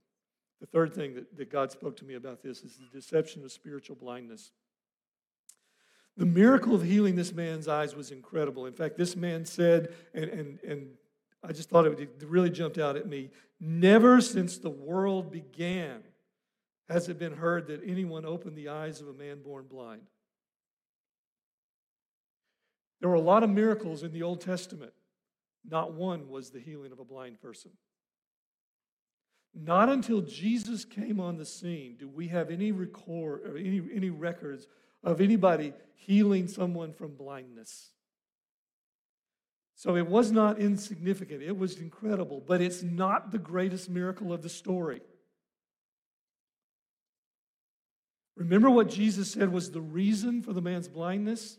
The 0.60 0.66
third 0.66 0.94
thing 0.94 1.14
that, 1.14 1.36
that 1.36 1.50
God 1.50 1.72
spoke 1.72 1.96
to 1.98 2.04
me 2.04 2.14
about 2.14 2.42
this 2.42 2.62
is 2.62 2.76
the 2.76 2.98
deception 2.98 3.44
of 3.44 3.52
spiritual 3.52 3.96
blindness. 3.96 4.52
The 6.16 6.26
miracle 6.26 6.74
of 6.74 6.82
healing 6.82 7.16
this 7.16 7.32
man's 7.32 7.68
eyes 7.68 7.94
was 7.94 8.10
incredible. 8.10 8.66
In 8.66 8.74
fact, 8.74 8.98
this 8.98 9.16
man 9.16 9.44
said, 9.44 9.94
and, 10.12 10.24
and, 10.24 10.58
and 10.66 10.88
I 11.42 11.52
just 11.52 11.70
thought 11.70 11.86
it 11.86 12.10
really 12.22 12.50
jumped 12.50 12.78
out 12.78 12.96
at 12.96 13.06
me 13.06 13.30
never 13.58 14.20
since 14.20 14.58
the 14.58 14.70
world 14.70 15.30
began 15.30 16.02
has 16.90 17.08
it 17.08 17.18
been 17.18 17.34
heard 17.34 17.68
that 17.68 17.80
anyone 17.86 18.26
opened 18.26 18.56
the 18.56 18.68
eyes 18.68 19.00
of 19.00 19.08
a 19.08 19.12
man 19.12 19.42
born 19.42 19.66
blind. 19.68 20.02
There 23.00 23.08
were 23.08 23.14
a 23.14 23.20
lot 23.20 23.44
of 23.44 23.50
miracles 23.50 24.02
in 24.02 24.12
the 24.12 24.22
Old 24.22 24.40
Testament. 24.40 24.92
Not 25.64 25.94
one 25.94 26.28
was 26.28 26.50
the 26.50 26.58
healing 26.58 26.90
of 26.90 26.98
a 26.98 27.04
blind 27.04 27.40
person. 27.40 27.70
Not 29.54 29.88
until 29.88 30.20
Jesus 30.20 30.84
came 30.84 31.20
on 31.20 31.36
the 31.36 31.44
scene 31.44 31.96
do 31.98 32.08
we 32.08 32.28
have 32.28 32.50
any 32.50 32.72
record 32.72 33.42
or 33.46 33.56
any, 33.56 33.82
any 33.92 34.10
records 34.10 34.66
of 35.02 35.20
anybody 35.20 35.72
healing 35.94 36.48
someone 36.48 36.92
from 36.92 37.14
blindness. 37.14 37.90
So 39.76 39.96
it 39.96 40.06
was 40.06 40.30
not 40.30 40.58
insignificant. 40.58 41.42
It 41.42 41.56
was 41.56 41.78
incredible, 41.78 42.42
but 42.46 42.60
it's 42.60 42.82
not 42.82 43.30
the 43.30 43.38
greatest 43.38 43.88
miracle 43.88 44.32
of 44.32 44.42
the 44.42 44.48
story. 44.48 45.00
Remember 48.40 48.70
what 48.70 48.90
Jesus 48.90 49.30
said 49.30 49.52
was 49.52 49.70
the 49.70 49.80
reason 49.80 50.42
for 50.42 50.52
the 50.52 50.62
man's 50.62 50.88
blindness? 50.88 51.58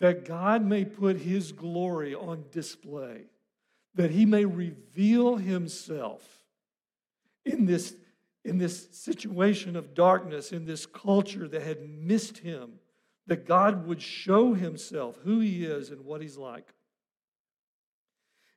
that 0.00 0.24
God 0.24 0.64
may 0.64 0.84
put 0.84 1.18
his 1.18 1.52
glory 1.52 2.14
on 2.14 2.44
display, 2.50 3.26
that 3.94 4.10
he 4.10 4.24
may 4.24 4.46
reveal 4.46 5.36
himself 5.36 6.22
in 7.44 7.66
this, 7.66 7.94
in 8.44 8.58
this 8.58 8.88
situation 8.92 9.76
of 9.76 9.94
darkness, 9.94 10.52
in 10.52 10.64
this 10.64 10.86
culture 10.86 11.46
that 11.48 11.62
had 11.62 11.88
missed 11.88 12.38
him, 12.38 12.80
that 13.26 13.46
God 13.46 13.86
would 13.86 14.00
show 14.00 14.54
himself 14.54 15.18
who 15.22 15.40
he 15.40 15.64
is 15.64 15.90
and 15.90 16.04
what 16.04 16.22
he's 16.22 16.38
like. 16.38 16.68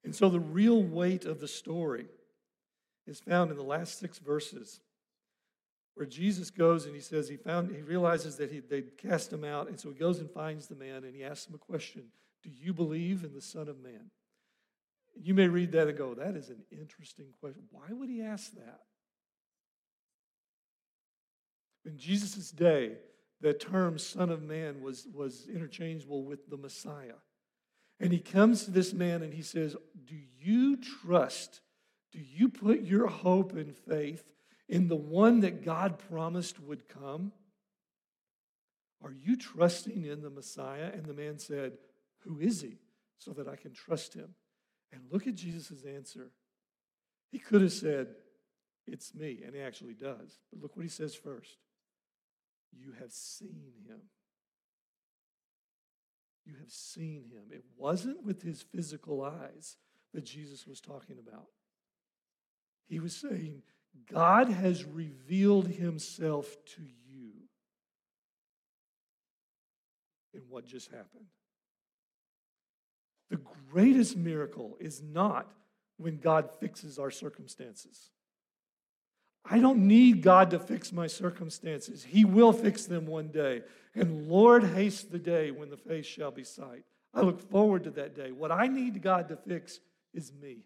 And 0.05 0.15
so 0.15 0.29
the 0.29 0.39
real 0.39 0.81
weight 0.81 1.25
of 1.25 1.41
the 1.41 1.47
story 1.47 2.07
is 3.05 3.19
found 3.19 3.51
in 3.51 3.57
the 3.57 3.63
last 3.63 3.99
six 3.99 4.17
verses 4.17 4.79
where 5.95 6.05
Jesus 6.05 6.49
goes 6.49 6.85
and 6.85 6.95
he 6.95 7.01
says 7.01 7.29
he 7.29 7.37
found 7.37 7.71
he 7.71 7.81
realizes 7.81 8.35
that 8.37 8.51
he, 8.51 8.59
they 8.59 8.81
cast 8.81 9.31
him 9.31 9.43
out, 9.43 9.67
and 9.67 9.79
so 9.79 9.89
he 9.89 9.95
goes 9.95 10.19
and 10.19 10.29
finds 10.29 10.67
the 10.67 10.75
man 10.75 11.03
and 11.03 11.15
he 11.15 11.23
asks 11.23 11.47
him 11.47 11.55
a 11.55 11.59
question: 11.59 12.03
Do 12.41 12.49
you 12.49 12.73
believe 12.73 13.23
in 13.23 13.33
the 13.33 13.41
Son 13.41 13.67
of 13.67 13.79
Man? 13.79 14.11
You 15.15 15.33
may 15.35 15.47
read 15.47 15.71
that 15.73 15.87
and 15.87 15.97
go, 15.97 16.13
"That 16.13 16.35
is 16.35 16.49
an 16.49 16.63
interesting 16.71 17.27
question. 17.39 17.63
Why 17.71 17.87
would 17.91 18.09
he 18.09 18.21
ask 18.21 18.51
that?" 18.53 18.81
In 21.85 21.97
Jesus' 21.97 22.51
day, 22.51 22.93
the 23.41 23.53
term 23.53 23.99
Son 23.99 24.29
of 24.29 24.41
Man 24.41 24.81
was, 24.81 25.05
was 25.13 25.47
interchangeable 25.53 26.23
with 26.23 26.49
the 26.49 26.57
Messiah. 26.57 27.19
And 27.99 28.11
he 28.11 28.19
comes 28.19 28.65
to 28.65 28.71
this 28.71 28.93
man 28.93 29.21
and 29.21 29.33
he 29.33 29.41
says, 29.41 29.75
Do 30.05 30.15
you 30.39 30.77
trust? 30.77 31.61
Do 32.11 32.19
you 32.19 32.47
put 32.49 32.81
your 32.81 33.07
hope 33.07 33.53
and 33.53 33.75
faith 33.75 34.31
in 34.69 34.87
the 34.87 34.95
one 34.95 35.41
that 35.41 35.63
God 35.63 35.99
promised 36.09 36.59
would 36.59 36.87
come? 36.87 37.31
Are 39.03 39.11
you 39.11 39.35
trusting 39.35 40.05
in 40.05 40.21
the 40.21 40.29
Messiah? 40.29 40.89
And 40.93 41.05
the 41.05 41.13
man 41.13 41.37
said, 41.37 41.73
Who 42.19 42.39
is 42.39 42.61
he? 42.61 42.79
So 43.17 43.31
that 43.31 43.47
I 43.47 43.55
can 43.55 43.73
trust 43.73 44.13
him. 44.13 44.35
And 44.91 45.01
look 45.11 45.27
at 45.27 45.35
Jesus' 45.35 45.83
answer. 45.83 46.31
He 47.31 47.39
could 47.39 47.61
have 47.61 47.73
said, 47.73 48.07
It's 48.87 49.13
me, 49.13 49.41
and 49.45 49.55
he 49.55 49.61
actually 49.61 49.95
does. 49.95 50.39
But 50.51 50.61
look 50.61 50.75
what 50.75 50.83
he 50.83 50.89
says 50.89 51.15
first 51.15 51.57
You 52.71 52.93
have 52.99 53.11
seen 53.11 53.73
him. 53.87 53.99
You 56.45 56.55
have 56.59 56.71
seen 56.71 57.25
him. 57.31 57.43
It 57.51 57.63
wasn't 57.77 58.23
with 58.23 58.41
his 58.41 58.61
physical 58.61 59.23
eyes 59.23 59.77
that 60.13 60.25
Jesus 60.25 60.67
was 60.67 60.81
talking 60.81 61.17
about. 61.19 61.47
He 62.87 62.99
was 62.99 63.15
saying, 63.15 63.63
God 64.11 64.49
has 64.49 64.83
revealed 64.83 65.67
himself 65.67 66.55
to 66.75 66.81
you 66.81 67.31
in 70.33 70.41
what 70.49 70.65
just 70.65 70.89
happened. 70.89 71.25
The 73.29 73.39
greatest 73.71 74.15
miracle 74.15 74.77
is 74.79 75.01
not 75.01 75.51
when 75.97 76.17
God 76.17 76.49
fixes 76.59 76.99
our 76.99 77.11
circumstances. 77.11 78.11
I 79.45 79.59
don't 79.59 79.87
need 79.87 80.21
God 80.21 80.51
to 80.51 80.59
fix 80.59 80.91
my 80.91 81.07
circumstances. 81.07 82.03
He 82.03 82.25
will 82.25 82.53
fix 82.53 82.85
them 82.85 83.05
one 83.05 83.27
day. 83.27 83.63
And 83.93 84.29
Lord, 84.29 84.63
haste 84.63 85.11
the 85.11 85.19
day 85.19 85.51
when 85.51 85.69
the 85.69 85.77
face 85.77 86.05
shall 86.05 86.31
be 86.31 86.43
sight. 86.43 86.83
I 87.13 87.21
look 87.21 87.41
forward 87.51 87.83
to 87.83 87.91
that 87.91 88.15
day. 88.15 88.31
What 88.31 88.51
I 88.51 88.67
need 88.67 89.01
God 89.01 89.27
to 89.29 89.35
fix 89.35 89.79
is 90.13 90.31
me. 90.41 90.59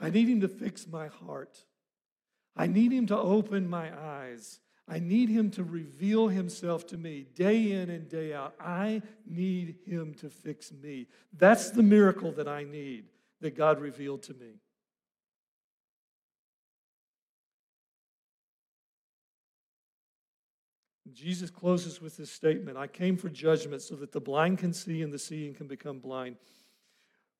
I 0.00 0.10
need 0.10 0.28
Him 0.28 0.40
to 0.40 0.48
fix 0.48 0.86
my 0.86 1.08
heart. 1.08 1.64
I 2.56 2.66
need 2.66 2.92
Him 2.92 3.06
to 3.06 3.18
open 3.18 3.68
my 3.68 3.90
eyes. 3.96 4.60
I 4.86 4.98
need 4.98 5.28
Him 5.28 5.50
to 5.52 5.64
reveal 5.64 6.28
Himself 6.28 6.86
to 6.88 6.98
me 6.98 7.26
day 7.34 7.72
in 7.72 7.90
and 7.90 8.08
day 8.08 8.34
out. 8.34 8.54
I 8.60 9.02
need 9.26 9.76
Him 9.86 10.14
to 10.14 10.28
fix 10.28 10.72
me. 10.72 11.06
That's 11.32 11.70
the 11.70 11.82
miracle 11.82 12.32
that 12.32 12.48
I 12.48 12.64
need 12.64 13.06
that 13.40 13.56
God 13.56 13.80
revealed 13.80 14.22
to 14.24 14.34
me. 14.34 14.60
Jesus 21.14 21.48
closes 21.48 22.02
with 22.02 22.16
this 22.16 22.30
statement 22.30 22.76
I 22.76 22.88
came 22.88 23.16
for 23.16 23.28
judgment 23.28 23.82
so 23.82 23.94
that 23.96 24.12
the 24.12 24.20
blind 24.20 24.58
can 24.58 24.72
see 24.72 25.00
and 25.02 25.12
the 25.12 25.18
seeing 25.18 25.54
can 25.54 25.68
become 25.68 26.00
blind. 26.00 26.36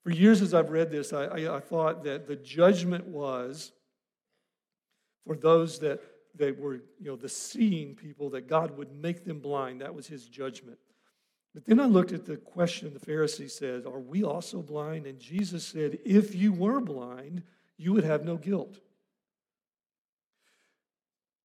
For 0.05 0.11
years, 0.11 0.43
as 0.43 0.53
I've 0.53 0.71
read 0.71 0.91
this, 0.91 1.13
I, 1.13 1.25
I, 1.25 1.57
I 1.57 1.61
thought 1.61 2.05
that 2.05 2.29
the 2.29 2.37
judgment 2.37 3.07
was 3.07 3.73
for 5.27 5.35
those 5.35 5.79
that, 5.79 6.01
that 6.37 6.59
were, 6.59 6.75
you 6.75 7.07
know, 7.07 7.17
the 7.17 7.29
seeing 7.29 7.95
people, 7.95 8.29
that 8.31 8.47
God 8.47 8.77
would 8.77 8.95
make 8.95 9.25
them 9.25 9.41
blind. 9.41 9.81
That 9.81 9.95
was 9.95 10.07
his 10.07 10.29
judgment. 10.29 10.79
But 11.55 11.65
then 11.65 11.81
I 11.81 11.87
looked 11.87 12.13
at 12.13 12.27
the 12.27 12.37
question 12.37 12.93
the 12.93 13.01
Pharisee 13.01 13.51
said, 13.51 13.87
Are 13.87 14.01
we 14.01 14.25
also 14.25 14.61
blind? 14.61 15.07
And 15.07 15.19
Jesus 15.19 15.65
said, 15.65 15.99
If 16.05 16.35
you 16.35 16.53
were 16.53 16.81
blind, 16.81 17.43
you 17.79 17.95
would 17.95 18.05
have 18.05 18.25
no 18.25 18.37
guilt. 18.37 18.81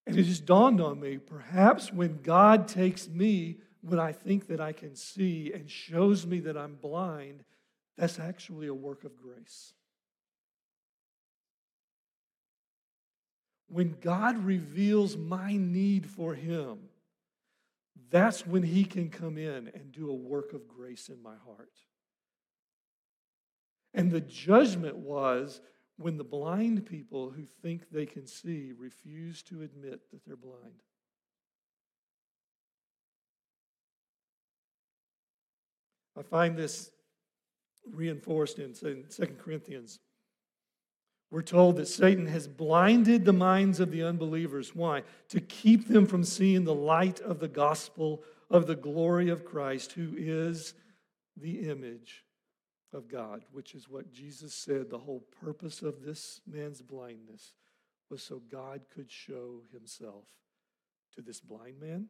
And 0.06 0.18
it 0.18 0.24
just 0.24 0.44
dawned 0.44 0.80
on 0.80 1.00
me 1.00 1.18
perhaps 1.18 1.92
when 1.92 2.20
God 2.22 2.68
takes 2.68 3.08
me 3.08 3.58
when 3.80 3.98
I 3.98 4.12
think 4.12 4.48
that 4.48 4.60
I 4.60 4.72
can 4.72 4.94
see 4.94 5.52
and 5.54 5.70
shows 5.70 6.26
me 6.26 6.40
that 6.40 6.56
I'm 6.56 6.74
blind, 6.74 7.44
that's 8.00 8.18
actually 8.18 8.66
a 8.66 8.72
work 8.72 9.04
of 9.04 9.14
grace. 9.14 9.74
When 13.68 13.94
God 14.00 14.42
reveals 14.42 15.18
my 15.18 15.54
need 15.58 16.06
for 16.08 16.32
Him, 16.34 16.78
that's 18.10 18.46
when 18.46 18.62
He 18.62 18.84
can 18.84 19.10
come 19.10 19.36
in 19.36 19.70
and 19.74 19.92
do 19.92 20.08
a 20.08 20.14
work 20.14 20.54
of 20.54 20.66
grace 20.66 21.10
in 21.10 21.22
my 21.22 21.34
heart. 21.44 21.74
And 23.92 24.10
the 24.10 24.22
judgment 24.22 24.96
was 24.96 25.60
when 25.98 26.16
the 26.16 26.24
blind 26.24 26.86
people 26.86 27.28
who 27.28 27.44
think 27.44 27.90
they 27.90 28.06
can 28.06 28.26
see 28.26 28.72
refuse 28.78 29.42
to 29.42 29.60
admit 29.60 30.10
that 30.10 30.24
they're 30.24 30.36
blind. 30.36 30.80
I 36.18 36.22
find 36.22 36.56
this 36.56 36.90
reinforced 37.92 38.58
in 38.58 38.74
2 38.74 39.04
Corinthians. 39.38 39.98
We're 41.30 41.42
told 41.42 41.76
that 41.76 41.86
Satan 41.86 42.26
has 42.26 42.48
blinded 42.48 43.24
the 43.24 43.32
minds 43.32 43.78
of 43.78 43.92
the 43.92 44.02
unbelievers. 44.02 44.74
Why? 44.74 45.04
To 45.28 45.40
keep 45.40 45.86
them 45.86 46.06
from 46.06 46.24
seeing 46.24 46.64
the 46.64 46.74
light 46.74 47.20
of 47.20 47.38
the 47.38 47.48
gospel 47.48 48.24
of 48.50 48.66
the 48.66 48.74
glory 48.74 49.28
of 49.28 49.44
Christ, 49.44 49.92
who 49.92 50.14
is 50.16 50.74
the 51.36 51.70
image 51.70 52.24
of 52.92 53.08
God, 53.08 53.44
which 53.52 53.74
is 53.74 53.88
what 53.88 54.12
Jesus 54.12 54.52
said 54.52 54.90
the 54.90 54.98
whole 54.98 55.24
purpose 55.40 55.82
of 55.82 56.02
this 56.02 56.40
man's 56.46 56.82
blindness 56.82 57.54
was 58.10 58.22
so 58.22 58.42
God 58.50 58.82
could 58.92 59.10
show 59.10 59.62
himself 59.72 60.24
to 61.14 61.22
this 61.22 61.40
blind 61.40 61.80
man, 61.80 62.06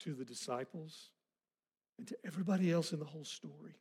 to 0.00 0.14
the 0.14 0.24
disciples, 0.24 1.10
and 1.98 2.06
to 2.08 2.16
everybody 2.24 2.70
else 2.70 2.92
in 2.92 2.98
the 2.98 3.04
whole 3.04 3.24
story. 3.24 3.76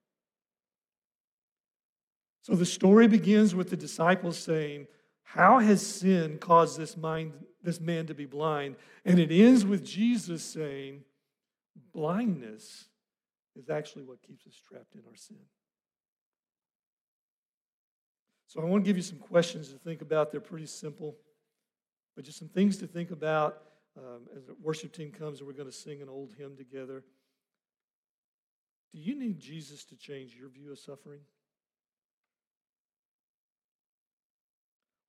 So 2.42 2.54
the 2.54 2.66
story 2.66 3.08
begins 3.08 3.56
with 3.56 3.70
the 3.70 3.78
disciples 3.78 4.38
saying, 4.38 4.88
How 5.24 5.60
has 5.60 5.86
sin 5.86 6.38
caused 6.38 6.78
this, 6.78 6.96
mind, 6.96 7.34
this 7.64 7.80
man 7.80 8.06
to 8.08 8.14
be 8.14 8.26
blind? 8.26 8.76
And 9.04 9.20
it 9.20 9.32
ends 9.32 9.66
with 9.66 9.84
Jesus 9.84 10.44
saying, 10.44 11.02
Blindness 11.94 12.86
is 13.56 13.70
actually 13.70 14.04
what 14.04 14.22
keeps 14.22 14.46
us 14.46 14.54
trapped 14.68 14.94
in 14.94 15.02
our 15.08 15.16
sin. 15.16 15.40
So 18.48 18.62
I 18.62 18.66
want 18.66 18.86
to 18.86 18.88
give 18.88 18.96
you 18.96 19.04
some 19.04 19.18
questions 19.18 19.70
to 19.70 19.78
think 19.80 20.02
about. 20.02 20.32
They're 20.32 20.40
pretty 20.40 20.68
simple, 20.68 21.18
but 22.16 22.26
just 22.26 22.40
some 22.40 22.48
things 22.48 22.78
to 22.78 22.88
think 22.88 23.12
about 23.12 23.58
um, 23.98 24.28
as 24.36 24.46
the 24.46 24.56
worship 24.62 24.94
team 24.94 25.12
comes 25.12 25.40
and 25.40 25.48
we're 25.48 25.54
going 25.54 25.70
to 25.70 25.76
sing 25.76 26.02
an 26.02 26.10
old 26.10 26.34
hymn 26.38 26.56
together. 26.56 27.04
Do 28.96 29.02
you 29.02 29.20
need 29.20 29.42
Jesus 29.42 29.84
to 29.86 29.98
change 29.98 30.38
your 30.40 30.48
view 30.48 30.72
of 30.72 30.80
suffering? 30.80 31.20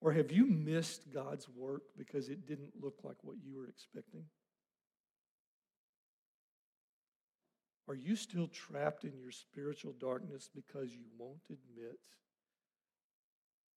Or 0.00 0.12
have 0.12 0.32
you 0.32 0.44
missed 0.44 1.12
God's 1.14 1.48
work 1.48 1.82
because 1.96 2.28
it 2.28 2.48
didn't 2.48 2.72
look 2.82 2.96
like 3.04 3.14
what 3.22 3.36
you 3.40 3.54
were 3.54 3.68
expecting? 3.68 4.24
Are 7.88 7.94
you 7.94 8.16
still 8.16 8.48
trapped 8.48 9.04
in 9.04 9.16
your 9.16 9.30
spiritual 9.30 9.94
darkness 10.00 10.50
because 10.52 10.90
you 10.90 11.04
won't 11.16 11.44
admit 11.48 12.00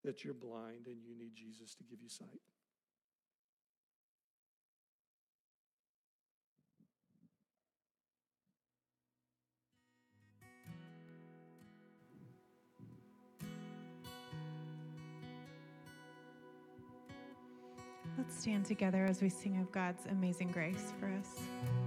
that 0.03 0.24
you're 0.24 0.34
blind 0.34 0.88
and 0.88 0.97
you 1.05 1.16
need 1.16 1.36
Jesus 1.36 1.76
to 1.76 1.84
give 1.84 2.01
you 2.01 2.10
sight? 2.10 2.41
Stand 18.40 18.64
together 18.64 19.06
as 19.06 19.22
we 19.22 19.28
sing 19.28 19.60
of 19.60 19.70
God's 19.72 20.06
amazing 20.06 20.50
grace 20.52 20.94
for 20.98 21.08
us. 21.08 21.78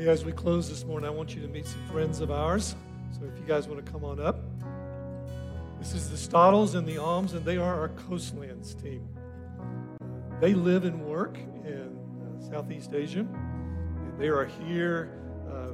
Hey, 0.00 0.08
as 0.08 0.24
we 0.24 0.32
close 0.32 0.66
this 0.66 0.86
morning, 0.86 1.06
I 1.06 1.12
want 1.12 1.34
you 1.34 1.42
to 1.42 1.48
meet 1.48 1.66
some 1.66 1.86
friends 1.88 2.22
of 2.22 2.30
ours. 2.30 2.74
So 3.12 3.26
if 3.26 3.38
you 3.38 3.44
guys 3.46 3.68
want 3.68 3.84
to 3.84 3.92
come 3.92 4.02
on 4.02 4.18
up. 4.18 4.40
This 5.78 5.92
is 5.92 6.08
the 6.08 6.16
Stottles 6.16 6.74
and 6.74 6.88
the 6.88 6.96
Alms, 6.96 7.34
and 7.34 7.44
they 7.44 7.58
are 7.58 7.78
our 7.78 7.90
Coastlands 7.90 8.74
team. 8.74 9.06
They 10.40 10.54
live 10.54 10.86
and 10.86 11.04
work 11.04 11.36
in 11.66 11.98
uh, 12.18 12.50
Southeast 12.50 12.94
Asia, 12.94 13.26
and 13.28 14.18
they 14.18 14.28
are 14.28 14.46
here 14.46 15.20
uh, 15.52 15.72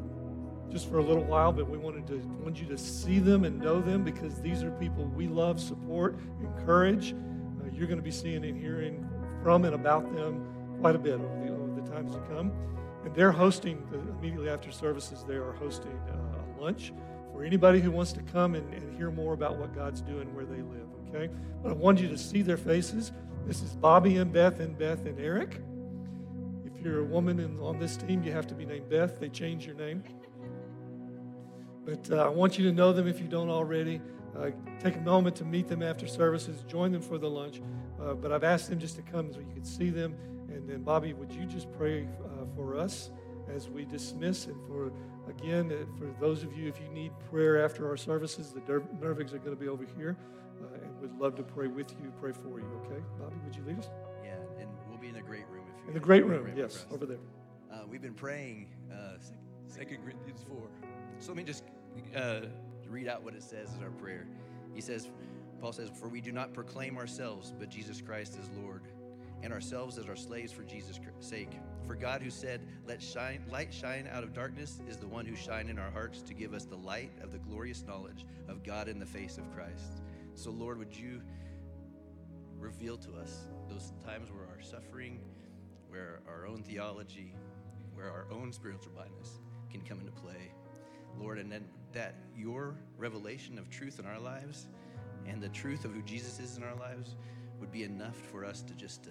just 0.72 0.90
for 0.90 0.98
a 0.98 1.04
little 1.04 1.22
while. 1.22 1.52
But 1.52 1.70
we 1.70 1.78
wanted 1.78 2.08
to 2.08 2.18
want 2.42 2.60
you 2.60 2.66
to 2.66 2.76
see 2.76 3.20
them 3.20 3.44
and 3.44 3.60
know 3.60 3.80
them 3.80 4.02
because 4.02 4.40
these 4.40 4.64
are 4.64 4.72
people 4.72 5.04
we 5.04 5.28
love, 5.28 5.60
support, 5.60 6.18
encourage. 6.40 7.12
Uh, 7.12 7.70
you're 7.72 7.86
going 7.86 8.00
to 8.00 8.02
be 8.02 8.10
seeing 8.10 8.44
and 8.44 8.60
hearing 8.60 9.08
from 9.44 9.64
and 9.64 9.76
about 9.76 10.12
them 10.16 10.44
quite 10.80 10.96
a 10.96 10.98
bit 10.98 11.14
over 11.14 11.44
the, 11.44 11.52
over 11.52 11.80
the 11.80 11.88
times 11.88 12.12
to 12.12 12.18
come. 12.22 12.50
And 13.06 13.14
they're 13.14 13.30
hosting 13.30 13.86
the, 13.92 13.98
immediately 14.18 14.50
after 14.50 14.72
services. 14.72 15.24
They 15.26 15.36
are 15.36 15.52
hosting 15.52 15.96
uh, 16.10 16.58
a 16.58 16.60
lunch 16.60 16.92
for 17.32 17.44
anybody 17.44 17.80
who 17.80 17.92
wants 17.92 18.12
to 18.14 18.20
come 18.20 18.56
and, 18.56 18.74
and 18.74 18.96
hear 18.98 19.12
more 19.12 19.32
about 19.32 19.58
what 19.58 19.72
God's 19.72 20.00
doing 20.00 20.34
where 20.34 20.44
they 20.44 20.60
live. 20.60 20.88
Okay, 21.08 21.32
but 21.62 21.70
I 21.70 21.74
want 21.74 22.00
you 22.00 22.08
to 22.08 22.18
see 22.18 22.42
their 22.42 22.56
faces. 22.56 23.12
This 23.46 23.62
is 23.62 23.76
Bobby 23.76 24.16
and 24.16 24.32
Beth 24.32 24.58
and 24.58 24.76
Beth 24.76 25.06
and 25.06 25.20
Eric. 25.20 25.60
If 26.64 26.84
you're 26.84 26.98
a 26.98 27.04
woman 27.04 27.38
in, 27.38 27.60
on 27.60 27.78
this 27.78 27.96
team, 27.96 28.24
you 28.24 28.32
have 28.32 28.48
to 28.48 28.56
be 28.56 28.66
named 28.66 28.90
Beth. 28.90 29.20
They 29.20 29.28
change 29.28 29.66
your 29.66 29.76
name. 29.76 30.02
But 31.84 32.10
uh, 32.10 32.24
I 32.24 32.28
want 32.28 32.58
you 32.58 32.64
to 32.64 32.72
know 32.72 32.92
them 32.92 33.06
if 33.06 33.20
you 33.20 33.28
don't 33.28 33.50
already. 33.50 34.00
Uh, 34.36 34.50
take 34.80 34.96
a 34.96 35.00
moment 35.00 35.36
to 35.36 35.44
meet 35.44 35.68
them 35.68 35.80
after 35.80 36.08
services. 36.08 36.64
Join 36.66 36.90
them 36.90 37.02
for 37.02 37.18
the 37.18 37.30
lunch. 37.30 37.62
Uh, 38.02 38.14
but 38.14 38.32
I've 38.32 38.42
asked 38.42 38.68
them 38.68 38.80
just 38.80 38.96
to 38.96 39.02
come 39.02 39.32
so 39.32 39.38
you 39.38 39.54
can 39.54 39.64
see 39.64 39.90
them. 39.90 40.16
And 40.48 40.68
then, 40.68 40.82
Bobby, 40.82 41.12
would 41.12 41.32
you 41.32 41.44
just 41.44 41.70
pray 41.72 42.08
uh, 42.24 42.35
for 42.56 42.76
us 42.76 43.10
as 43.54 43.68
we 43.68 43.84
dismiss? 43.84 44.46
And 44.46 44.56
for, 44.66 44.90
again, 45.28 45.70
uh, 45.70 45.84
for 45.98 46.12
those 46.20 46.42
of 46.42 46.56
you, 46.56 46.66
if 46.66 46.80
you 46.80 46.88
need 46.88 47.12
prayer 47.30 47.64
after 47.64 47.88
our 47.88 47.96
services, 47.96 48.52
the 48.52 48.60
Nervigs 48.60 49.32
are 49.32 49.38
going 49.38 49.56
to 49.56 49.60
be 49.60 49.68
over 49.68 49.84
here. 49.96 50.16
Uh, 50.60 50.82
and 50.82 51.00
we'd 51.00 51.12
love 51.20 51.36
to 51.36 51.42
pray 51.42 51.68
with 51.68 51.92
you, 52.02 52.12
pray 52.20 52.32
for 52.32 52.58
you, 52.58 52.66
okay? 52.84 53.02
Bobby, 53.20 53.36
would 53.44 53.54
you 53.54 53.62
lead 53.66 53.78
us? 53.78 53.90
Yeah, 54.24 54.32
and 54.58 54.68
we'll 54.88 54.98
be 54.98 55.08
in 55.08 55.14
the 55.14 55.20
great 55.20 55.46
room 55.48 55.64
if 55.68 55.82
you 55.82 55.88
In 55.88 55.94
the 55.94 56.00
great 56.00 56.24
wanna 56.24 56.40
room, 56.40 56.56
yes, 56.56 56.86
over 56.90 57.04
there. 57.04 57.18
Uh, 57.70 57.80
we've 57.88 58.00
been 58.00 58.14
praying 58.14 58.70
uh, 58.90 59.18
Second 59.68 59.98
Corinthians 60.02 60.44
four. 60.48 60.68
So 61.18 61.28
let 61.28 61.36
me 61.36 61.44
just 61.44 61.64
uh, 62.16 62.40
read 62.88 63.06
out 63.06 63.22
what 63.22 63.34
it 63.34 63.42
says 63.42 63.74
in 63.76 63.84
our 63.84 63.90
prayer. 63.90 64.26
He 64.74 64.80
says, 64.80 65.10
Paul 65.60 65.72
says, 65.72 65.90
"For 65.94 66.08
we 66.08 66.20
do 66.22 66.32
not 66.32 66.54
proclaim 66.54 66.96
ourselves, 66.96 67.52
but 67.58 67.68
Jesus 67.68 68.00
Christ 68.00 68.38
is 68.38 68.48
Lord, 68.62 68.82
and 69.42 69.52
ourselves 69.52 69.98
as 69.98 70.08
our 70.08 70.16
slaves 70.16 70.52
for 70.52 70.62
Jesus' 70.62 70.98
sake. 71.20 71.50
For 71.86 71.94
God, 71.94 72.22
who 72.22 72.30
said, 72.30 72.60
Let 72.86 73.00
shine, 73.00 73.44
light 73.50 73.72
shine 73.72 74.08
out 74.12 74.24
of 74.24 74.32
darkness, 74.32 74.80
is 74.88 74.96
the 74.96 75.06
one 75.06 75.24
who 75.24 75.36
shine 75.36 75.68
in 75.68 75.78
our 75.78 75.90
hearts 75.90 76.20
to 76.22 76.34
give 76.34 76.52
us 76.52 76.64
the 76.64 76.76
light 76.76 77.12
of 77.22 77.32
the 77.32 77.38
glorious 77.38 77.84
knowledge 77.86 78.26
of 78.48 78.64
God 78.64 78.88
in 78.88 78.98
the 78.98 79.06
face 79.06 79.38
of 79.38 79.54
Christ. 79.54 80.02
So, 80.34 80.50
Lord, 80.50 80.78
would 80.78 80.96
you 80.96 81.22
reveal 82.58 82.96
to 82.96 83.14
us 83.14 83.46
those 83.68 83.92
times 84.04 84.30
where 84.30 84.46
our 84.46 84.62
suffering, 84.62 85.20
where 85.88 86.20
our 86.28 86.46
own 86.46 86.62
theology, 86.62 87.34
where 87.94 88.10
our 88.10 88.26
own 88.30 88.52
spiritual 88.52 88.92
blindness 88.94 89.40
can 89.70 89.80
come 89.80 90.00
into 90.00 90.12
play. 90.12 90.52
Lord, 91.18 91.38
and 91.38 91.50
then 91.50 91.64
that 91.92 92.14
your 92.36 92.74
revelation 92.98 93.58
of 93.58 93.70
truth 93.70 93.98
in 93.98 94.06
our 94.06 94.18
lives 94.18 94.66
and 95.26 95.42
the 95.42 95.48
truth 95.48 95.84
of 95.84 95.92
who 95.92 96.02
Jesus 96.02 96.38
is 96.38 96.56
in 96.56 96.62
our 96.62 96.74
lives 96.74 97.16
would 97.58 97.72
be 97.72 97.84
enough 97.84 98.16
for 98.16 98.44
us 98.44 98.62
to 98.62 98.74
just 98.74 99.08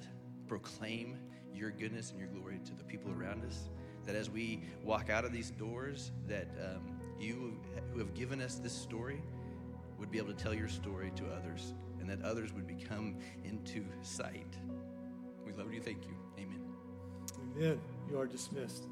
proclaim 0.48 1.18
your 1.56 1.72
goodness 1.72 2.12
and 2.12 2.20
your 2.20 2.30
glory 2.30 2.60
to 2.66 2.74
the 2.74 2.84
people 2.84 3.12
around 3.12 3.44
us. 3.46 3.70
That 4.06 4.16
as 4.16 4.30
we 4.30 4.62
walk 4.84 5.10
out 5.10 5.26
of 5.26 5.32
these 5.32 5.52
doors, 5.52 6.12
that 6.28 6.48
um, 6.62 7.00
you 7.20 7.58
who 7.92 8.00
have 8.00 8.14
given 8.14 8.42
us 8.42 8.56
this 8.56 8.74
story 8.74 9.22
would 9.98 10.12
be 10.12 10.18
able 10.18 10.34
to 10.34 10.44
tell 10.44 10.54
your 10.54 10.68
story 10.68 11.12
to 11.16 11.26
others, 11.28 11.74
and 12.00 12.10
that 12.10 12.22
others 12.24 12.54
would 12.54 12.68
become 12.68 13.18
into 13.44 13.84
sight. 14.02 14.58
We 15.46 15.54
love 15.54 15.74
you. 15.74 15.82
Thank 15.82 16.06
you. 16.06 16.16
Amen. 16.38 16.62
Amen. 17.56 17.80
You 18.10 18.20
are 18.20 18.28
dismissed. 18.28 18.88